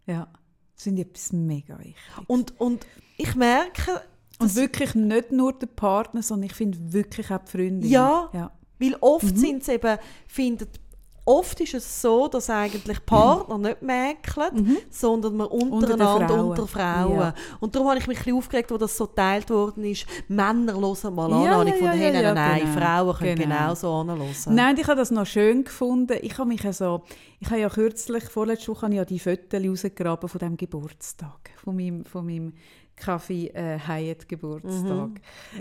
[0.06, 0.28] Ja.
[0.74, 1.96] Das finde ich etwas mega wichtig.
[2.26, 4.02] Und, und ich merke,
[4.40, 7.88] Und wirklich nicht nur der Partner, sondern ich finde wirklich auch die Freundin.
[7.90, 8.30] Ja.
[8.32, 8.50] ja.
[8.80, 9.36] Weil oft Mhm.
[9.36, 10.80] sind es eben, findet,
[11.28, 15.52] oft ist es so, dass eigentlich Partner nicht mäkeln, sondern man Mhm.
[15.52, 16.48] Unter den untereinander Frauen.
[16.50, 17.18] unter Frauen.
[17.20, 17.34] Ja.
[17.60, 20.06] Und darum habe ich mich ein bisschen aufgeregt, wo das so geteilt worden ist.
[20.28, 21.42] Männer hören mal an.
[21.44, 22.72] Ja, und ich ja, ja, hey, ja, nein, genau.
[22.80, 23.54] Frauen können Genau.
[23.56, 24.34] genauso anhören.
[24.54, 26.18] Nein, ich habe das noch schön gefunden.
[26.22, 27.02] Ich habe mich also,
[27.40, 31.50] ich habe ja kürzlich, vorletzte Woche, habe ich ja die Fotos rausgegraben von dem Geburtstag,
[31.62, 32.54] von meinem, von meinem
[32.96, 35.20] Kaffee äh, Hyatt Geburtstag,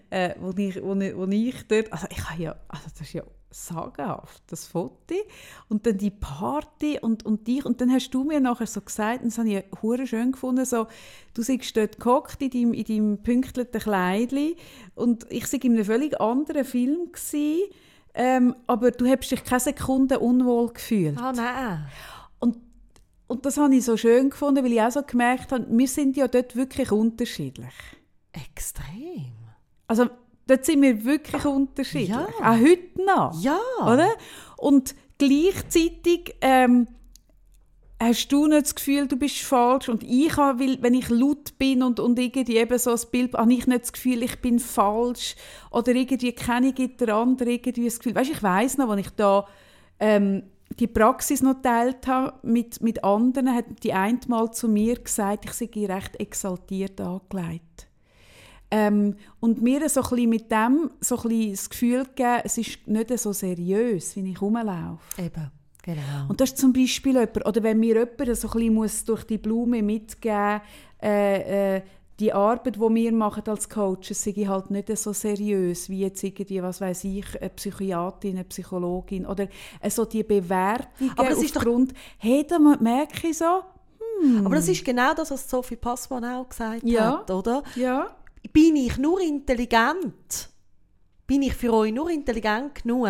[0.09, 3.13] äh, wo, ich, wo, ich, wo ich dort, also ich habe ja, also das ist
[3.13, 5.15] ja sagenhaft, das Foto
[5.69, 9.21] und dann die Party und, und dich und dann hast du mir nachher so gesagt,
[9.21, 10.87] und das habe ich hure schön gefunden, so,
[11.33, 14.57] du sitzt dort gehockt in deinem, in deinem pünktlichen Kleidli
[14.95, 17.71] und ich war in einem völlig anderen Film gewesen,
[18.13, 21.17] ähm, aber du hast dich keine Sekunde unwohl gefühlt.
[21.17, 21.85] Ah, nein.
[22.39, 22.57] Und,
[23.27, 26.17] und das habe ich so schön gefunden, weil ich auch so gemerkt habe, wir sind
[26.17, 27.73] ja dort wirklich unterschiedlich.
[28.33, 29.33] Extrem.
[29.87, 30.09] Also
[30.47, 32.09] dort sind wir wirklich unterschiedlich.
[32.09, 32.27] Ja.
[32.41, 33.41] Auch heute noch.
[33.41, 33.59] Ja.
[33.81, 34.09] Oder?
[34.57, 36.87] Und gleichzeitig ähm,
[37.99, 41.57] hast du nicht das Gefühl, du bist falsch und ich habe, weil, wenn ich laut
[41.57, 44.59] bin und, und irgendwie eben so ein Bild, habe ich nicht das Gefühl, ich bin
[44.59, 45.35] falsch
[45.71, 48.15] oder irgendwie kenne ich der andere irgendwie das Gefühl.
[48.15, 49.47] Weißt, ich weiß noch, als ich da
[49.99, 50.43] ähm,
[50.79, 55.45] die Praxis noch teilt habe mit, mit anderen, hat die eine mal zu mir gesagt,
[55.45, 57.86] ich sei recht exaltiert angelegt.
[58.69, 63.17] Ähm, und mir so ein mit dem so ein das Gefühl gegeben, es ist nicht
[63.17, 64.99] so seriös, wie ich rumlaufe.
[65.21, 65.51] Eben,
[65.83, 66.25] genau.
[66.27, 69.37] Und das ist zum Beispiel jemand, oder wenn mir jemand so ein muss durch die
[69.37, 70.61] Blume mitgeben
[71.01, 71.81] äh, äh,
[72.19, 76.61] die Arbeit, die wir machen als Coaches, sei halt nicht so seriös wie jetzt irgendwie,
[76.63, 79.47] was weiß ich, eine Psychiatrin, eine Psychologin oder
[79.79, 80.23] äh, so die
[81.29, 83.61] das ist doch- aufgrund, hey, da merke ich so,
[84.43, 87.19] Aber das ist genau das, was Sophie Passmann auch gesagt Ja.
[87.19, 87.61] hat, oder?
[87.75, 88.07] ja,
[88.53, 90.49] bin ich nur intelligent?
[91.25, 93.07] Bin ich für euch nur intelligent genug,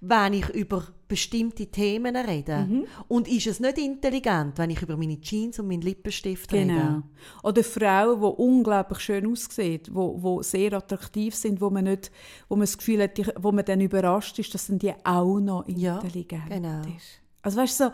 [0.00, 2.66] wenn ich über bestimmte Themen rede?
[2.68, 2.86] Mhm.
[3.06, 6.74] Und ist es nicht intelligent, wenn ich über meine Jeans und meinen Lippenstift Genau.
[6.74, 7.02] rede?
[7.44, 12.10] Oder Frauen, die unglaublich schön aussehen, die, die sehr attraktiv sind, wo man, nicht,
[12.48, 15.64] wo man das Gefühl hat, wo man dann überrascht ist, dass dann die auch noch
[15.68, 16.80] Ja, intelligent genau.
[16.96, 17.20] ist.
[17.42, 17.90] Also weißt du, so,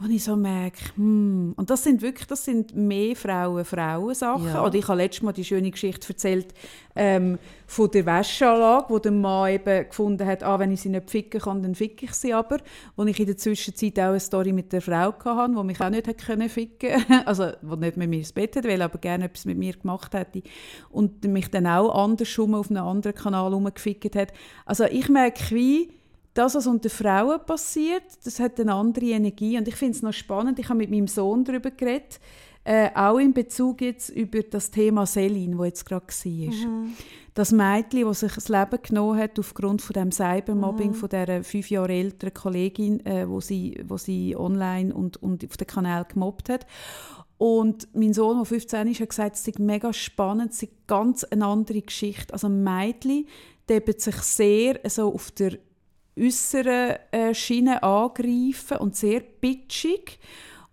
[0.00, 4.46] wo ich so merke, hm, und das sind wirklich, das sind mehr Frauen-Frauen-Sachen.
[4.46, 4.64] Ja.
[4.64, 6.54] Oder ich habe letztes Mal die schöne Geschichte erzählt
[6.94, 11.10] ähm, von der Wäscheanlage, wo der Mann eben gefunden hat, ah, wenn ich sie nicht
[11.10, 12.58] ficken kann, dann ficke ich sie aber.
[12.94, 15.90] Wo ich in der Zwischenzeit auch eine Story mit der Frau hatte, die mich auch
[15.90, 19.24] nicht hat können ficken also die nicht mit mir ins Bett hat wollen, aber gerne
[19.24, 20.42] etwas mit mir gemacht hätte.
[20.90, 24.32] Und mich dann auch andersrum auf einem anderen Kanal rumgefickt hat.
[24.64, 25.97] Also ich merke wie,
[26.38, 29.58] das, was unter Frauen passiert, das hat eine andere Energie.
[29.58, 32.20] Und ich finde es noch spannend, ich habe mit meinem Sohn darüber geredet,
[32.62, 36.86] äh, auch in Bezug jetzt über das Thema Selin, wo jetzt gerade war.
[37.34, 41.70] Das Mädchen, das sich das Leben genommen hat aufgrund von dem Cybermobbing von der fünf
[41.70, 46.50] Jahre älteren Kollegin, äh, wo, sie, wo sie online und, und auf den Kanal gemobbt
[46.50, 46.66] hat.
[47.36, 51.24] Und mein Sohn, der 15 ist, hat gesagt, es sei mega spannend, es sei ganz
[51.24, 52.32] eine andere Geschichte.
[52.32, 53.26] Also ein Mädchen,
[53.68, 55.58] der sich sehr so auf der
[56.18, 60.18] äußeren äh, Schiene angreifen und sehr bitchig.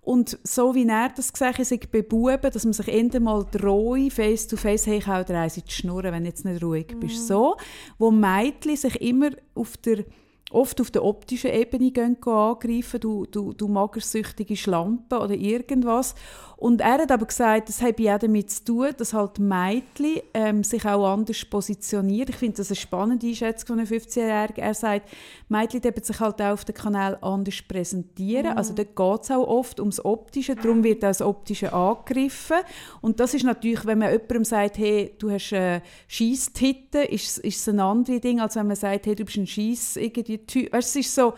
[0.01, 4.11] Und so wie er das gesagt hat, sei bebuben, dass man sich endlich mal drohe,
[4.11, 6.63] face to face, hey, ich hau dir eins in die Schnur, wenn du jetzt nicht
[6.63, 7.27] ruhig bist.
[7.27, 7.57] So,
[7.97, 10.05] wo Mädchen sich immer auf der
[10.51, 16.15] oft auf der optischen Ebene gehen, gehen angreifen, du, du, du magersüchtige Schlampe oder irgendwas.
[16.57, 20.63] Und er hat aber gesagt, das habe auch damit zu tun, dass halt Mädchen ähm,
[20.63, 22.29] sich auch anders positionieren.
[22.29, 24.63] Ich finde das eine spannende Einschätzung von einem 15-Jährigen.
[24.63, 25.09] Er sagt,
[25.49, 28.57] Mädchen dürfen sich halt auch auf dem Kanal anders präsentieren.
[28.57, 32.57] Also dort geht es auch oft ums Optische, darum wird auch das Optische angegriffen.
[33.01, 37.59] Und das ist natürlich, wenn man jemandem sagt, hey, du hast äh, Scheisstitten, ist, ist
[37.59, 40.71] es ein anderes Ding, als wenn man sagt, hey, du bist ein Scheiss irgendwie Typ.
[40.71, 41.33] Weißt, es ist so,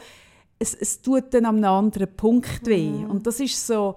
[0.59, 3.05] es, es tut dann an einem anderen Punkt weh.
[3.07, 3.95] Und das ist so,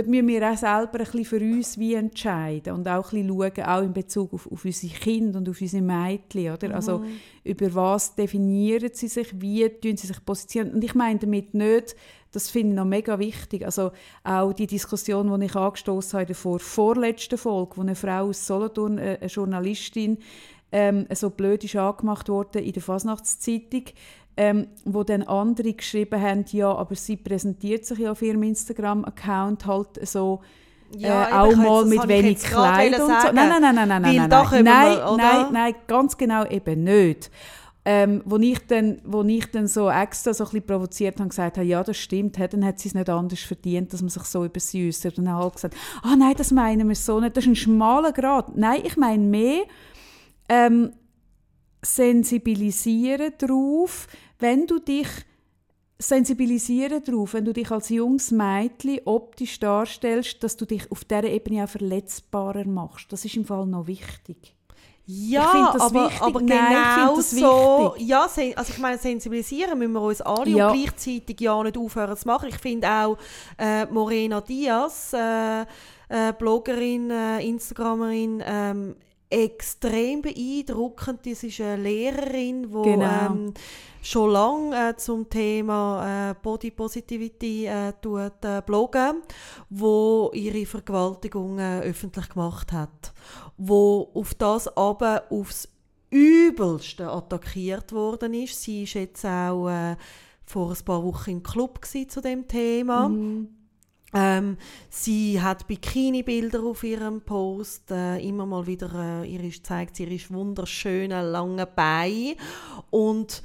[0.00, 3.28] dort müssen wir auch selber ein bisschen für uns wie entscheiden und auch ein bisschen
[3.28, 6.74] schauen, auch in Bezug auf, auf unsere Kinder und auf unsere Mädchen, oder?
[6.74, 7.04] Also, mhm.
[7.04, 11.54] Also über was definieren sie sich, wie tun sie sich positionieren und ich meine damit
[11.54, 11.96] nicht,
[12.32, 13.64] das finde ich noch mega wichtig.
[13.64, 13.90] Also
[14.22, 18.28] auch die Diskussion, die ich angestoßen habe in der vor vorletzten Folge, wo eine Frau
[18.28, 20.18] aus Solothurn, äh, eine Journalistin,
[20.72, 23.84] ähm, so blöd ist angemacht worden in der Fasnachtszeitung,
[24.36, 29.66] ähm, wo dann andere geschrieben haben, ja, aber sie präsentiert sich ja auf ihrem Instagram-Account
[29.66, 30.40] halt so
[30.96, 33.32] ja, äh, auch mal mit wenig Kleid und so.
[33.32, 37.30] Nein, nein, nein, nein, nein, nein, nein, nein, nein, nein, ganz genau eben nicht.
[37.82, 41.28] Ähm, wo, ich dann, wo ich dann so extra so ein bisschen provoziert habe und
[41.30, 44.10] gesagt habe, ja, das stimmt, hey, dann hat sie es nicht anders verdient, dass man
[44.10, 45.18] sich so über sie äußert.
[45.18, 47.50] Und dann habe ich gesagt, ah oh, nein, das meinen wir so nicht, das ist
[47.50, 48.54] ein schmaler Grad.
[48.54, 49.62] Nein, ich meine mehr
[50.50, 50.92] ähm,
[51.82, 54.06] sensibilisieren darauf,
[54.38, 55.08] wenn du dich
[55.98, 61.24] sensibilisieren darauf, wenn du dich als junges Mädchen optisch darstellst, dass du dich auf dieser
[61.24, 63.12] Ebene auch verletzbarer machst.
[63.12, 64.54] Das ist im Fall noch wichtig.
[65.12, 66.22] Ja, aber, wichtig.
[66.22, 67.94] aber genau so.
[67.98, 70.70] Ja, also ich meine, sensibilisieren müssen wir uns alle ja.
[70.70, 72.48] und gleichzeitig ja nicht aufhören zu machen.
[72.48, 73.18] Ich finde auch
[73.58, 78.96] äh, Morena Diaz, äh, äh, Bloggerin, äh, Instagramerin, ähm,
[79.30, 81.20] extrem beeindruckend.
[81.24, 83.26] Sie ist eine Lehrerin, die genau.
[83.26, 83.54] ähm,
[84.02, 89.22] schon lange äh, zum Thema äh, Body Positivity äh, tut, äh, bloggen,
[89.70, 93.12] wo ihre Vergewaltigungen öffentlich gemacht hat
[93.60, 95.68] wo auf das aber aufs
[96.08, 98.60] Übelste attackiert worden ist.
[98.62, 99.96] Sie ist jetzt auch äh,
[100.44, 103.08] vor ein paar Wochen im Club zu dem Thema.
[103.08, 103.48] Mhm.
[104.12, 104.56] Ähm,
[104.88, 110.30] sie hat Bikini-Bilder auf ihrem Post, äh, immer mal wieder äh, ihre, zeigt sie ihre
[110.30, 112.34] wunderschönen langen Beine
[112.90, 113.42] und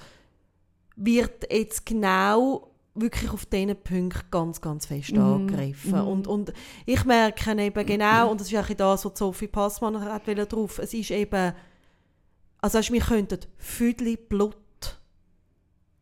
[0.95, 5.19] wird jetzt genau wirklich auf diesen Punkten ganz, ganz fest mm.
[5.19, 5.91] angegriffen.
[5.91, 6.07] Mm.
[6.07, 6.53] Und, und
[6.85, 10.93] ich merke eben genau, und das ist auch das, was Sophie Passmann hat drauf, es
[10.93, 11.53] ist eben,
[12.59, 14.55] also wir könnten Füdli Blut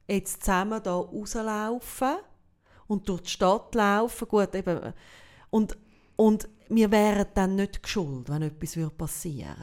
[0.08, 2.18] jetzt zusammen da rauslaufen
[2.88, 4.94] und durch die Stadt laufen, gut, eben,
[5.50, 5.78] und,
[6.16, 9.56] und wir wären dann nicht geschuld, wenn etwas passieren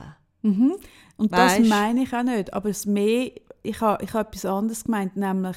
[0.43, 0.57] würde.
[0.57, 0.77] Mhm.
[1.17, 1.61] Und weißt?
[1.61, 3.31] das meine ich auch nicht, aber es mehr,
[3.63, 5.57] ich habe ich ha etwas anderes gemeint, nämlich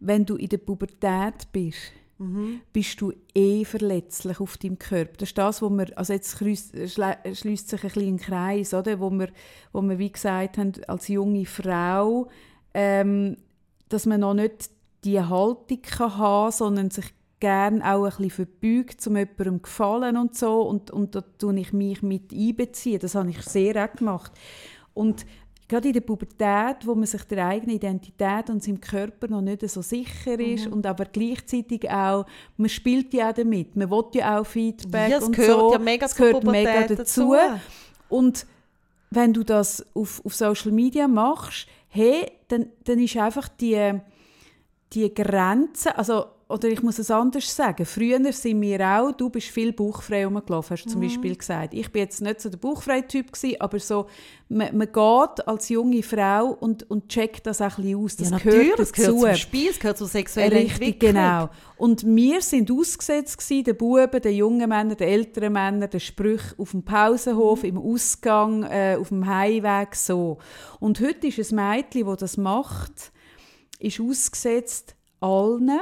[0.00, 2.60] wenn du in der Pubertät bist, mhm.
[2.72, 5.12] bist du eh verletzlich auf deinem Körper.
[5.18, 8.98] Das ist das, wo wir, also jetzt schließt sich ein bisschen ein Kreis, oder?
[8.98, 9.28] Wo, wir,
[9.72, 12.28] wo wir, wie gesagt haben, als junge Frau,
[12.74, 13.36] ähm,
[13.88, 14.70] dass man noch nicht
[15.04, 17.06] die Haltung kann haben sondern sich
[17.40, 20.62] gerne auch ein bisschen verbeugt, um jemandem gefallen und so.
[20.62, 23.00] Und, und da tue ich mich mit einbeziehen.
[23.00, 24.32] Das habe ich sehr auch gemacht.
[24.92, 25.24] Und
[25.70, 29.66] gerade in der Pubertät, wo man sich der eigenen Identität und seinem Körper noch nicht
[29.70, 30.74] so sicher ist mhm.
[30.74, 35.18] und aber gleichzeitig auch, man spielt ja auch damit, man will ja auch Feedback ja,
[35.18, 35.72] es und gehört so.
[35.72, 36.96] Ja mega es gehört mega dazu.
[36.96, 37.36] dazu.
[38.08, 38.46] Und
[39.10, 44.00] wenn du das auf, auf Social Media machst, hey, dann, dann ist einfach die,
[44.92, 47.86] die Grenze, also oder ich muss es anders sagen.
[47.86, 51.04] Früher sind wir auch, du bist viel bauchfrei rumgelaufen, hast du zum mhm.
[51.04, 51.74] Beispiel gesagt.
[51.74, 53.26] Ich bin jetzt nicht so der bauchfreie Typ
[53.60, 54.06] aber so,
[54.48, 58.16] man, man geht als junge Frau und, und checkt das auch ein bisschen aus.
[58.16, 58.76] Das ja, gehört dazu.
[58.78, 61.14] Das gehört zum Spiel, das gehört zur sexuellen Richtig, Entwicklung.
[61.14, 61.50] genau.
[61.76, 66.58] Und wir sind ausgesetzt gewesen, den Buben, den jungen Männern, den älteren Männern, den Sprüchen
[66.58, 67.68] auf dem Pausenhof, mhm.
[67.68, 70.38] im Ausgang, äh, auf dem Heimweg, so.
[70.80, 73.12] Und heute ist ein Mädchen, das das macht,
[73.80, 75.80] ist ausgesetzt allen,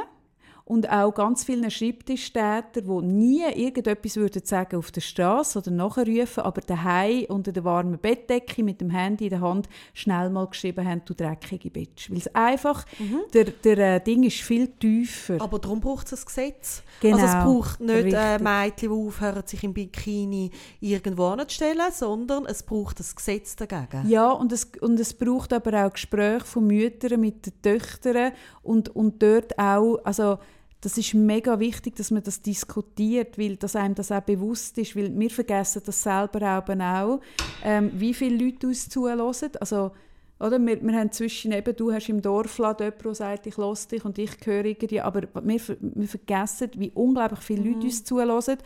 [0.68, 6.42] und auch ganz vielen Schreibtischtäter, die nie irgendetwas würden sagen auf der Straße oder nachrufen,
[6.42, 10.86] aber daheim unter der warmen Bettdecke mit dem Handy in der Hand schnell mal geschrieben
[10.86, 12.10] haben, du dreckige Bitch.
[12.10, 13.20] Weil es einfach, mhm.
[13.32, 15.40] der, der äh, Ding ist viel tiefer.
[15.40, 16.82] Aber darum braucht es ein Gesetz.
[17.00, 20.50] Genau, also es braucht nicht äh, Mädchen, die aufhören, sich im Bikini
[20.80, 24.06] irgendwo anzustellen, sondern es braucht ein Gesetz dagegen.
[24.06, 28.32] Ja, und es, und es braucht aber auch Gespräche von Müttern mit den Töchtern
[28.62, 30.36] und, und dort auch, also
[30.80, 34.94] das ist mega wichtig, dass man das diskutiert, weil dass einem das auch bewusst ist,
[34.94, 37.20] weil wir vergessen das selber auch,
[37.64, 39.20] ähm, wie viele Leute uns zuhören.
[39.60, 39.90] Also,
[40.38, 40.64] oder?
[40.64, 44.04] Wir, wir haben zwischen eben, du hast im Dorf jemanden, der sagt, ich höre dich
[44.04, 47.72] und ich höre irgendwie, aber wir, wir vergessen, wie unglaublich viele mhm.
[47.72, 48.58] Leute uns zuhören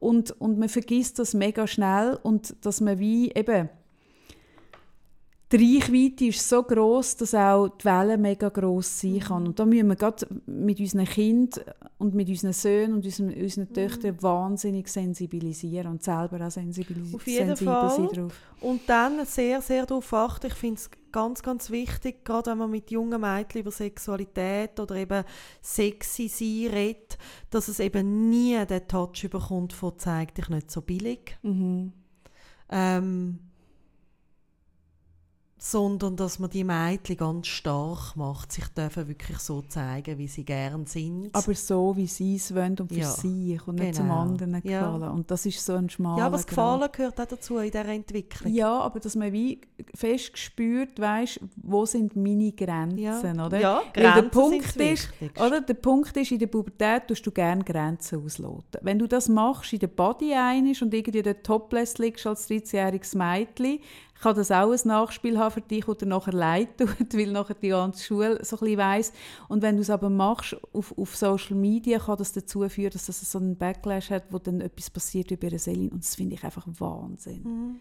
[0.00, 3.68] und, und man vergisst das mega schnell und dass man wie eben
[5.58, 9.46] die Reichweite ist so groß, dass auch die Welle mega groß sein kann.
[9.46, 11.64] Und da müssen wir gerade mit unseren Kindern
[11.98, 17.26] und mit unseren Söhnen und unseren, unseren Töchtern wahnsinnig sensibilisieren und selber auch sensibilis Auf
[17.26, 17.90] jeden sensibel Fall.
[17.90, 18.32] sein drauf.
[18.60, 20.46] Und dann sehr, sehr darauf achten.
[20.46, 24.96] Ich finde es ganz, ganz wichtig, gerade wenn man mit jungen Mädchen über Sexualität oder
[24.96, 25.24] eben
[25.62, 27.18] sexy sein redet,
[27.50, 31.38] dass es eben nie den Touch bekommt von «zeig dich nicht so billig».
[31.42, 31.92] Mhm.
[32.70, 33.38] Ähm,
[35.66, 40.44] sondern dass man die Mädchen ganz stark macht, sich dürfen wirklich so zeigen, wie sie
[40.44, 41.30] gern sind.
[41.34, 44.20] Aber so, wie sie es wollen und für Ja, sich und nicht zum genau.
[44.20, 44.82] anderen Ja.
[44.82, 45.10] gefallen.
[45.12, 46.46] Und das ist so ein schmaler ja, aber das.
[46.46, 48.52] Gefallen gehört auch dazu in dieser Entwicklung.
[48.52, 49.58] Ja, aber dass man wie
[49.94, 53.46] fest spürt, weißt, wo sind meine Grenzen, Ja.
[53.46, 53.58] oder?
[53.58, 55.08] Ja, Weil der Grenzen Punkt ist,
[55.40, 55.62] oder?
[55.62, 58.80] Der Punkt ist, in der Pubertät tust du gerne Grenzen ausloten.
[58.82, 63.16] Wenn du das machst, in der Body einisch und irgendwie dort topless liegst als 13-jähriges
[63.16, 63.78] Mädchen,
[64.20, 67.68] kann das auch ein Nachspiel haben für dich, dir nachher leid tut, weil nachher die
[67.68, 69.12] ganze Schule so ein bisschen weiss.
[69.48, 73.06] Und wenn du es aber machst auf, auf Social Media, kann das dazu führen, dass
[73.06, 75.90] das so einen Backlash hat, wo dann etwas passiert über eine Seele.
[75.90, 77.42] Und das finde ich einfach Wahnsinn.
[77.42, 77.80] Mhm.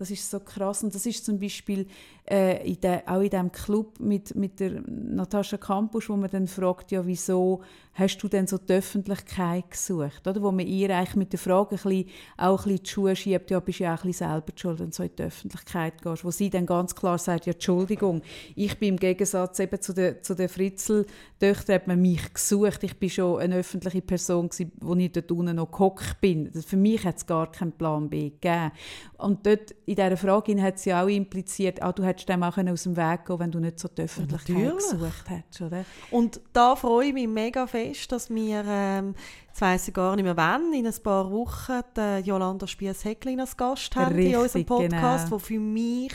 [0.00, 0.82] Das ist so krass.
[0.82, 1.86] Und das ist zum Beispiel
[2.24, 6.46] äh, in de, auch in diesem Club mit, mit der Natascha Campus, wo man dann
[6.46, 7.60] fragt, ja, wieso
[8.00, 10.26] hast du denn so die Öffentlichkeit gesucht?
[10.26, 10.42] Oder?
[10.42, 12.06] Wo man ihr eigentlich mit der Frage ein bisschen,
[12.36, 14.80] auch ein bisschen die Schuhe schiebt, ja, bist ja auch ein bisschen selber die schuld,
[14.80, 16.24] wenn du so in die Öffentlichkeit gehst.
[16.24, 18.22] Wo sie dann ganz klar sagt, ja, Entschuldigung,
[18.56, 22.82] ich bin im Gegensatz eben zu den, zu den Fritzel-Töchtern, hat man mich gesucht.
[22.82, 26.50] Ich bin schon eine öffentliche Person gewesen, wo ich dort unten noch gehockt bin.
[26.52, 28.72] Für mich hat es gar keinen Plan B gegeben.
[29.18, 32.82] Und dort in dieser Frage hat sie auch impliziert, ah, du hättest dem auch aus
[32.84, 34.90] dem Weg gehen wenn du nicht so die Öffentlichkeit Natürlich.
[34.90, 35.60] gesucht hättest.
[35.60, 35.84] Oder?
[36.10, 39.14] Und da freue ich mich mega fest, dass wir, ähm,
[39.48, 43.56] jetzt weiss ich gar nicht mehr wann, in ein paar Wochen die Jolanda Spiess-Hecklin als
[43.56, 45.30] Gast haben in unserem Richtig, Podcast, genau.
[45.30, 46.12] wo für mich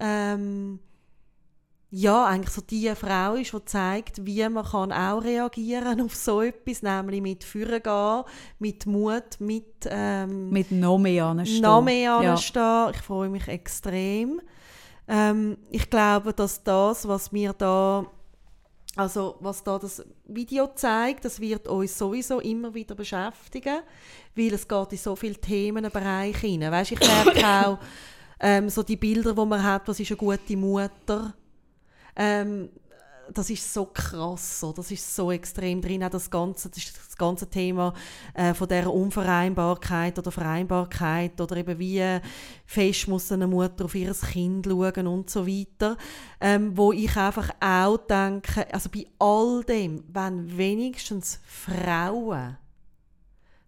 [0.00, 0.78] ähm,
[1.90, 6.42] ja, eigentlich so die Frau ist, die zeigt, wie man kann auch reagieren auf so
[6.42, 8.24] etwas, nämlich mit Führen gehen,
[8.58, 11.62] mit Mut, mit ähm, Mit noch mehr anstehen.
[11.62, 12.32] noch mehr Ja.
[12.32, 12.90] anstehen.
[12.92, 14.42] Ich freue mich extrem.
[15.08, 18.04] Ähm, ich glaube, dass das, was wir da,
[18.98, 23.82] also was da das Video zeigt, das wird uns sowieso immer wieder beschäftigen,
[24.34, 26.72] weil es geht in so viele Themenbereiche hinein.
[26.72, 27.78] Weißt, ich merke auch
[28.40, 31.32] ähm, so die Bilder, die man hat, was ist eine gute Mutter.
[32.16, 32.70] Ähm,
[33.32, 34.72] das ist so krass, so.
[34.72, 37.94] das ist so extrem drin, auch das ganze, das, das ganze Thema
[38.34, 42.20] äh, von der Unvereinbarkeit oder Vereinbarkeit oder eben wie
[42.66, 45.96] fest muss eine Mutter auf ihr Kind schauen und so weiter,
[46.40, 52.56] ähm, wo ich einfach auch denke, also bei all dem, wenn wenigstens Frauen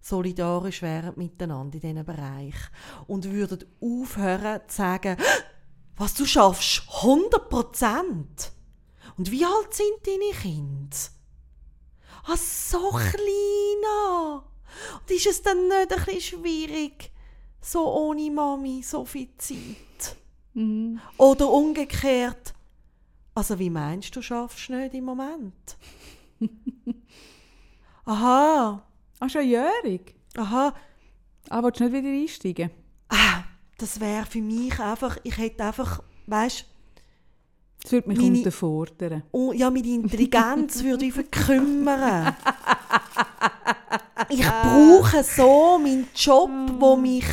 [0.01, 2.55] solidarisch wären miteinander in diesem Bereich
[3.07, 5.17] und würden aufhören zu sagen,
[5.97, 8.53] was du schaffst, 100 Prozent.
[9.21, 10.97] Und wie alt sind deine Kinder?
[12.25, 13.81] Ah, so klein.
[13.83, 14.45] noch.
[14.99, 17.13] Und ist es dann nicht ein bisschen schwierig,
[17.61, 20.17] so ohne Mami so viel Zeit?
[20.55, 21.03] Mhm.
[21.19, 22.55] Oder umgekehrt,
[23.35, 25.77] also wie meinst du, schaffst du nicht im Moment?
[28.07, 28.83] Aha,
[29.19, 30.15] Ah, schon jährig?
[30.39, 30.73] aha,
[31.51, 32.71] Ah, willst du nicht wieder einsteigen?
[33.11, 33.45] ah,
[33.77, 36.65] das wäre für mich einfach, ich hätte einfach, weißt
[37.83, 39.23] Das würde mich Meine- unterfordern.
[39.33, 42.37] oh, ja, meine Intelligenz würde ich verkümmern.
[44.29, 47.25] Ich brauche so meinen Job, wo mich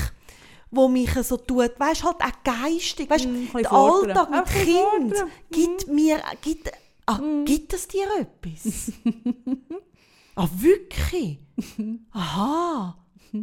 [0.69, 4.18] wo mich so tut, weißt halt auch geistig, weißt, Mm, der fordern.
[4.18, 5.30] Alltag mit bisschen Kind fordern.
[5.49, 6.72] gibt mir, gibt,
[7.06, 8.91] ah, gibt es dir etwas?
[10.36, 11.40] ah, wirklich?
[12.11, 12.98] Aha.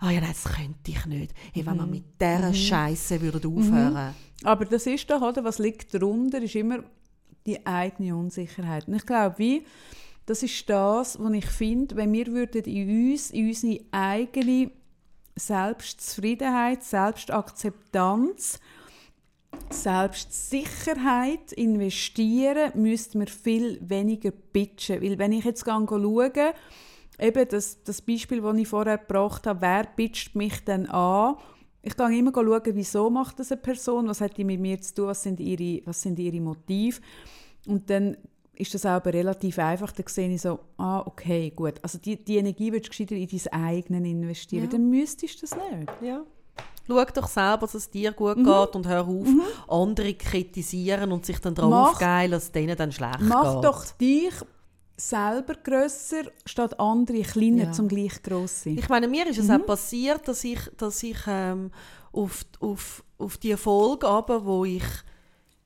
[0.00, 1.34] Ah ja, das könnte ich nicht.
[1.52, 4.14] Hey, wenn wir mit dieser Scheiße würden aufhören
[4.44, 6.84] Aber das ist doch, oder, was liegt darunter, ist immer
[7.46, 8.86] die eigene Unsicherheit.
[8.86, 9.66] Und ich glaube, wie,
[10.26, 14.70] das ist das, was ich finde, wenn wir würden in uns, in unsere eigene
[15.36, 18.60] Selbstzufriedenheit, Selbstakzeptanz,
[19.70, 25.02] Selbstsicherheit investieren, müssten wir viel weniger bitchen.
[25.02, 26.54] Weil wenn ich jetzt schaue,
[27.18, 31.36] eben das, das Beispiel, das ich vorher gebracht habe, wer bitcht mich denn an?
[31.86, 34.94] Ich gehe immer schauen, wieso macht das eine Person, was hat die mit mir zu
[34.94, 37.00] tun, was sind ihre, was sind ihre Motive.
[37.66, 38.16] Und dann
[38.54, 39.92] ist das auch aber relativ einfach.
[39.92, 41.74] Dann sehe ich so, ah, okay, gut.
[41.82, 44.64] Also die, die Energie willst du gescheiter in dein Eigenen investieren.
[44.64, 44.70] Ja.
[44.70, 45.92] Dann müsstest du das nicht.
[46.00, 46.22] Ja.
[46.86, 48.44] Schau doch selber, dass es dir gut Mhm.
[48.44, 49.26] geht und hör auf,
[49.68, 53.64] andere kritisieren und sich dann darauf Mach- geilen, dass es denen dann schlecht Mach geht.
[53.64, 54.32] doch dich
[54.96, 57.72] selber grösser, statt andere kleiner Ja.
[57.72, 58.78] zum gleich gross sein.
[58.78, 59.62] Ich meine, mir ist es Mhm.
[59.62, 61.70] auch passiert, dass ich, dass ich ähm,
[62.12, 64.84] auf, auf, auf die Folge aber, wo ich,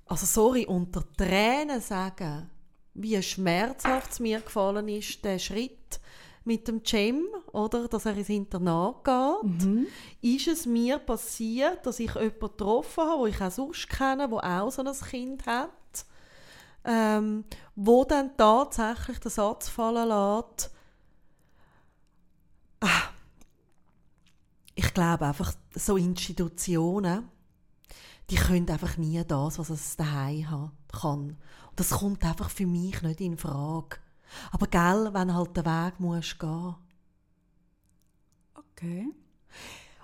[0.06, 2.48] also sorry, unter Tränen sagen,
[2.94, 6.00] wie schmerzhaft es mir gefallen ist, der Schritt
[6.44, 9.86] mit dem Cem, oder, dass er ins Internat geht, Mhm.
[10.22, 14.62] ist es mir passiert, dass ich jemanden getroffen habe, den ich auch sonst kenne, der
[14.62, 15.68] auch so ein Kind hat,
[16.88, 17.44] ähm,
[17.76, 20.70] wo dann tatsächlich den Satz fallen lässt,
[22.80, 23.10] ah,
[24.74, 27.28] ich glaube einfach, so Institutionen,
[28.30, 31.36] die können einfach nie das, was es daheim ha- kann.
[31.70, 33.98] Und das kommt einfach für mich nicht in Frage.
[34.52, 36.74] Aber gell, wenn halt der Weg muss gehen.
[38.54, 39.08] Okay.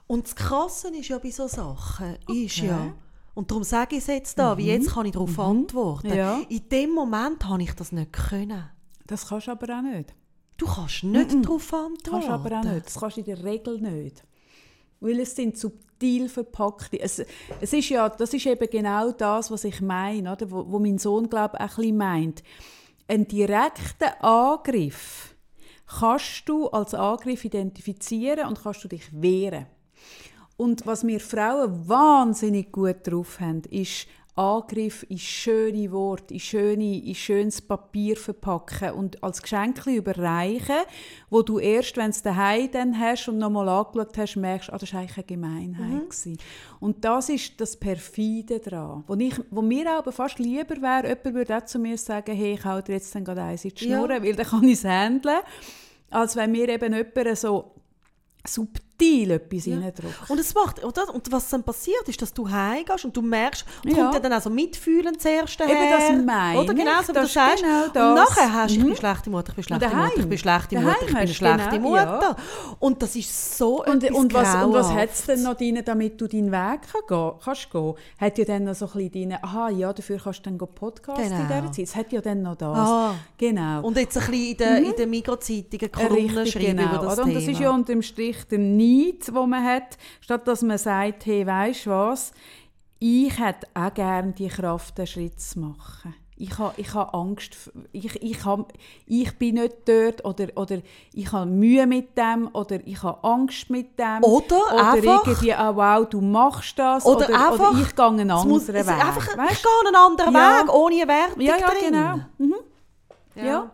[0.07, 2.67] Und das Krasse ist ja bei so Sachen, ist Okay.
[2.67, 2.95] ja,
[3.35, 6.15] und darum sage ich es jetzt da, wie jetzt kann ich darauf antworten.
[6.15, 6.41] Ja.
[6.49, 8.71] In dem Moment habe ich das nicht können.
[9.07, 10.15] Das kannst du aber auch nicht.
[10.57, 12.11] Du kannst nicht darauf antworten.
[12.11, 12.87] Kannst aber auch nicht.
[12.87, 14.25] Das kannst du in der Regel nicht.
[15.01, 17.01] Weil es sind subtil verpackte.
[17.01, 17.23] Es,
[17.61, 20.51] es ist ja, das ist eben genau das, was ich meine, oder?
[20.51, 22.43] Wo, wo mein Sohn glaube ich, auch ein bisschen meint.
[23.09, 25.35] Einen direkten Angriff
[25.87, 29.67] kannst du als Angriff identifizieren und kannst du dich wehren.
[30.57, 34.07] Und was wir Frauen wahnsinnig gut drauf haben, ist
[34.37, 40.75] Angriff in schöne Worte, in, schöne, in schönes Papier verpacken und als Geschenk überreichen,
[41.31, 44.79] wo du erst, wenn du es daheim dann hast und nochmal angeschaut hast, merkst, ah,
[44.79, 46.11] das war eigentlich eine Gemeinheit.
[46.11, 46.39] gewesen.
[46.81, 49.05] Und das ist das Perfide daran.
[49.07, 52.55] Wo, ich, wo mir aber fast lieber wäre, jemand würde auch zu mir sagen, hey,
[52.55, 53.99] ich hau dir jetzt dann gerade eins in die Ja.
[53.99, 55.41] Schnur, weil dann kann ich es handeln.
[56.11, 57.71] Als wenn mir eben jemand so
[58.45, 59.77] subtil etwas Ja.
[60.29, 61.13] Und, es macht, oder?
[61.15, 64.11] und was dann passiert, ist, dass du heimgehst und du merkst, und Ja.
[64.11, 65.99] kommt dann also Mitfühlen zuerst Eben her.
[65.99, 67.63] das meine Oder genau, ich, so wie das du sagst.
[67.63, 68.31] genau Und das.
[68.31, 68.87] nachher hast du, ich Mhm.
[68.89, 70.05] bin schlechte Mutter, ich bin schlechte daheim.
[70.07, 72.37] Mutter, ich bin schlechte Daheim Mutter, ich bin eine schlechte genau, Mutter.
[72.79, 75.83] Und das ist so Und, etwas und was, und was hat es denn noch drin,
[75.85, 77.95] damit du deinen Weg kann gehen, kannst gehen?
[78.19, 80.67] Hat ja dann noch so ein bisschen drin, aha, ja, dafür kannst du dann go
[80.67, 81.61] podcasten in Genau.
[81.61, 81.85] dieser Zeit.
[81.85, 82.79] Es hat ja dann noch das.
[82.79, 83.15] Ah.
[83.39, 83.83] Genau.
[83.83, 86.83] Und jetzt ein bisschen in den, in den Mikrozeitungen Kolumnen schreiben genau.
[86.95, 87.23] über das oder?
[87.25, 87.41] Und Thema.
[87.41, 91.27] das ist ja unter dem Strich der Neid, den man hat, statt dass man sagt,
[91.27, 92.33] hey, weisst du was,
[92.99, 96.15] ich hätte auch gerne die Kraft, den Schritt zu machen.
[96.37, 98.67] Ich habe ich ha Angst, ich, ich, ha,
[99.07, 100.79] ich bin nicht dort oder, oder
[101.13, 104.21] ich habe Mühe mit dem oder ich habe Angst mit dem.
[104.25, 108.05] Oder oder einfach- irgendwie, ah, wow, du machst das Oder oder, einfach- oder ich gehe
[108.05, 108.77] einen anderen muss, Weg.
[108.89, 110.59] einfach, ich gehe einen anderen Ja.
[110.63, 111.79] Weg, ohne Wertung Ja, ja, drin.
[111.93, 112.17] genau.
[112.39, 112.55] Mhm.
[113.37, 113.45] Ja.
[113.45, 113.71] Ja.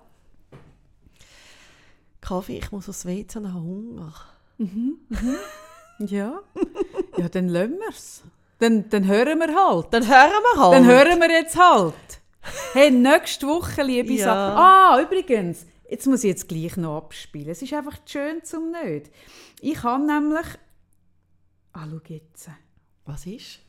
[2.20, 4.12] Kaffee, ich muss aufs WC habe Hunger.
[5.98, 6.42] Ja.
[7.16, 8.22] ja, dann lassen wir es.
[8.58, 9.86] Dann, dann hören wir halt.
[9.90, 10.74] Dann hören wir halt.
[10.74, 11.94] Dann hören wir jetzt halt.
[12.72, 14.24] Hey, nächste Woche, liebe Ja.
[14.24, 14.58] Sachen.
[14.58, 17.48] Ah, übrigens, jetzt muss ich jetzt gleich noch abspielen.
[17.48, 19.10] Es ist einfach schön zum nicht.
[19.60, 20.46] Ich habe nämlich...
[21.72, 22.50] Ah, schau jetzt.
[23.04, 23.60] Was ist?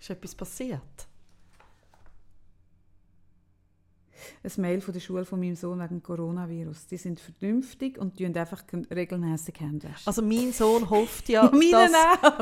[0.00, 1.08] Ist etwas passiert?
[4.42, 6.86] Ein Mail von der Schule von meinem Sohn wegen Coronavirus.
[6.86, 8.62] Die sind vernünftig und tun einfach
[8.94, 9.88] regelmäßig Hände.
[10.04, 11.92] Also mein Sohn hofft ja, dass...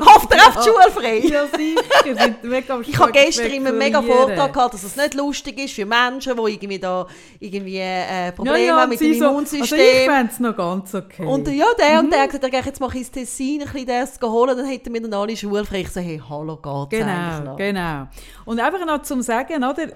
[0.05, 1.17] Hofft er auf die Schule frei?
[1.19, 2.83] Ja, sicher.
[2.87, 4.01] Ich habe gestern immer einen mega.
[4.01, 7.07] Vortrag gehabt, dass es nicht lustig ist für Menschen, die irgendwie da
[7.39, 9.61] irgendwie äh, Probleme ja, ja, haben mit dem so- Immunsystem.
[9.61, 11.25] Also ich fände es noch ganz okay.
[11.25, 14.19] und ja, der und der hat gesagt, jetzt mache ich ins Tessin ein bisschen das
[14.21, 15.81] holen, dann hätten wir dann alle schulfrei.
[15.81, 17.57] Ich so, hey, hallo, geht's Genau, noch?
[17.57, 18.07] genau.
[18.45, 19.87] Und einfach noch zum Sagen, oder?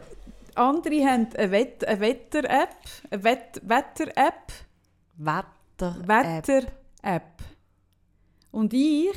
[0.58, 2.78] Andere haben eine, Wett eine Wetter-App,
[3.12, 4.52] eine Wett Wetter-App,
[5.18, 6.08] Wetter.
[6.08, 7.44] Wetter-App.
[8.52, 9.14] Und ich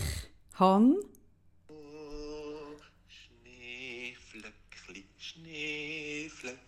[0.54, 1.00] habe
[3.08, 6.58] Schneeflöckli, Schneeflöckli.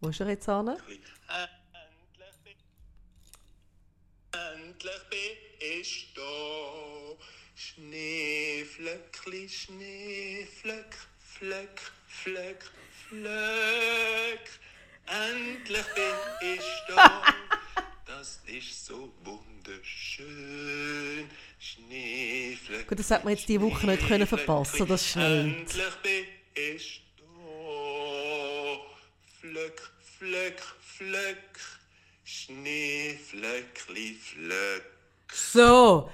[0.00, 0.68] Wo ist er jetzt hin?
[0.68, 2.56] Endlich bin,
[4.32, 6.22] endlich bin ich da.
[7.56, 12.62] Schneeflöckli, Schneeflöck, Flöck, Flöck,
[13.08, 14.46] Flöck.
[15.06, 16.64] Endlich bin ich
[16.94, 17.22] da.
[18.06, 20.24] Das ist so wunderschön.
[21.58, 22.84] Schneeflöckli.
[22.86, 25.44] Gut, das hat man jetzt diese Woche nicht können verpassen, das schneit.
[25.46, 26.24] Endlich bin
[26.54, 27.24] ich da.
[29.40, 29.82] Flöck,
[30.18, 31.58] Flöck, Flöck.
[32.24, 34.84] Schneeflöckli, Flöck.
[35.32, 36.10] so.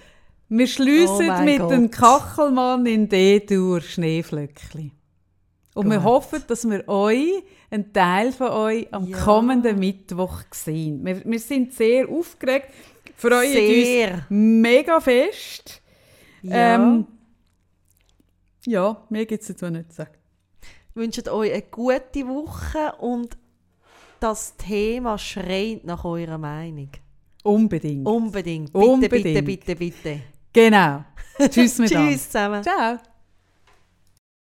[0.53, 1.71] Wir Oh schliessen mein mit Gott.
[1.71, 4.91] dem Kachelmann in D-Dur Schneeflöckli.
[5.75, 6.05] Und wir Gut.
[6.07, 9.19] hoffen, dass wir euch, einen Teil von euch, am Ja.
[9.19, 11.05] kommenden Mittwoch sehen.
[11.05, 12.69] Wir, wir sind sehr aufgeregt,
[13.17, 14.15] freuen Sehr.
[14.15, 15.81] uns mega fest.
[16.43, 16.75] Ja.
[16.75, 17.07] Ähm,
[18.67, 20.15] ja, mehr gibt es dazu nicht zu sagen.
[20.95, 23.37] wünscht euch eine gute Woche und
[24.19, 26.91] das Thema schreit nach eurer Meinung.
[27.45, 28.07] Unbedingt.
[28.07, 28.73] Unbedingt.
[28.73, 29.25] Bitte, Unbedingt.
[29.25, 30.21] bitte, bitte, bitte.
[30.53, 31.05] Genau.
[31.49, 32.11] Tschüss miteinander.
[32.13, 32.63] Tschüss zusammen.
[32.63, 32.99] Ciao.